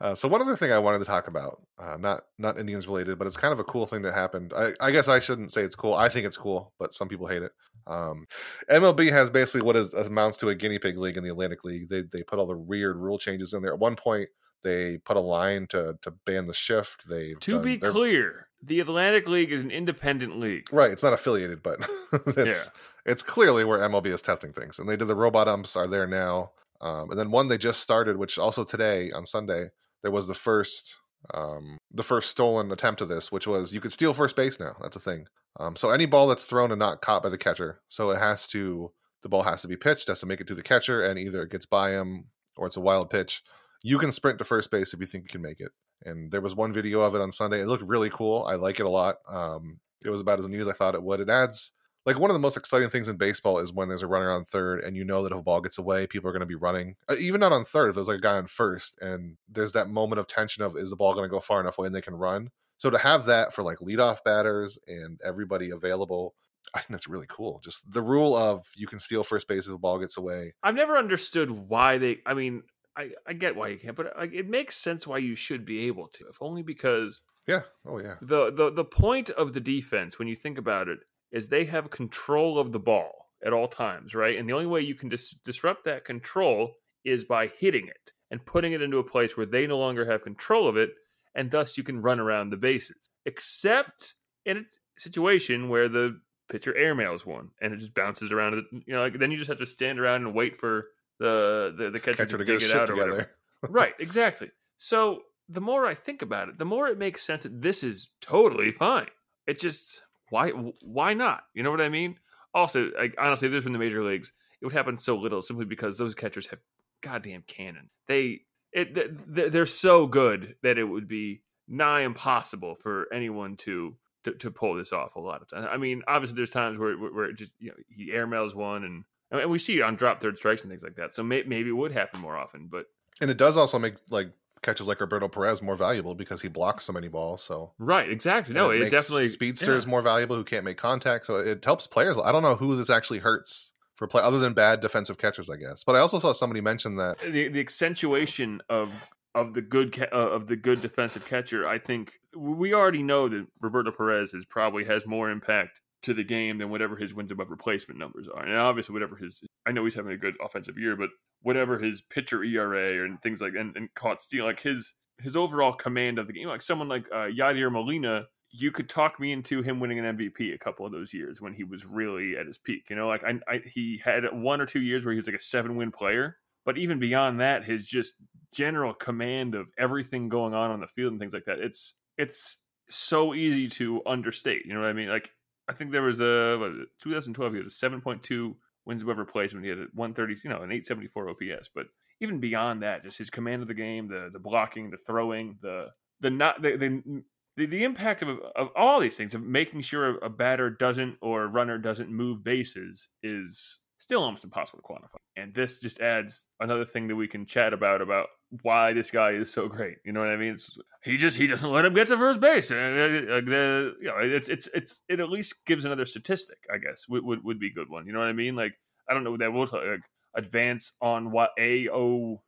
uh, 0.00 0.14
so 0.14 0.28
one 0.28 0.40
other 0.40 0.56
thing 0.56 0.72
I 0.72 0.78
wanted 0.78 1.00
to 1.00 1.04
talk 1.04 1.28
about, 1.28 1.60
uh, 1.78 1.96
not 1.98 2.22
not 2.38 2.58
Indians 2.58 2.86
related, 2.86 3.18
but 3.18 3.26
it's 3.26 3.36
kind 3.36 3.52
of 3.52 3.60
a 3.60 3.64
cool 3.64 3.86
thing 3.86 4.02
that 4.02 4.14
happened. 4.14 4.52
I, 4.56 4.70
I 4.80 4.90
guess 4.92 5.08
I 5.08 5.20
shouldn't 5.20 5.52
say 5.52 5.62
it's 5.62 5.76
cool. 5.76 5.94
I 5.94 6.08
think 6.08 6.26
it's 6.26 6.38
cool, 6.38 6.72
but 6.78 6.94
some 6.94 7.08
people 7.08 7.26
hate 7.26 7.42
it. 7.42 7.52
Um, 7.86 8.26
MLB 8.70 9.10
has 9.10 9.28
basically 9.28 9.62
what 9.62 9.76
is 9.76 9.92
amounts 9.92 10.38
to 10.38 10.48
a 10.48 10.54
guinea 10.54 10.78
pig 10.78 10.96
league 10.96 11.18
in 11.18 11.24
the 11.24 11.30
Atlantic 11.30 11.64
League. 11.64 11.90
They 11.90 12.02
they 12.02 12.22
put 12.22 12.38
all 12.38 12.46
the 12.46 12.56
weird 12.56 12.96
rule 12.96 13.18
changes 13.18 13.52
in 13.52 13.62
there. 13.62 13.74
At 13.74 13.78
one 13.78 13.96
point, 13.96 14.30
they 14.64 14.98
put 15.04 15.18
a 15.18 15.20
line 15.20 15.66
to 15.68 15.98
to 16.00 16.12
ban 16.24 16.46
the 16.46 16.54
shift. 16.54 17.06
They 17.08 17.34
To 17.40 17.60
be 17.60 17.76
clear, 17.76 18.48
the 18.62 18.80
Atlantic 18.80 19.28
League 19.28 19.52
is 19.52 19.60
an 19.60 19.70
independent 19.70 20.40
league. 20.40 20.72
Right, 20.72 20.90
it's 20.90 21.02
not 21.02 21.12
affiliated, 21.12 21.62
but 21.62 21.78
it's 22.26 22.70
it's 23.04 23.22
clearly 23.22 23.64
where 23.64 23.80
MLB 23.80 24.06
is 24.06 24.22
testing 24.22 24.54
things. 24.54 24.78
And 24.78 24.88
they 24.88 24.96
did 24.96 25.08
the 25.08 25.14
robot 25.14 25.46
umps 25.46 25.76
are 25.76 25.86
there 25.86 26.06
now. 26.06 26.52
Um, 26.80 27.10
and 27.10 27.18
then 27.18 27.30
one 27.30 27.48
they 27.48 27.58
just 27.58 27.80
started, 27.82 28.16
which 28.16 28.38
also 28.38 28.64
today 28.64 29.10
on 29.10 29.26
Sunday 29.26 29.68
there 30.02 30.12
was 30.12 30.26
the 30.26 30.34
first 30.34 30.96
um, 31.34 31.78
the 31.90 32.02
first 32.02 32.30
stolen 32.30 32.70
attempt 32.72 33.00
of 33.00 33.08
this, 33.08 33.30
which 33.30 33.46
was 33.46 33.74
you 33.74 33.80
could 33.80 33.92
steal 33.92 34.14
first 34.14 34.36
base 34.36 34.58
now. 34.58 34.76
That's 34.80 34.96
a 34.96 35.00
thing. 35.00 35.26
Um, 35.58 35.76
so 35.76 35.90
any 35.90 36.06
ball 36.06 36.28
that's 36.28 36.44
thrown 36.44 36.70
and 36.70 36.78
not 36.78 37.02
caught 37.02 37.22
by 37.22 37.28
the 37.28 37.38
catcher, 37.38 37.80
so 37.88 38.10
it 38.10 38.18
has 38.18 38.46
to 38.48 38.92
the 39.22 39.28
ball 39.28 39.42
has 39.42 39.62
to 39.62 39.68
be 39.68 39.76
pitched, 39.76 40.08
has 40.08 40.20
to 40.20 40.26
make 40.26 40.40
it 40.40 40.46
to 40.46 40.54
the 40.54 40.62
catcher, 40.62 41.02
and 41.02 41.18
either 41.18 41.42
it 41.42 41.50
gets 41.50 41.66
by 41.66 41.90
him 41.90 42.26
or 42.56 42.66
it's 42.66 42.76
a 42.76 42.80
wild 42.80 43.10
pitch. 43.10 43.42
You 43.82 43.98
can 43.98 44.12
sprint 44.12 44.38
to 44.38 44.44
first 44.44 44.70
base 44.70 44.94
if 44.94 45.00
you 45.00 45.06
think 45.06 45.24
you 45.24 45.28
can 45.28 45.42
make 45.42 45.60
it. 45.60 45.72
And 46.04 46.30
there 46.30 46.40
was 46.40 46.54
one 46.54 46.72
video 46.72 47.02
of 47.02 47.14
it 47.14 47.20
on 47.20 47.32
Sunday. 47.32 47.60
It 47.60 47.66
looked 47.66 47.82
really 47.82 48.10
cool. 48.10 48.44
I 48.44 48.54
like 48.54 48.80
it 48.80 48.86
a 48.86 48.90
lot. 48.90 49.16
Um, 49.30 49.80
it 50.04 50.10
was 50.10 50.20
about 50.20 50.38
as 50.38 50.48
neat 50.48 50.60
as 50.60 50.68
I 50.68 50.72
thought 50.72 50.94
it 50.94 51.02
would. 51.02 51.20
It 51.20 51.28
adds 51.28 51.72
like 52.06 52.18
one 52.18 52.30
of 52.30 52.34
the 52.34 52.40
most 52.40 52.56
exciting 52.56 52.88
things 52.88 53.08
in 53.08 53.16
baseball 53.16 53.58
is 53.58 53.72
when 53.72 53.88
there's 53.88 54.02
a 54.02 54.06
runner 54.06 54.30
on 54.30 54.44
third 54.44 54.82
and 54.82 54.96
you 54.96 55.04
know 55.04 55.22
that 55.22 55.32
if 55.32 55.38
a 55.38 55.42
ball 55.42 55.60
gets 55.60 55.78
away, 55.78 56.06
people 56.06 56.28
are 56.28 56.32
going 56.32 56.40
to 56.40 56.46
be 56.46 56.54
running. 56.54 56.96
Uh, 57.08 57.16
even 57.18 57.40
not 57.40 57.52
on 57.52 57.64
third, 57.64 57.88
if 57.88 57.94
there's 57.94 58.08
like 58.08 58.18
a 58.18 58.22
guy 58.22 58.36
on 58.36 58.46
first 58.46 59.00
and 59.02 59.36
there's 59.48 59.72
that 59.72 59.88
moment 59.88 60.18
of 60.18 60.26
tension 60.26 60.62
of 60.62 60.76
is 60.76 60.90
the 60.90 60.96
ball 60.96 61.14
going 61.14 61.28
to 61.28 61.30
go 61.30 61.40
far 61.40 61.60
enough 61.60 61.78
away 61.78 61.86
and 61.86 61.94
they 61.94 62.00
can 62.00 62.14
run. 62.14 62.50
So 62.78 62.88
to 62.88 62.98
have 62.98 63.26
that 63.26 63.52
for 63.52 63.62
like 63.62 63.78
leadoff 63.78 64.24
batters 64.24 64.78
and 64.88 65.20
everybody 65.22 65.70
available, 65.70 66.34
I 66.74 66.78
think 66.78 66.90
that's 66.90 67.08
really 67.08 67.26
cool. 67.28 67.60
Just 67.62 67.90
the 67.90 68.02
rule 68.02 68.34
of 68.34 68.64
you 68.76 68.86
can 68.86 68.98
steal 68.98 69.22
first 69.22 69.48
base 69.48 69.66
if 69.66 69.72
the 69.72 69.78
ball 69.78 69.98
gets 69.98 70.16
away. 70.16 70.54
I've 70.62 70.74
never 70.74 70.96
understood 70.96 71.50
why 71.50 71.98
they. 71.98 72.18
I 72.24 72.32
mean, 72.32 72.62
I, 72.96 73.10
I 73.26 73.34
get 73.34 73.56
why 73.56 73.68
you 73.68 73.78
can't, 73.78 73.96
but 73.96 74.12
like, 74.16 74.32
it 74.32 74.48
makes 74.48 74.76
sense 74.76 75.06
why 75.06 75.18
you 75.18 75.34
should 75.36 75.64
be 75.66 75.86
able 75.86 76.08
to, 76.08 76.24
if 76.28 76.36
only 76.40 76.62
because 76.62 77.20
Yeah. 77.46 77.62
Oh 77.86 77.98
yeah. 77.98 78.14
the 78.22 78.50
the 78.50 78.70
the 78.70 78.84
point 78.84 79.30
of 79.30 79.52
the 79.52 79.60
defense, 79.60 80.18
when 80.18 80.28
you 80.28 80.36
think 80.36 80.58
about 80.58 80.88
it, 80.88 81.00
is 81.32 81.48
they 81.48 81.64
have 81.64 81.90
control 81.90 82.58
of 82.58 82.72
the 82.72 82.78
ball 82.78 83.28
at 83.44 83.52
all 83.52 83.68
times, 83.68 84.14
right? 84.14 84.36
And 84.38 84.48
the 84.48 84.52
only 84.52 84.66
way 84.66 84.80
you 84.80 84.94
can 84.94 85.08
dis- 85.08 85.34
disrupt 85.44 85.84
that 85.84 86.04
control 86.04 86.76
is 87.04 87.24
by 87.24 87.48
hitting 87.58 87.86
it 87.86 88.12
and 88.30 88.44
putting 88.44 88.72
it 88.72 88.82
into 88.82 88.98
a 88.98 89.04
place 89.04 89.36
where 89.36 89.46
they 89.46 89.66
no 89.66 89.78
longer 89.78 90.04
have 90.04 90.22
control 90.22 90.68
of 90.68 90.76
it, 90.76 90.90
and 91.34 91.50
thus 91.50 91.78
you 91.78 91.84
can 91.84 92.02
run 92.02 92.20
around 92.20 92.50
the 92.50 92.56
bases. 92.56 93.10
Except 93.24 94.14
in 94.44 94.58
a 94.58 94.62
situation 94.98 95.68
where 95.68 95.88
the 95.88 96.20
pitcher 96.50 96.74
airmails 96.74 97.24
one 97.24 97.48
and 97.60 97.72
it 97.72 97.78
just 97.78 97.94
bounces 97.94 98.32
around. 98.32 98.54
it, 98.54 98.64
You 98.86 98.94
know, 98.94 99.02
like 99.02 99.18
then 99.18 99.30
you 99.30 99.38
just 99.38 99.48
have 99.48 99.58
to 99.58 99.66
stand 99.66 99.98
around 99.98 100.26
and 100.26 100.34
wait 100.34 100.56
for 100.56 100.88
the 101.18 101.74
the, 101.76 101.90
the 101.90 102.00
catcher, 102.00 102.24
Catcher 102.24 102.38
to, 102.38 102.44
to 102.44 102.44
get 102.44 102.60
dig 102.60 102.70
it 102.70 102.76
out 102.76 102.86
together. 102.86 103.30
right, 103.68 103.94
exactly. 103.98 104.50
So 104.76 105.22
the 105.48 105.60
more 105.60 105.86
I 105.86 105.94
think 105.94 106.22
about 106.22 106.48
it, 106.48 106.58
the 106.58 106.64
more 106.64 106.88
it 106.88 106.98
makes 106.98 107.22
sense 107.22 107.44
that 107.44 107.62
this 107.62 107.82
is 107.82 108.08
totally 108.20 108.72
fine. 108.72 109.08
It 109.46 109.58
just 109.58 110.02
why 110.30 110.50
why 110.82 111.14
not? 111.14 111.44
You 111.54 111.62
know 111.62 111.70
what 111.70 111.80
I 111.80 111.88
mean? 111.88 112.18
Also, 112.54 112.90
like 112.98 113.14
honestly, 113.18 113.46
if 113.46 113.52
this 113.52 113.66
in 113.66 113.72
the 113.72 113.78
major 113.78 114.02
leagues, 114.02 114.32
it 114.60 114.64
would 114.64 114.72
happen 114.72 114.96
so 114.96 115.16
little 115.16 115.42
simply 115.42 115.66
because 115.66 115.98
those 115.98 116.14
catchers 116.14 116.46
have 116.48 116.60
goddamn 117.02 117.44
cannon. 117.46 117.90
They 118.08 118.42
it 118.72 119.52
they're 119.52 119.66
so 119.66 120.06
good 120.06 120.56
that 120.62 120.78
it 120.78 120.84
would 120.84 121.08
be 121.08 121.42
nigh 121.68 122.02
impossible 122.02 122.74
for 122.74 123.06
anyone 123.12 123.56
to 123.58 123.96
to, 124.24 124.32
to 124.32 124.50
pull 124.50 124.74
this 124.74 124.92
off 124.92 125.16
a 125.16 125.20
lot 125.20 125.42
of 125.42 125.48
times. 125.48 125.66
I 125.70 125.76
mean, 125.76 126.02
obviously, 126.06 126.36
there's 126.36 126.50
times 126.50 126.78
where 126.78 126.94
where 126.96 127.26
it 127.26 127.36
just 127.36 127.52
you 127.58 127.68
know 127.68 127.76
he 127.88 128.12
airmails 128.12 128.54
one 128.54 128.84
and. 128.84 129.04
And 129.32 129.48
we 129.48 129.60
see 129.60 129.80
on 129.80 129.94
drop 129.94 130.20
third 130.20 130.38
strikes 130.38 130.62
and 130.62 130.72
things 130.72 130.82
like 130.82 130.96
that. 130.96 131.12
So 131.12 131.22
may, 131.22 131.44
maybe 131.44 131.68
it 131.68 131.74
would 131.74 131.92
happen 131.92 132.18
more 132.18 132.36
often, 132.36 132.66
but 132.68 132.86
And 133.20 133.30
it 133.30 133.36
does 133.36 133.56
also 133.56 133.78
make 133.78 133.94
like 134.08 134.32
catches 134.62 134.86
like 134.86 135.00
Roberto 135.00 135.28
Perez 135.28 135.62
more 135.62 135.76
valuable 135.76 136.14
because 136.14 136.42
he 136.42 136.48
blocks 136.48 136.84
so 136.84 136.92
many 136.92 137.08
balls. 137.08 137.42
So 137.42 137.72
Right, 137.78 138.10
exactly. 138.10 138.54
No, 138.54 138.70
it, 138.70 138.80
makes 138.80 138.90
definitely 138.90 139.26
speedsters 139.26 139.84
yeah. 139.84 139.90
more 139.90 140.02
valuable 140.02 140.36
who 140.36 140.44
can't 140.44 140.64
make 140.64 140.76
contact. 140.76 141.26
So 141.26 141.36
it 141.36 141.64
helps 141.64 141.86
players. 141.86 142.18
I 142.18 142.32
don't 142.32 142.42
know 142.42 142.56
who 142.56 142.76
this 142.76 142.90
actually 142.90 143.20
hurts 143.20 143.72
for 143.96 144.06
play 144.06 144.22
other 144.22 144.38
than 144.38 144.54
bad 144.54 144.80
defensive 144.80 145.18
catchers, 145.18 145.50
I 145.50 145.56
guess. 145.56 145.84
But 145.84 145.96
I 145.96 146.00
also 146.00 146.18
saw 146.18 146.32
somebody 146.32 146.60
mention 146.60 146.96
that 146.96 147.18
the, 147.18 147.48
the 147.48 147.60
accentuation 147.60 148.60
of 148.68 148.92
of 149.34 149.54
the 149.54 149.62
good 149.62 150.08
uh, 150.12 150.16
of 150.16 150.46
the 150.46 150.56
good 150.56 150.82
defensive 150.82 151.26
catcher. 151.26 151.66
I 151.66 151.78
think 151.78 152.14
we 152.36 152.74
already 152.74 153.02
know 153.02 153.28
that 153.28 153.46
Roberto 153.60 153.92
Perez 153.92 154.34
is 154.34 154.44
probably 154.44 154.84
has 154.84 155.06
more 155.06 155.30
impact 155.30 155.80
to 156.02 156.14
the 156.14 156.24
game 156.24 156.58
than 156.58 156.70
whatever 156.70 156.96
his 156.96 157.14
wins 157.14 157.30
above 157.30 157.50
replacement 157.50 157.98
numbers 157.98 158.28
are, 158.28 158.44
and 158.44 158.56
obviously 158.56 158.92
whatever 158.92 159.16
his. 159.16 159.40
I 159.66 159.72
know 159.72 159.84
he's 159.84 159.94
having 159.94 160.12
a 160.12 160.16
good 160.16 160.34
offensive 160.42 160.78
year, 160.78 160.96
but 160.96 161.10
whatever 161.42 161.78
his 161.78 162.02
pitcher 162.02 162.42
ERA 162.42 163.04
and 163.04 163.20
things 163.22 163.40
like 163.40 163.54
and, 163.58 163.76
and 163.76 163.92
caught 163.94 164.20
steal, 164.20 164.44
like 164.44 164.60
his 164.60 164.94
his 165.20 165.36
overall 165.36 165.72
command 165.72 166.18
of 166.18 166.26
the 166.26 166.32
game, 166.32 166.48
like 166.48 166.62
someone 166.62 166.88
like 166.88 167.04
uh, 167.12 167.28
Yadier 167.28 167.70
Molina. 167.70 168.26
You 168.52 168.72
could 168.72 168.88
talk 168.88 169.20
me 169.20 169.30
into 169.30 169.62
him 169.62 169.78
winning 169.78 170.00
an 170.00 170.16
MVP 170.16 170.52
a 170.52 170.58
couple 170.58 170.84
of 170.84 170.90
those 170.90 171.14
years 171.14 171.40
when 171.40 171.54
he 171.54 171.62
was 171.62 171.86
really 171.86 172.36
at 172.36 172.48
his 172.48 172.58
peak. 172.58 172.90
You 172.90 172.96
know, 172.96 173.06
like 173.06 173.22
I, 173.22 173.34
I 173.46 173.60
he 173.64 174.00
had 174.04 174.24
one 174.32 174.60
or 174.60 174.66
two 174.66 174.80
years 174.80 175.04
where 175.04 175.12
he 175.12 175.16
was 175.16 175.28
like 175.28 175.36
a 175.36 175.40
seven 175.40 175.76
win 175.76 175.92
player, 175.92 176.36
but 176.64 176.76
even 176.76 176.98
beyond 176.98 177.38
that, 177.38 177.64
his 177.64 177.86
just 177.86 178.14
general 178.52 178.92
command 178.92 179.54
of 179.54 179.68
everything 179.78 180.28
going 180.28 180.52
on 180.52 180.72
on 180.72 180.80
the 180.80 180.88
field 180.88 181.12
and 181.12 181.20
things 181.20 181.32
like 181.32 181.44
that, 181.44 181.60
it's 181.60 181.94
it's 182.18 182.56
so 182.88 183.34
easy 183.34 183.68
to 183.68 184.02
understate. 184.06 184.66
You 184.66 184.74
know 184.74 184.80
what 184.80 184.88
I 184.88 184.94
mean? 184.94 185.08
Like 185.08 185.30
I 185.70 185.72
think 185.72 185.92
there 185.92 186.02
was 186.02 186.20
a 186.20 186.56
what, 186.58 186.72
2012. 187.00 187.52
He 187.52 187.58
had 187.58 187.66
a 187.66 187.70
7.2 187.70 188.54
wins 188.84 189.02
above 189.02 189.18
replacement. 189.18 189.64
He 189.64 189.70
had 189.70 189.78
a 189.78 189.86
130, 189.94 190.34
you 190.42 190.50
know, 190.50 190.62
an 190.62 190.72
874 190.72 191.30
OPS. 191.30 191.70
But 191.72 191.86
even 192.20 192.40
beyond 192.40 192.82
that, 192.82 193.04
just 193.04 193.18
his 193.18 193.30
command 193.30 193.62
of 193.62 193.68
the 193.68 193.74
game, 193.74 194.08
the 194.08 194.30
the 194.32 194.40
blocking, 194.40 194.90
the 194.90 194.96
throwing, 194.96 195.58
the 195.62 195.88
the 196.20 196.30
not 196.30 196.60
the 196.60 196.76
the, 196.76 197.22
the, 197.56 197.66
the 197.66 197.84
impact 197.84 198.22
of 198.22 198.28
of 198.56 198.70
all 198.74 198.98
these 198.98 199.16
things 199.16 199.34
of 199.34 199.42
making 199.42 199.82
sure 199.82 200.18
a 200.18 200.28
batter 200.28 200.70
doesn't 200.70 201.16
or 201.22 201.44
a 201.44 201.48
runner 201.48 201.78
doesn't 201.78 202.10
move 202.10 202.42
bases 202.42 203.08
is 203.22 203.78
still 203.98 204.24
almost 204.24 204.44
impossible 204.44 204.80
to 204.80 204.92
quantify. 204.92 205.20
And 205.36 205.54
this 205.54 205.78
just 205.78 206.00
adds 206.00 206.48
another 206.58 206.84
thing 206.84 207.06
that 207.08 207.16
we 207.16 207.28
can 207.28 207.46
chat 207.46 207.72
about 207.72 208.00
about 208.02 208.26
why 208.62 208.92
this 208.92 209.10
guy 209.10 209.32
is 209.32 209.50
so 209.50 209.68
great. 209.68 209.98
You 210.04 210.12
know 210.12 210.20
what 210.20 210.30
I 210.30 210.36
mean? 210.36 210.52
It's, 210.52 210.76
he 211.02 211.16
just 211.16 211.36
he 211.36 211.46
doesn't 211.46 211.70
let 211.70 211.84
him 211.84 211.94
get 211.94 212.08
to 212.08 212.16
first 212.16 212.40
base. 212.40 212.70
And 212.70 212.78
uh, 212.78 213.40
the, 213.40 213.94
you 214.00 214.08
know, 214.08 214.16
it's 214.18 214.48
it's 214.48 214.68
it's 214.74 215.02
it 215.08 215.20
at 215.20 215.30
least 215.30 215.64
gives 215.66 215.84
another 215.84 216.06
statistic. 216.06 216.58
I 216.72 216.78
guess 216.78 217.08
would 217.08 217.24
would, 217.24 217.44
would 217.44 217.60
be 217.60 217.68
a 217.68 217.72
good 217.72 217.88
one. 217.88 218.06
You 218.06 218.12
know 218.12 218.18
what 218.18 218.28
I 218.28 218.32
mean? 218.32 218.56
Like 218.56 218.72
I 219.08 219.14
don't 219.14 219.24
know 219.24 219.36
that 219.36 219.52
will 219.52 219.66
tell. 219.66 219.86
Like, 219.86 220.00
advance 220.34 220.92
on 221.00 221.32
what 221.32 221.50
AOWPs 221.58 222.38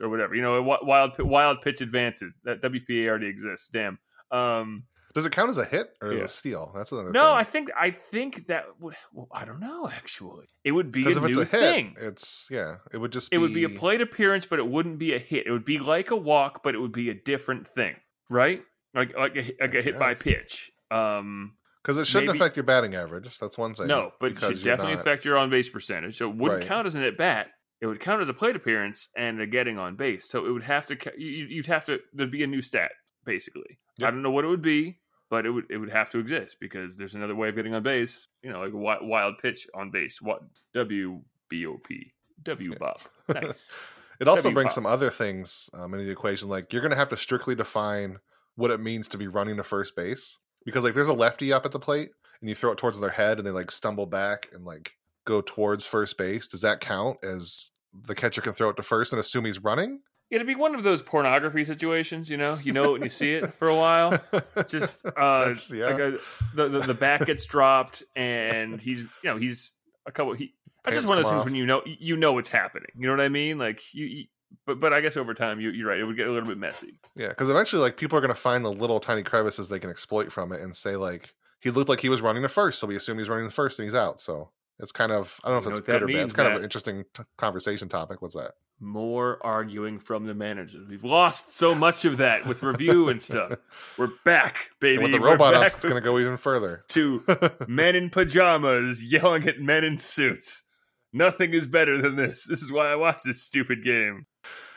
or 0.00 0.08
whatever. 0.08 0.34
You 0.34 0.42
know, 0.42 0.56
wi- 0.56 0.78
wild 0.82 1.16
wild 1.18 1.60
pitch 1.62 1.80
advances. 1.80 2.32
That 2.44 2.62
WPA 2.62 3.08
already 3.08 3.28
exists. 3.28 3.68
Damn. 3.68 3.98
Um, 4.30 4.84
does 5.14 5.24
it 5.26 5.32
count 5.32 5.48
as 5.50 5.58
a 5.58 5.64
hit 5.64 5.90
or 6.02 6.12
Yeah. 6.12 6.24
a 6.24 6.28
steal? 6.28 6.72
That's 6.74 6.90
another 6.92 7.10
no, 7.12 7.22
thing. 7.22 7.32
I 7.34 7.44
think 7.44 7.70
I 7.76 7.90
think 7.90 8.46
that 8.48 8.64
would. 8.80 8.94
Well, 9.12 9.28
I 9.32 9.44
don't 9.44 9.60
know. 9.60 9.88
Actually, 9.88 10.46
it 10.64 10.72
would 10.72 10.90
be 10.90 11.04
a 11.04 11.08
if 11.08 11.16
new 11.20 11.26
it's 11.26 11.36
a 11.38 11.44
hit, 11.44 11.60
thing. 11.60 11.94
it's 12.00 12.48
yeah, 12.50 12.76
it 12.92 12.98
would 12.98 13.12
just 13.12 13.28
It 13.32 13.36
be, 13.36 13.42
would 13.42 13.54
be 13.54 13.64
a 13.64 13.68
plate 13.68 14.00
appearance, 14.00 14.46
but 14.46 14.58
it 14.58 14.66
wouldn't 14.66 14.98
be 14.98 15.14
a 15.14 15.18
hit. 15.18 15.46
It 15.46 15.50
would 15.52 15.64
be 15.64 15.78
like 15.78 16.10
a 16.10 16.16
walk, 16.16 16.62
but 16.62 16.74
it 16.74 16.78
would 16.78 16.92
be 16.92 17.10
a 17.10 17.14
different 17.14 17.68
thing, 17.68 17.94
right? 18.28 18.62
Like 18.94 19.16
like 19.16 19.36
a, 19.36 19.52
like 19.60 19.74
a 19.74 19.82
hit 19.82 19.98
by 19.98 20.14
pitch. 20.14 20.70
Um, 20.90 21.56
Because 21.82 21.98
it 21.98 22.06
shouldn't 22.06 22.28
Maybe- 22.28 22.38
affect 22.38 22.56
your 22.56 22.64
batting 22.64 22.94
average. 22.94 23.38
That's 23.38 23.58
one 23.58 23.74
thing. 23.74 23.88
No, 23.88 24.12
but 24.20 24.32
it 24.32 24.38
should 24.40 24.62
definitely 24.62 24.94
not- 24.94 25.00
affect 25.02 25.24
your 25.24 25.36
on 25.36 25.50
base 25.50 25.68
percentage. 25.68 26.16
So 26.16 26.30
it 26.30 26.36
wouldn't 26.36 26.60
Right. 26.60 26.68
count 26.68 26.86
as 26.86 26.94
an 26.96 27.02
at 27.02 27.16
bat. 27.18 27.48
It 27.80 27.86
would 27.86 28.00
count 28.00 28.22
as 28.22 28.28
a 28.30 28.34
plate 28.34 28.56
appearance 28.56 29.10
and 29.16 29.38
a 29.40 29.46
getting 29.46 29.78
on 29.78 29.94
base. 29.96 30.28
So 30.28 30.46
it 30.46 30.50
would 30.50 30.62
have 30.62 30.86
to. 30.86 30.96
you- 31.20 31.46
You'd 31.46 31.66
have 31.66 31.84
to. 31.86 31.98
There'd 32.14 32.30
be 32.30 32.42
a 32.42 32.46
new 32.46 32.62
stat 32.62 32.90
basically. 33.26 33.78
I 34.02 34.10
don't 34.10 34.22
know 34.22 34.30
what 34.30 34.44
it 34.44 34.48
would 34.48 34.62
be, 34.62 34.98
but 35.30 35.46
it 35.46 35.50
would. 35.50 35.64
It 35.70 35.78
would 35.78 35.90
have 35.90 36.10
to 36.10 36.18
exist 36.18 36.58
because 36.60 36.96
there's 36.96 37.14
another 37.14 37.34
way 37.34 37.48
of 37.48 37.56
getting 37.56 37.74
on 37.74 37.82
base. 37.82 38.28
You 38.42 38.52
know, 38.52 38.60
like 38.60 38.72
a 38.72 39.04
wild 39.04 39.38
pitch 39.38 39.66
on 39.74 39.90
base. 39.90 40.20
What 40.20 40.42
W 40.74 41.20
B 41.48 41.66
O 41.66 41.78
P 41.78 42.12
W 42.42 42.74
Bop. 42.78 43.00
Nice. 43.28 43.72
It 44.20 44.28
also 44.28 44.44
W 44.44 44.54
brings 44.54 44.74
some 44.74 44.86
other 44.86 45.10
things 45.10 45.68
um, 45.72 45.92
into 45.94 46.04
the 46.04 46.12
equation. 46.12 46.48
Like 46.48 46.72
you're 46.72 46.82
going 46.82 46.92
to 46.92 46.96
have 46.96 47.08
to 47.08 47.16
strictly 47.16 47.54
define 47.54 48.18
what 48.54 48.70
it 48.70 48.80
means 48.80 49.08
to 49.08 49.18
be 49.18 49.26
running 49.26 49.56
to 49.56 49.64
first 49.64 49.96
base 49.96 50.38
because 50.64 50.84
like 50.84 50.94
there's 50.94 51.08
a 51.08 51.12
lefty 51.14 51.52
up 51.52 51.64
at 51.64 51.72
the 51.72 51.80
plate 51.80 52.10
and 52.40 52.48
you 52.48 52.54
throw 52.54 52.70
it 52.70 52.78
towards 52.78 53.00
their 53.00 53.10
head 53.10 53.38
and 53.38 53.46
they 53.46 53.50
like 53.50 53.70
stumble 53.70 54.06
back 54.06 54.48
and 54.52 54.64
like 54.64 54.92
go 55.24 55.40
towards 55.40 55.86
first 55.86 56.16
base. 56.16 56.46
Does 56.46 56.60
that 56.60 56.80
count 56.80 57.18
as 57.24 57.72
the 57.92 58.14
catcher 58.14 58.40
can 58.40 58.52
throw 58.52 58.68
it 58.68 58.76
to 58.76 58.82
first 58.82 59.12
and 59.12 59.18
assume 59.20 59.44
he's 59.44 59.58
running? 59.58 60.00
It'd 60.34 60.46
be 60.46 60.54
one 60.54 60.74
of 60.74 60.82
those 60.82 61.00
pornography 61.02 61.64
situations. 61.64 62.28
You 62.28 62.36
know, 62.36 62.58
you 62.62 62.72
know 62.72 62.84
it 62.84 62.92
when 62.92 63.02
you 63.02 63.10
see 63.10 63.32
it 63.32 63.54
for 63.54 63.68
a 63.68 63.76
while. 63.76 64.18
just 64.68 65.04
uh 65.06 65.54
yeah. 65.72 65.86
like 65.86 65.98
a, 66.00 66.18
the, 66.54 66.68
the 66.68 66.78
the 66.80 66.94
back 66.94 67.26
gets 67.26 67.46
dropped 67.46 68.02
and 68.16 68.80
he's 68.80 69.00
you 69.00 69.08
know 69.24 69.36
he's 69.36 69.72
a 70.06 70.12
couple 70.12 70.32
he 70.34 70.54
that's 70.82 70.96
just 70.96 71.08
one 71.08 71.18
of 71.18 71.24
those 71.24 71.30
things 71.30 71.40
off. 71.40 71.44
when 71.46 71.54
you 71.54 71.64
know 71.64 71.82
you 71.86 72.16
know 72.16 72.32
what's 72.32 72.48
happening 72.48 72.90
you 72.94 73.06
know 73.06 73.12
what 73.12 73.20
i 73.20 73.28
mean 73.28 73.58
like 73.58 73.82
you, 73.94 74.04
you 74.04 74.24
but 74.66 74.78
but 74.78 74.92
i 74.92 75.00
guess 75.00 75.16
over 75.16 75.32
time 75.32 75.60
you, 75.60 75.70
you're 75.70 75.88
right 75.88 75.98
it 75.98 76.06
would 76.06 76.16
get 76.16 76.26
a 76.26 76.30
little 76.30 76.48
bit 76.48 76.58
messy 76.58 76.98
Yeah, 77.16 77.28
because 77.28 77.48
eventually, 77.48 77.80
like 77.80 77.96
people 77.96 78.18
are 78.18 78.20
going 78.20 78.34
to 78.34 78.40
find 78.40 78.64
the 78.64 78.72
little 78.72 79.00
tiny 79.00 79.22
crevices 79.22 79.68
they 79.68 79.78
can 79.78 79.90
exploit 79.90 80.32
from 80.32 80.52
it 80.52 80.60
and 80.60 80.74
say 80.76 80.96
like 80.96 81.34
he 81.60 81.70
looked 81.70 81.88
like 81.88 82.00
he 82.00 82.10
was 82.10 82.20
running 82.20 82.42
the 82.42 82.48
first, 82.48 82.78
so 82.78 82.86
we 82.86 82.96
assume 82.96 83.18
he's 83.18 83.28
running 83.28 83.46
the 83.46 83.50
first 83.52 83.78
and 83.78 83.86
he's 83.86 83.94
out. 83.94 84.20
So 84.20 84.50
it's 84.84 84.92
kind 84.92 85.10
of 85.10 85.40
I 85.42 85.48
don't 85.48 85.56
know 85.56 85.58
if 85.58 85.64
know 85.64 85.70
it's 85.72 85.80
good 85.80 86.02
or 86.02 86.06
bad. 86.06 86.16
It's 86.16 86.32
kind 86.32 86.48
of 86.48 86.58
an 86.58 86.62
interesting 86.62 87.04
t- 87.12 87.24
conversation 87.36 87.88
topic. 87.88 88.22
What's 88.22 88.36
that? 88.36 88.52
more 88.80 89.38
arguing 89.44 89.98
from 89.98 90.26
the 90.26 90.34
managers. 90.34 90.86
We've 90.88 91.04
lost 91.04 91.52
so 91.52 91.74
much 91.74 92.04
of 92.04 92.18
that 92.18 92.46
with 92.46 92.62
review 92.62 93.08
and 93.08 93.20
stuff. 93.20 93.56
We're 93.98 94.10
back 94.24 94.70
baby. 94.80 94.94
And 94.96 95.02
with 95.04 95.12
the 95.12 95.20
robot 95.20 95.54
ups, 95.54 95.76
it's 95.76 95.84
going 95.84 96.00
to 96.02 96.06
go 96.06 96.18
even 96.18 96.36
further. 96.36 96.84
to 96.88 97.22
men 97.66 97.96
in 97.96 98.10
pajamas 98.10 99.02
yelling 99.02 99.46
at 99.48 99.60
men 99.60 99.84
in 99.84 99.98
suits. 99.98 100.64
Nothing 101.12 101.54
is 101.54 101.66
better 101.66 102.00
than 102.02 102.16
this. 102.16 102.44
This 102.44 102.62
is 102.62 102.72
why 102.72 102.90
i 102.90 102.96
watch 102.96 103.22
this 103.22 103.40
stupid 103.40 103.84
game. 103.84 104.26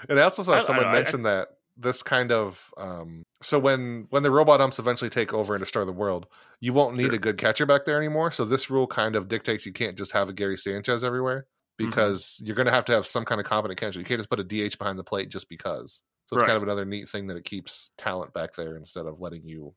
And 0.07 0.19
I 0.19 0.23
also 0.23 0.43
saw 0.43 0.53
I- 0.53 0.59
someone 0.59 0.83
don't 0.83 0.93
know, 0.93 0.97
I- 0.97 1.01
mention 1.01 1.23
that 1.23 1.47
this 1.79 2.01
kind 2.01 2.31
of 2.31 2.71
um, 2.77 3.23
so 3.41 3.59
when 3.59 4.07
when 4.09 4.23
the 4.23 4.31
robot 4.31 4.61
umps 4.61 4.79
eventually 4.79 5.09
take 5.09 5.33
over 5.33 5.53
and 5.53 5.61
destroy 5.61 5.85
the 5.85 5.91
world, 5.91 6.25
you 6.59 6.73
won't 6.73 6.95
need 6.95 7.05
Sure. 7.05 7.15
a 7.15 7.19
good 7.19 7.37
catcher 7.37 7.65
back 7.65 7.85
there 7.85 7.97
anymore. 7.97 8.31
So 8.31 8.45
this 8.45 8.69
rule 8.69 8.87
kind 8.87 9.15
of 9.15 9.27
dictates 9.27 9.65
you 9.65 9.73
can't 9.73 9.97
just 9.97 10.11
have 10.13 10.27
a 10.29 10.33
Gary 10.33 10.57
Sanchez 10.57 11.03
everywhere 11.03 11.45
Mm-hmm. 11.79 11.89
because 11.91 12.41
you're 12.43 12.55
going 12.55 12.65
to 12.65 12.71
have 12.71 12.85
to 12.85 12.91
have 12.93 13.05
some 13.05 13.23
kind 13.23 13.39
of 13.39 13.45
competent 13.45 13.79
catcher. 13.79 13.99
You 13.99 14.05
can't 14.05 14.17
just 14.17 14.31
put 14.31 14.39
a 14.39 14.43
DH 14.43 14.79
behind 14.79 14.97
the 14.97 15.03
plate 15.03 15.29
just 15.29 15.47
because. 15.47 16.01
So 16.25 16.35
it's 16.35 16.41
Right. 16.41 16.47
kind 16.47 16.57
of 16.57 16.63
another 16.63 16.85
neat 16.85 17.07
thing 17.07 17.27
that 17.27 17.37
it 17.37 17.45
keeps 17.45 17.91
talent 17.99 18.33
back 18.33 18.55
there 18.55 18.75
instead 18.75 19.05
of 19.05 19.21
letting 19.21 19.45
you 19.45 19.75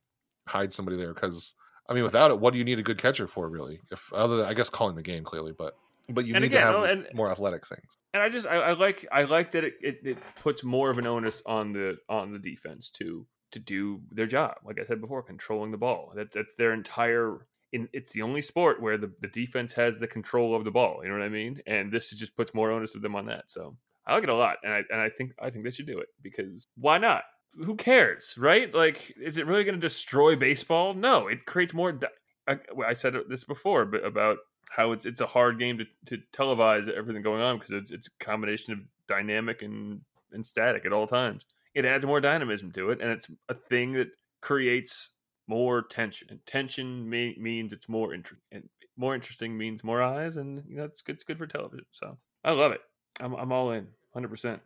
hide 0.49 0.73
somebody 0.73 0.97
there. 0.97 1.13
Because 1.13 1.55
I 1.91 1.93
mean, 1.93 2.03
without 2.05 2.31
it, 2.31 2.41
what 2.41 2.53
do 2.55 2.59
you 2.59 2.65
need 2.65 2.79
a 2.79 2.83
good 2.83 2.97
catcher 2.97 3.27
for 3.27 3.51
really? 3.51 3.81
If 3.91 4.11
other 4.15 4.39
than 4.39 4.47
I 4.47 4.55
guess 4.55 4.71
calling 4.71 4.97
the 4.97 5.03
game 5.03 5.25
clearly, 5.25 5.53
but 5.53 5.77
but 6.11 6.27
you 6.27 6.35
And 6.35 6.43
need 6.43 6.49
again, 6.53 6.73
to 6.73 6.79
have 6.81 6.91
and- 6.91 7.07
more 7.15 7.31
athletic 7.31 7.67
things. 7.67 7.99
and 8.15 8.23
I 8.23 8.29
just 8.29 8.47
I, 8.47 8.57
I 8.57 8.73
like 8.73 9.07
I 9.13 9.23
like 9.25 9.53
that 9.53 9.65
it, 9.65 9.75
it, 9.81 9.99
it 10.05 10.19
puts 10.43 10.63
more 10.65 10.91
of 10.91 10.99
an 10.99 11.07
onus 11.07 11.43
on 11.47 11.73
the 11.73 11.97
on 12.09 12.33
the 12.33 12.39
defense 12.39 12.91
to 12.99 13.27
to 13.53 13.59
do 13.59 14.01
their 14.13 14.27
job. 14.27 14.55
Like 14.65 14.79
I 14.81 14.85
said 14.85 15.01
before, 15.01 15.23
controlling 15.23 15.71
the 15.73 15.77
ball. 15.79 16.13
That, 16.15 16.33
that's 16.33 16.55
their 16.57 16.73
entire. 16.73 17.47
In, 17.73 17.89
it's 17.93 18.11
the 18.13 18.23
only 18.23 18.41
sport 18.41 18.83
where 18.83 18.99
the, 18.99 19.13
the 19.21 19.29
defense 19.29 19.73
has 19.75 19.99
the 19.99 20.09
control 20.09 20.57
of 20.57 20.65
the 20.65 20.73
ball. 20.73 21.01
You 21.05 21.09
know 21.09 21.17
what 21.19 21.25
I 21.25 21.29
mean? 21.29 21.61
And 21.69 21.93
this 21.93 22.11
just 22.11 22.37
puts 22.37 22.53
more 22.53 22.71
onus 22.73 22.97
of 22.97 23.03
them 23.03 23.15
on 23.15 23.27
that. 23.27 23.45
So 23.49 23.77
I 24.07 24.15
like 24.15 24.25
it 24.25 24.29
a 24.29 24.35
lot, 24.35 24.57
and 24.65 24.73
I 24.73 24.83
and 24.91 25.01
I 25.01 25.09
think 25.09 25.33
I 25.41 25.51
think 25.51 25.63
they 25.65 25.71
should 25.71 25.87
do 25.87 25.99
it 26.01 26.09
because 26.23 26.67
why 26.77 26.99
not? 26.99 27.23
Who 27.65 27.75
cares, 27.77 28.35
right? 28.39 28.73
Like, 28.73 29.13
is 29.21 29.39
it 29.39 29.47
really 29.47 29.65
going 29.65 29.75
to 29.75 29.81
destroy 29.81 30.37
baseball? 30.37 30.95
No, 30.95 31.27
it 31.29 31.47
creates 31.47 31.75
more. 31.75 31.91
Di- 31.93 32.07
I, 32.49 32.59
I 32.87 32.93
said 32.93 33.15
this 33.29 33.45
before, 33.45 33.85
but 33.85 34.05
about 34.05 34.39
how 34.71 34.93
it's 34.93 35.05
it's 35.05 35.21
a 35.21 35.27
hard 35.27 35.59
game 35.59 35.79
to, 35.79 35.85
to 36.07 36.23
televise 36.33 36.89
everything 36.89 37.23
going 37.23 37.43
on 37.43 37.59
because 37.59 37.73
it's 37.73 37.91
it's 37.91 38.07
a 38.09 38.25
combination 38.25 38.73
of 38.73 38.79
dynamic 39.09 39.63
and 39.63 40.01
and 40.33 40.47
static 40.47 40.87
at 40.87 40.93
all 40.93 41.07
times. 41.07 41.45
It 41.75 41.85
adds 41.85 42.07
more 42.07 42.21
dynamism 42.21 42.71
to 42.73 42.91
it, 42.91 43.01
and 43.01 43.11
it's 43.11 43.29
a 43.49 43.55
thing 43.55 43.93
that 43.95 44.09
creates 44.41 45.11
more 45.47 45.83
tension. 45.83 46.29
And 46.31 46.45
tension 46.47 47.09
me- 47.09 47.37
means 47.39 47.73
it's 47.73 47.89
more 47.89 48.15
interesting, 48.15 48.47
and 48.53 48.69
more 48.97 49.15
interesting 49.15 49.59
means 49.59 49.83
more 49.83 50.03
eyes, 50.03 50.37
and 50.37 50.63
you 50.67 50.77
know 50.77 50.85
it's 50.85 51.03
good. 51.03 51.17
It's 51.17 51.25
good 51.25 51.39
for 51.39 51.47
television. 51.47 51.87
So 51.91 52.17
I 52.45 52.53
love 52.53 52.73
it. 52.73 52.81
I'm 53.21 53.35
I'm 53.35 53.53
all 53.53 53.73
in, 53.73 53.89
hundred 54.15 54.29
percent. 54.29 54.63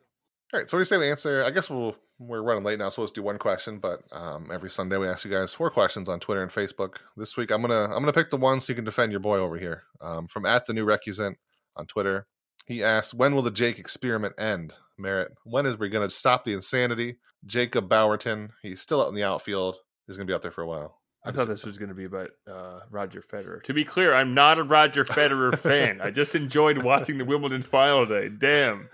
All 0.54 0.60
right, 0.60 0.70
so 0.70 0.78
you 0.78 0.84
say 0.84 0.98
we 0.98 1.10
answer? 1.10 1.42
I 1.42 1.50
guess 1.50 1.68
we'll 1.68 1.96
we're 2.20 2.40
running 2.40 2.62
late 2.62 2.78
now, 2.78 2.88
so 2.88 3.00
let's 3.00 3.10
do 3.10 3.24
one 3.24 3.38
question. 3.38 3.80
But 3.80 4.02
um, 4.12 4.50
every 4.52 4.70
Sunday 4.70 4.96
we 4.96 5.08
ask 5.08 5.24
you 5.24 5.30
guys 5.32 5.52
four 5.52 5.68
questions 5.68 6.08
on 6.08 6.20
Twitter 6.20 6.44
and 6.44 6.52
Facebook. 6.52 6.98
This 7.16 7.36
week 7.36 7.50
I'm 7.50 7.60
gonna 7.60 7.86
I'm 7.86 7.98
gonna 7.98 8.12
pick 8.12 8.30
the 8.30 8.36
one 8.36 8.60
so 8.60 8.70
you 8.70 8.76
can 8.76 8.84
defend 8.84 9.10
your 9.10 9.20
boy 9.20 9.38
over 9.38 9.58
here. 9.58 9.82
Um, 10.00 10.28
from 10.28 10.46
at 10.46 10.66
the 10.66 10.72
new 10.72 10.86
recusant 10.86 11.34
on 11.74 11.86
Twitter, 11.86 12.28
he 12.68 12.84
asks, 12.84 13.12
"When 13.12 13.34
will 13.34 13.42
the 13.42 13.50
Jake 13.50 13.80
experiment 13.80 14.34
end?" 14.38 14.76
Merritt, 14.96 15.32
when 15.42 15.66
is 15.66 15.76
we 15.76 15.88
gonna 15.88 16.08
stop 16.08 16.44
the 16.44 16.52
insanity? 16.52 17.16
Jacob 17.44 17.88
Bowerton, 17.88 18.50
he's 18.62 18.80
still 18.80 19.02
out 19.02 19.08
in 19.08 19.16
the 19.16 19.24
outfield. 19.24 19.78
He's 20.06 20.16
gonna 20.16 20.28
be 20.28 20.34
out 20.34 20.42
there 20.42 20.52
for 20.52 20.62
a 20.62 20.68
while. 20.68 21.00
I 21.26 21.32
thought 21.32 21.48
this 21.48 21.64
was 21.64 21.78
going 21.78 21.88
to 21.88 21.94
be 21.94 22.04
about 22.04 22.30
uh, 22.46 22.80
Roger 22.90 23.22
Federer. 23.22 23.62
To 23.62 23.72
be 23.72 23.82
clear, 23.82 24.12
I'm 24.12 24.34
not 24.34 24.58
a 24.58 24.62
Roger 24.62 25.04
Federer 25.06 25.58
fan. 25.58 26.02
I 26.02 26.10
just 26.10 26.34
enjoyed 26.34 26.82
watching 26.82 27.16
the 27.16 27.24
Wimbledon 27.24 27.62
final 27.62 28.06
today. 28.06 28.28
Damn. 28.36 28.90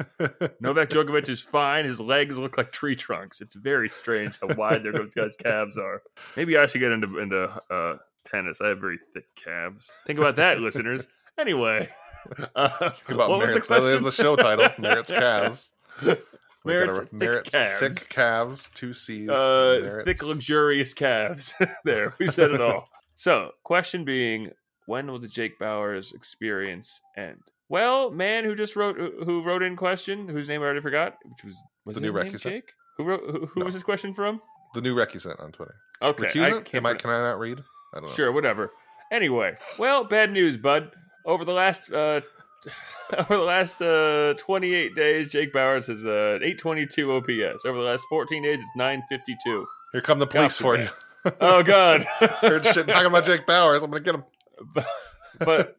Novak 0.60 0.90
Djokovic 0.90 1.28
is 1.28 1.40
fine. 1.40 1.84
His 1.84 1.98
legs 1.98 2.38
look 2.38 2.56
like 2.56 2.70
tree 2.70 2.94
trunks. 2.94 3.40
It's 3.40 3.54
very 3.56 3.88
strange 3.88 4.38
how 4.40 4.54
wide 4.54 4.84
those 4.84 5.12
guys' 5.12 5.34
calves 5.34 5.76
are. 5.76 6.02
Maybe 6.36 6.56
I 6.56 6.66
should 6.66 6.80
get 6.80 6.92
into 6.92 7.18
into 7.18 7.44
uh, 7.68 7.96
tennis. 8.24 8.60
I 8.60 8.68
have 8.68 8.78
very 8.78 8.98
thick 9.12 9.24
calves. 9.34 9.90
Think 10.06 10.20
about 10.20 10.36
that, 10.36 10.60
listeners. 10.60 11.08
Anyway, 11.36 11.88
uh, 12.54 12.68
Think 12.90 13.08
about 13.08 13.30
what 13.30 13.40
was 13.40 13.48
the 13.48 13.54
Merritt's. 13.54 13.66
That 13.66 13.78
is 13.78 14.02
question? 14.02 14.04
the 14.04 14.12
show 14.12 14.36
title. 14.36 14.68
Merritt's 14.78 15.10
calves. 15.10 15.72
Merritt's 16.64 16.98
a- 16.98 17.02
thick 17.02 17.12
Merritt's 17.12 17.50
calves. 17.50 17.98
thick 17.98 18.08
calves, 18.08 18.70
two 18.74 18.92
C's. 18.92 19.28
uh, 19.30 20.02
thick, 20.04 20.22
luxurious 20.22 20.92
calves. 20.94 21.54
there, 21.84 22.14
we've 22.18 22.34
said 22.34 22.50
it 22.52 22.60
all. 22.60 22.88
So, 23.16 23.50
question 23.64 24.06
being, 24.06 24.50
when 24.86 25.06
will 25.06 25.18
the 25.18 25.28
Jake 25.28 25.58
Bauers 25.58 26.14
experience 26.14 27.02
end? 27.18 27.42
Well, 27.68 28.10
man 28.10 28.44
who 28.46 28.54
just 28.54 28.76
wrote 28.76 28.96
who 28.96 29.42
wrote 29.42 29.62
in 29.62 29.76
question, 29.76 30.26
whose 30.26 30.48
name 30.48 30.62
I 30.62 30.64
already 30.64 30.80
forgot, 30.80 31.18
which 31.24 31.44
was 31.44 31.62
was 31.84 31.96
The 31.96 32.02
his 32.02 32.12
new 32.14 32.18
name 32.22 32.32
Recusant? 32.32 32.42
Jake? 32.50 32.72
Who 32.96 33.04
wrote? 33.04 33.20
Who, 33.30 33.44
who 33.46 33.60
No. 33.60 33.66
was 33.66 33.74
this 33.74 33.82
question 33.82 34.14
from? 34.14 34.40
the 34.72 34.80
new 34.80 34.94
recusant 34.96 35.38
on 35.42 35.52
Twitter. 35.52 35.74
Okay, 36.00 36.28
I 36.28 36.50
can't 36.62 36.74
Am 36.76 36.86
I, 36.86 36.94
can 36.94 37.10
I 37.10 37.18
not 37.18 37.38
read? 37.38 37.58
I 37.92 37.98
don't 38.00 38.06
know. 38.08 38.14
Sure, 38.14 38.32
whatever. 38.32 38.72
Anyway, 39.12 39.52
well, 39.78 40.04
bad 40.04 40.32
news, 40.32 40.56
bud. 40.56 40.90
Over 41.26 41.44
the 41.44 41.52
last 41.52 41.92
uh, 41.92 42.22
over 43.18 43.36
the 43.36 43.42
last 43.42 43.80
uh, 43.82 44.34
28 44.38 44.94
days, 44.94 45.28
Jake 45.28 45.52
Bauers 45.52 45.86
has 45.88 46.04
uh, 46.04 46.38
822 46.42 47.12
OPS. 47.12 47.64
Over 47.64 47.78
the 47.78 47.84
last 47.84 48.04
14 48.08 48.42
days, 48.42 48.58
it's 48.58 48.70
952. 48.76 49.66
Here 49.92 50.00
come 50.00 50.18
the 50.18 50.26
police 50.26 50.58
Gotcha, 50.58 50.62
for 50.62 50.76
man. 50.76 50.84
you. 50.86 51.32
Oh 51.40 51.62
God! 51.62 52.02
Heard 52.40 52.64
shit 52.64 52.88
talking 52.88 53.06
about 53.06 53.24
Jake 53.26 53.46
Bauers. 53.46 53.82
I'm 53.82 53.90
gonna 53.90 54.00
get 54.00 54.14
him. 54.14 54.24
but, 54.74 54.86
but 55.38 55.76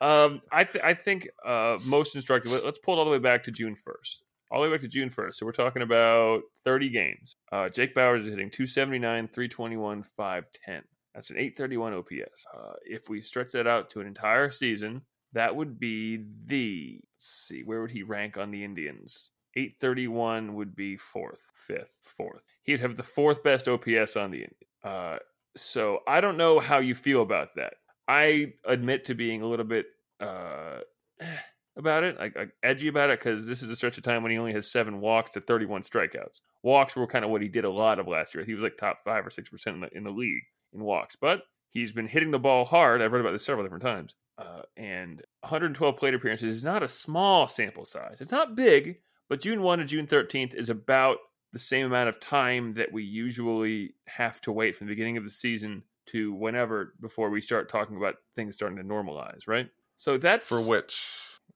um, 0.00 0.40
I 0.52 0.62
th- 0.62 0.84
I 0.84 0.94
think 0.94 1.28
uh, 1.44 1.78
most 1.84 2.14
instructive. 2.14 2.52
let- 2.52 2.64
Let's 2.64 2.78
pull 2.78 2.94
it 2.94 2.98
all 2.98 3.04
the 3.04 3.10
way 3.10 3.18
back 3.18 3.42
to 3.44 3.50
June 3.50 3.74
first. 3.74 4.22
All 4.48 4.62
the 4.62 4.68
way 4.68 4.72
back 4.74 4.82
to 4.82 4.88
June 4.88 5.10
first. 5.10 5.40
So 5.40 5.46
we're 5.46 5.50
talking 5.52 5.82
about 5.82 6.42
thirty 6.64 6.88
games. 6.88 7.34
Uh, 7.50 7.68
Jake 7.68 7.96
Bauers 7.96 8.20
is 8.20 8.26
hitting 8.26 8.48
279, 8.50 9.26
321, 9.34 10.04
510. 10.16 10.82
That's 11.16 11.30
an 11.30 11.36
831 11.38 11.94
OPS. 11.94 12.46
Uh, 12.56 12.72
if 12.84 13.08
we 13.08 13.20
stretch 13.22 13.50
that 13.52 13.66
out 13.66 13.90
to 13.90 14.00
an 14.00 14.06
entire 14.06 14.50
season, 14.52 15.02
that 15.32 15.54
would 15.54 15.78
be 15.78 16.24
the. 16.46 17.00
See, 17.18 17.62
where 17.62 17.80
would 17.80 17.90
he 17.90 18.02
rank 18.02 18.36
on 18.36 18.50
the 18.50 18.64
Indians? 18.64 19.30
831 19.56 20.54
would 20.54 20.76
be 20.76 20.96
fourth, 20.96 21.42
fifth, 21.66 21.92
fourth. 22.02 22.44
He'd 22.62 22.80
have 22.80 22.96
the 22.96 23.02
fourth 23.02 23.42
best 23.42 23.68
OPS 23.68 24.16
on 24.16 24.30
the. 24.30 24.46
Uh, 24.84 25.18
so 25.56 26.00
I 26.06 26.20
don't 26.20 26.36
know 26.36 26.60
how 26.60 26.78
you 26.78 26.94
feel 26.94 27.22
about 27.22 27.56
that. 27.56 27.74
I 28.06 28.54
admit 28.64 29.04
to 29.06 29.14
being 29.14 29.42
a 29.42 29.46
little 29.46 29.64
bit 29.64 29.86
uh, 30.20 30.80
about 31.76 32.04
it, 32.04 32.18
like, 32.18 32.36
like 32.36 32.52
edgy 32.62 32.88
about 32.88 33.10
it, 33.10 33.18
because 33.20 33.46
this 33.46 33.62
is 33.62 33.70
a 33.70 33.76
stretch 33.76 33.98
of 33.98 34.04
time 34.04 34.22
when 34.22 34.32
he 34.32 34.38
only 34.38 34.52
has 34.52 34.70
seven 34.70 35.00
walks 35.00 35.32
to 35.32 35.40
31 35.40 35.82
strikeouts. 35.82 36.40
Walks 36.62 36.94
were 36.94 37.06
kind 37.06 37.24
of 37.24 37.30
what 37.30 37.42
he 37.42 37.48
did 37.48 37.64
a 37.64 37.70
lot 37.70 37.98
of 37.98 38.06
last 38.06 38.34
year. 38.34 38.44
He 38.44 38.54
was 38.54 38.62
like 38.62 38.76
top 38.76 39.00
five 39.04 39.26
or 39.26 39.30
six 39.30 39.48
percent 39.48 39.76
in 39.76 39.80
the 39.80 39.96
in 39.96 40.04
the 40.04 40.10
league 40.10 40.42
in 40.72 40.82
walks, 40.82 41.16
but 41.16 41.42
he's 41.70 41.92
been 41.92 42.08
hitting 42.08 42.30
the 42.30 42.38
ball 42.38 42.64
hard. 42.64 43.00
I've 43.00 43.12
read 43.12 43.20
about 43.20 43.32
this 43.32 43.44
several 43.44 43.64
different 43.64 43.84
times. 43.84 44.14
Uh, 44.40 44.62
and 44.76 45.22
112 45.40 45.96
plate 45.96 46.14
appearances 46.14 46.58
is 46.58 46.64
not 46.64 46.82
a 46.82 46.88
small 46.88 47.46
sample 47.46 47.84
size. 47.84 48.20
It's 48.20 48.32
not 48.32 48.56
big, 48.56 48.96
but 49.28 49.40
June 49.40 49.62
1 49.62 49.80
to 49.80 49.84
June 49.84 50.06
13th 50.06 50.54
is 50.54 50.70
about 50.70 51.18
the 51.52 51.58
same 51.58 51.84
amount 51.86 52.08
of 52.08 52.20
time 52.20 52.74
that 52.74 52.92
we 52.92 53.02
usually 53.02 53.94
have 54.06 54.40
to 54.42 54.52
wait 54.52 54.76
from 54.76 54.86
the 54.86 54.92
beginning 54.92 55.16
of 55.16 55.24
the 55.24 55.30
season 55.30 55.82
to 56.06 56.32
whenever 56.32 56.94
before 57.00 57.28
we 57.28 57.40
start 57.40 57.68
talking 57.68 57.96
about 57.96 58.14
things 58.34 58.54
starting 58.56 58.78
to 58.78 58.84
normalize, 58.84 59.46
right? 59.46 59.68
So 59.96 60.16
that's 60.16 60.48
For 60.48 60.62
which? 60.62 61.04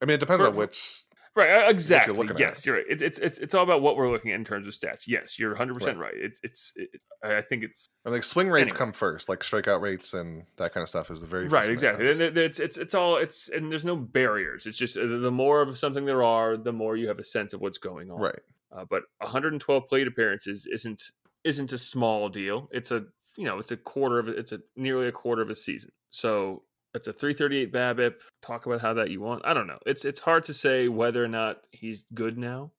I 0.02 0.04
mean, 0.04 0.16
it 0.16 0.20
depends 0.20 0.42
For- 0.42 0.50
on 0.50 0.56
which. 0.56 1.02
Right. 1.36 1.64
uh, 1.66 1.68
Exactly. 1.70 2.16
looking 2.16 2.38
Yes, 2.38 2.58
at. 2.60 2.66
you're 2.66 2.76
right. 2.76 2.84
It's, 2.88 3.02
it's 3.02 3.18
it's 3.18 3.38
it's 3.38 3.54
all 3.54 3.62
about 3.62 3.82
what 3.82 3.96
we're 3.96 4.10
looking 4.10 4.30
at 4.32 4.36
in 4.36 4.44
terms 4.44 4.66
of 4.66 4.74
stats. 4.74 5.02
Yes, 5.06 5.38
you're 5.38 5.50
100 5.50 5.74
percent 5.74 5.98
Right. 5.98 6.12
right. 6.14 6.22
It's 6.22 6.40
it's 6.42 6.72
it, 6.76 6.88
I 7.22 7.40
think 7.42 7.64
it's 7.64 7.86
I 8.06 8.10
like 8.10 8.24
swing 8.24 8.48
rates 8.50 8.64
Anyway. 8.72 8.78
come 8.78 8.92
first, 8.92 9.28
like 9.28 9.40
strikeout 9.40 9.80
rates 9.80 10.14
and 10.14 10.44
that 10.56 10.72
kind 10.74 10.82
of 10.82 10.88
stuff 10.88 11.10
is 11.10 11.20
the 11.20 11.26
very 11.26 11.48
right 11.48 11.68
exactly 11.68 12.10
and 12.10 12.20
it's 12.38 12.60
it's 12.60 12.76
it's 12.76 12.94
all 12.94 13.16
it's 13.16 13.48
and 13.48 13.70
there's 13.70 13.84
no 13.84 13.96
barriers 13.96 14.66
it's 14.66 14.76
just 14.78 14.96
uh, 14.96 15.06
the 15.06 15.30
more 15.30 15.60
of 15.62 15.76
something 15.78 16.04
there 16.04 16.22
are 16.22 16.56
the 16.56 16.72
more 16.72 16.96
you 16.96 17.08
have 17.08 17.18
a 17.18 17.24
sense 17.24 17.52
of 17.54 17.60
what's 17.60 17.78
going 17.78 18.10
on 18.10 18.20
Right. 18.20 18.40
uh, 18.76 18.84
but 18.90 19.02
112 19.20 19.88
plate 19.88 20.06
appearances 20.06 20.66
isn't 20.70 21.02
isn't 21.44 21.72
a 21.72 21.78
small 21.78 22.28
deal 22.28 22.68
it's 22.72 22.90
a 22.90 23.04
you 23.36 23.44
know 23.44 23.58
it's 23.58 23.70
a 23.72 23.76
quarter 23.76 24.18
of 24.18 24.28
it's 24.28 24.52
a 24.52 24.60
nearly 24.76 25.08
a 25.08 25.12
quarter 25.12 25.42
of 25.42 25.50
a 25.50 25.54
season 25.56 25.90
so 26.10 26.62
it's 26.94 27.08
a 27.08 27.12
338 27.12 27.72
BABIP. 27.72 28.14
Talk 28.42 28.66
about 28.66 28.80
how 28.80 28.94
that 28.94 29.10
you 29.10 29.20
want. 29.20 29.42
I 29.44 29.52
don't 29.54 29.66
know. 29.66 29.78
It's 29.84 30.04
it's 30.04 30.20
hard 30.20 30.44
to 30.44 30.54
say 30.54 30.88
whether 30.88 31.22
or 31.22 31.28
not 31.28 31.58
he's 31.72 32.06
good 32.14 32.38
now, 32.38 32.70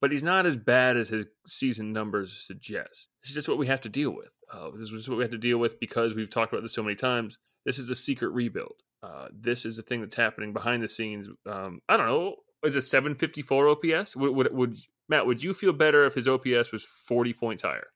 but 0.00 0.10
he's 0.10 0.24
not 0.24 0.46
as 0.46 0.56
bad 0.56 0.96
as 0.96 1.08
his 1.08 1.26
season 1.46 1.92
numbers 1.92 2.44
suggest. 2.46 3.08
This 3.22 3.30
is 3.30 3.34
just 3.34 3.48
what 3.48 3.58
we 3.58 3.68
have 3.68 3.82
to 3.82 3.88
deal 3.88 4.10
with. 4.10 4.36
Uh, 4.52 4.70
this 4.76 4.90
is 4.90 5.08
what 5.08 5.18
we 5.18 5.24
have 5.24 5.30
to 5.30 5.38
deal 5.38 5.58
with 5.58 5.78
because 5.78 6.14
we've 6.14 6.30
talked 6.30 6.52
about 6.52 6.62
this 6.62 6.74
so 6.74 6.82
many 6.82 6.96
times. 6.96 7.38
This 7.64 7.78
is 7.78 7.88
a 7.90 7.94
secret 7.94 8.32
rebuild. 8.32 8.74
Uh, 9.02 9.28
this 9.32 9.64
is 9.64 9.76
the 9.76 9.82
thing 9.82 10.00
that's 10.00 10.14
happening 10.14 10.52
behind 10.52 10.82
the 10.82 10.88
scenes. 10.88 11.28
Um, 11.46 11.80
I 11.88 11.96
don't 11.96 12.06
know. 12.06 12.36
Is 12.64 12.76
it 12.76 12.82
754 12.82 13.68
OPS? 13.68 14.16
Would, 14.16 14.34
would 14.34 14.54
would 14.54 14.78
Matt? 15.08 15.26
Would 15.26 15.42
you 15.42 15.54
feel 15.54 15.72
better 15.72 16.06
if 16.06 16.14
his 16.14 16.26
OPS 16.26 16.72
was 16.72 16.84
40 16.84 17.34
points 17.34 17.62
higher? 17.62 17.86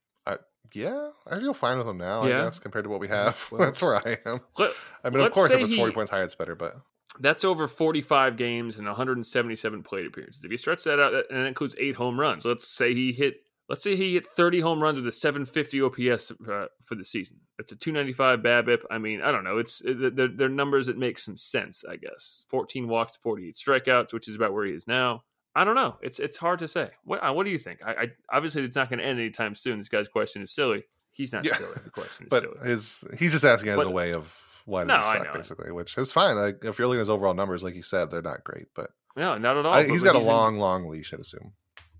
Yeah, 0.73 1.11
I 1.27 1.39
feel 1.41 1.55
fine 1.55 1.79
with 1.79 1.87
him 1.87 1.99
now. 1.99 2.27
Yeah? 2.27 2.43
I 2.43 2.45
guess 2.45 2.59
compared 2.59 2.85
to 2.85 2.91
what 2.91 3.01
we 3.01 3.09
have, 3.09 3.47
Well, 3.51 3.61
that's 3.61 3.81
where 3.83 3.97
I 3.97 4.19
am. 4.27 4.41
Let, 4.59 4.73
I 5.05 5.11
mean, 5.11 5.25
of 5.25 5.33
course, 5.33 5.51
if 5.51 5.61
it's 5.61 5.75
forty 5.75 5.93
he- 5.93 5.95
points 5.95 6.11
higher, 6.11 6.23
it's 6.23 6.35
better. 6.35 6.55
But 6.55 6.77
That's 7.21 7.45
over 7.45 7.67
45 7.67 8.37
games 8.37 8.77
and 8.77 8.87
177 8.87 9.83
plate 9.83 10.07
appearances. 10.07 10.45
If 10.45 10.51
you 10.51 10.59
stretch 10.59 10.85
that 10.85 11.01
out, 11.01 11.15
and 11.15 11.41
that 11.41 11.47
includes 11.47 11.75
eight 11.79 11.97
home 11.97 12.19
runs, 12.21 12.45
let's 12.45 12.69
say 12.69 12.95
he 12.95 13.13
hit, 13.13 13.37
let's 13.69 13.83
say 13.83 13.97
he 13.97 14.15
hit 14.15 14.27
30 14.31 14.61
home 14.61 14.81
runs 14.83 14.97
with 14.99 15.09
a 15.09 15.13
750 15.13 15.81
OPS 15.83 16.31
uh, 16.49 16.67
for 16.85 16.95
the 16.95 17.05
season. 17.05 17.39
That's 17.57 17.73
a 17.73 17.77
295 17.77 18.41
BABIP. 18.41 18.83
I 18.91 18.99
mean, 18.99 19.21
I 19.23 19.33
don't 19.33 19.45
know. 19.45 19.59
It's 19.59 19.83
they're, 19.85 20.29
they're 20.29 20.49
numbers 20.49 20.87
that 20.87 20.99
make 20.99 21.19
some 21.19 21.37
sense, 21.37 21.83
I 21.89 21.97
guess. 21.97 22.43
14 22.49 22.87
walks, 22.89 23.17
48 23.17 23.55
strikeouts, 23.55 24.13
which 24.13 24.29
is 24.29 24.35
about 24.35 24.53
where 24.53 24.67
he 24.67 24.73
is 24.73 24.87
now. 24.87 25.23
I 25.61 25.65
don't 25.65 25.75
know. 25.75 25.97
It's 26.03 26.19
it's 26.19 26.37
hard 26.37 26.61
to 26.61 26.69
say. 26.69 26.91
What 27.05 27.19
uh, 27.23 27.33
what 27.33 27.45
do 27.45 27.51
you 27.51 27.59
think? 27.59 27.81
I, 27.85 27.93
I 27.93 28.07
obviously 28.33 28.63
it's 28.63 28.77
not 28.77 28.89
going 28.89 29.01
to 29.01 29.05
end 29.05 29.19
anytime 29.19 29.55
soon. 29.55 29.79
This 29.79 29.89
guy's 29.89 30.09
question 30.09 30.43
is 30.43 30.53
silly. 30.53 30.85
He's 31.13 31.33
not 31.33 31.45
Yeah. 31.45 31.57
silly. 31.57 31.75
The 31.85 31.91
question 31.91 32.25
is 32.27 32.29
but 32.31 32.43
silly. 32.43 32.69
his 32.69 33.05
he's 33.19 33.33
just 33.33 33.45
asking 33.45 33.71
as 33.71 33.77
But- 33.77 33.87
a 33.87 33.91
way 33.91 34.13
of 34.13 34.33
why 34.67 34.85
does 34.85 34.89
No, 34.89 35.13
he 35.13 35.19
suck, 35.25 35.35
basically, 35.35 35.73
which 35.73 35.97
is 35.99 36.13
fine. 36.13 36.37
Like 36.37 36.59
if 36.65 36.79
you're 36.79 36.87
looking 36.89 36.99
at 37.01 37.09
his 37.09 37.11
overall 37.11 37.35
numbers, 37.35 37.63
like 37.65 37.75
you 37.75 37.83
said, 37.83 38.11
they're 38.11 38.21
not 38.23 38.45
great, 38.45 38.67
but 38.75 38.91
No, 39.17 39.37
not 39.39 39.57
at 39.57 39.65
all. 39.67 39.73
I, 39.75 39.87
he's 39.89 40.03
got 40.03 40.15
a 40.15 40.19
been- 40.19 40.29
long, 40.29 40.59
long 40.59 40.87
leash. 40.89 41.13
I'd 41.13 41.21
assume. 41.21 41.53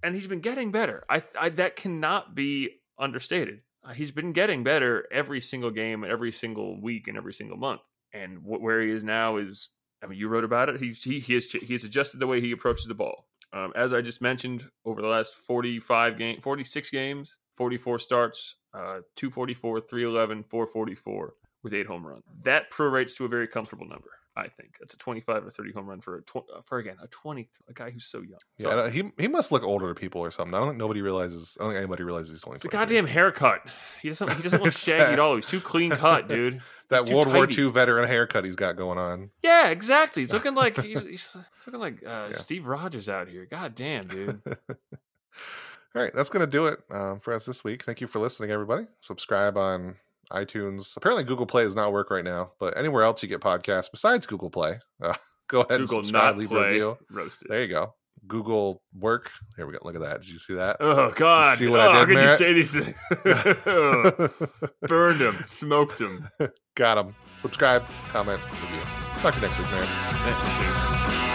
and 0.03 0.15
he's 0.15 0.27
been 0.27 0.41
getting 0.41 0.71
better. 0.71 1.05
I, 1.11 1.23
I 1.39 1.49
that 1.51 1.77
cannot 1.77 2.35
be 2.35 2.81
understated. 2.99 3.63
Uh, 3.85 3.93
he's 3.95 4.11
been 4.11 4.33
getting 4.33 4.63
better 4.65 5.07
every 5.11 5.41
single 5.41 5.71
game, 5.71 6.05
every 6.05 6.31
single 6.33 6.81
week, 6.81 7.09
and 7.09 7.17
every 7.17 7.33
single 7.33 7.57
month. 7.57 7.81
And 8.13 8.39
wh- 8.39 8.61
where 8.61 8.81
he 8.83 8.91
is 8.91 9.03
now 9.05 9.37
is, 9.39 9.69
I 10.03 10.07
mean, 10.07 10.19
you 10.19 10.29
wrote 10.29 10.45
about 10.45 10.69
it. 10.69 10.81
He's 10.81 11.03
he 11.03 11.21
he 11.21 11.35
has 11.35 11.51
he 11.51 11.73
has 11.73 11.85
adjusted 11.85 12.19
the 12.21 12.27
way 12.27 12.41
he 12.41 12.53
approaches 12.53 12.87
the 12.87 12.95
ball. 12.95 13.28
Um, 13.53 13.73
as 13.75 13.93
I 13.93 14.03
just 14.03 14.21
mentioned, 14.21 14.67
over 14.85 15.01
the 15.01 15.09
last 15.09 15.35
forty 15.35 15.81
five 15.81 16.19
game, 16.19 16.41
forty 16.41 16.65
six 16.65 16.91
games, 16.91 17.37
forty 17.57 17.79
four 17.79 17.99
starts, 17.99 18.57
uh, 18.75 19.01
244, 19.17 19.81
311, 19.81 20.45
444 20.45 21.35
with 21.63 21.75
eight 21.75 21.87
home 21.87 22.07
runs. 22.07 22.23
That 22.43 22.71
prorates 22.71 23.17
to 23.17 23.25
a 23.25 23.29
very 23.29 23.49
comfortable 23.49 23.87
number. 23.87 24.11
I 24.39 24.49
think 24.49 24.75
that's 24.79 24.95
a 24.95 24.97
25 24.99 25.47
or 25.47 25.51
30 25.51 25.73
home 25.73 25.87
run 25.87 26.01
for 26.01 26.19
a 26.19 26.23
tw- 26.23 26.37
uh, 26.55 26.61
for 26.65 26.79
again 26.79 26.97
a 27.03 27.09
20 27.09 27.49
a 27.69 27.73
guy 27.73 27.91
who's 27.91 28.07
so 28.07 28.19
young. 28.21 28.39
Yeah, 28.57 28.71
So- 28.71 28.77
don't- 28.77 28.93
he 28.93 29.11
he 29.19 29.29
must 29.29 29.51
look 29.53 29.63
older 29.65 29.93
to 29.93 29.95
people 30.01 30.21
or 30.21 30.31
something. 30.31 30.55
I 30.55 30.59
don't 30.59 30.69
think 30.69 30.79
nobody 30.79 31.03
realizes. 31.03 31.57
I 31.59 31.65
don't 31.65 31.73
think 31.73 31.79
anybody 31.79 32.05
realizes 32.05 32.31
he's 32.31 32.45
only. 32.45 32.57
It's 32.57 32.65
a 32.65 32.69
23. 32.69 32.97
goddamn 32.97 33.13
haircut. 33.13 33.69
He 34.01 34.09
doesn't. 34.09 34.33
He 34.35 34.43
doesn't 34.43 34.63
look 34.63 34.73
shaggy 34.75 34.99
that- 34.99 35.13
at 35.15 35.19
all. 35.19 35.37
He's 35.37 35.47
too 35.47 35.61
clean 35.61 35.91
cut, 35.91 36.29
dude. 36.29 36.61
that 36.91 37.07
World 37.07 37.27
War. 37.33 37.47
II 37.51 37.71
veteran 37.71 38.09
haircut 38.09 38.45
he's 38.45 38.55
got 38.57 38.77
going 38.77 38.99
on. 38.99 39.31
Yeah, 39.43 39.69
exactly. 39.69 40.23
He's 40.23 40.33
looking 40.33 40.55
like 40.55 40.81
he's, 40.81 41.03
he's 41.03 41.37
looking 41.67 41.81
like 41.81 42.03
uh, 42.07 42.29
Yeah. 42.31 42.37
Steve 42.37 42.67
Rogers 42.67 43.09
out 43.09 43.29
here. 43.29 43.47
God 43.51 43.75
damn, 43.75 44.07
dude. 44.07 44.41
All 45.95 46.03
right, 46.03 46.13
that's 46.15 46.31
going 46.31 46.45
to 46.45 46.51
do 46.51 46.67
it 46.67 46.81
um, 46.91 47.19
for 47.21 47.33
us 47.33 47.45
this 47.47 47.65
week. 47.65 47.83
Thank 47.83 48.01
you 48.01 48.07
for 48.07 48.19
listening, 48.19 48.51
everybody. 48.51 48.87
Subscribe 49.01 49.57
on 49.57 49.97
iTunes. 50.33 50.97
Apparently, 50.97 51.25
Google 51.25 51.47
Play 51.47 51.65
does 51.65 51.77
not 51.77 51.93
work 51.93 52.11
right 52.11 52.25
now, 52.25 52.53
but 52.59 52.77
anywhere 52.77 53.03
else 53.03 53.23
you 53.23 53.29
get 53.29 53.41
podcasts 53.41 53.91
besides 53.91 54.27
Google 54.27 54.51
Play, 54.51 54.79
uh, 55.03 55.15
go 55.49 55.61
ahead 55.61 55.81
Google 55.81 55.99
and 55.99 56.07
subscribe, 56.07 56.37
not 56.37 56.39
leave 56.39 56.51
a 56.51 56.55
play 56.55 56.69
review. 56.69 56.99
roasted. 57.11 57.49
There 57.49 57.63
you 57.63 57.69
go. 57.69 57.95
Google 58.27 58.83
work. 58.95 59.31
Here 59.57 59.67
we 59.67 59.73
go. 59.73 59.79
Look 59.83 59.95
at 59.95 60.01
that. 60.03 60.21
Did 60.21 60.31
you 60.31 60.39
see 60.39 60.55
that? 60.55 60.77
Oh 60.81 61.13
God! 61.15 61.57
see 61.57 61.69
what 61.69 61.81
oh, 61.81 61.91
I 61.91 61.93
how 61.93 62.05
did, 62.05 62.17
could 62.17 62.23
you 62.23 62.37
say 62.37 62.53
these 62.53 62.73
things? 62.73 62.95
Burned 64.89 65.21
him, 65.21 65.43
smoked 65.43 66.01
him. 66.01 66.29
Got 66.75 66.99
him. 66.99 67.15
Subscribe, 67.37 67.85
comment, 68.11 68.41
review. 68.63 68.81
Talk 69.21 69.35
to 69.35 69.41
you 69.41 69.47
next 69.47 69.59
week, 69.59 69.71
man. 69.71 69.87
Thank 69.87 71.23
you. 71.23 71.28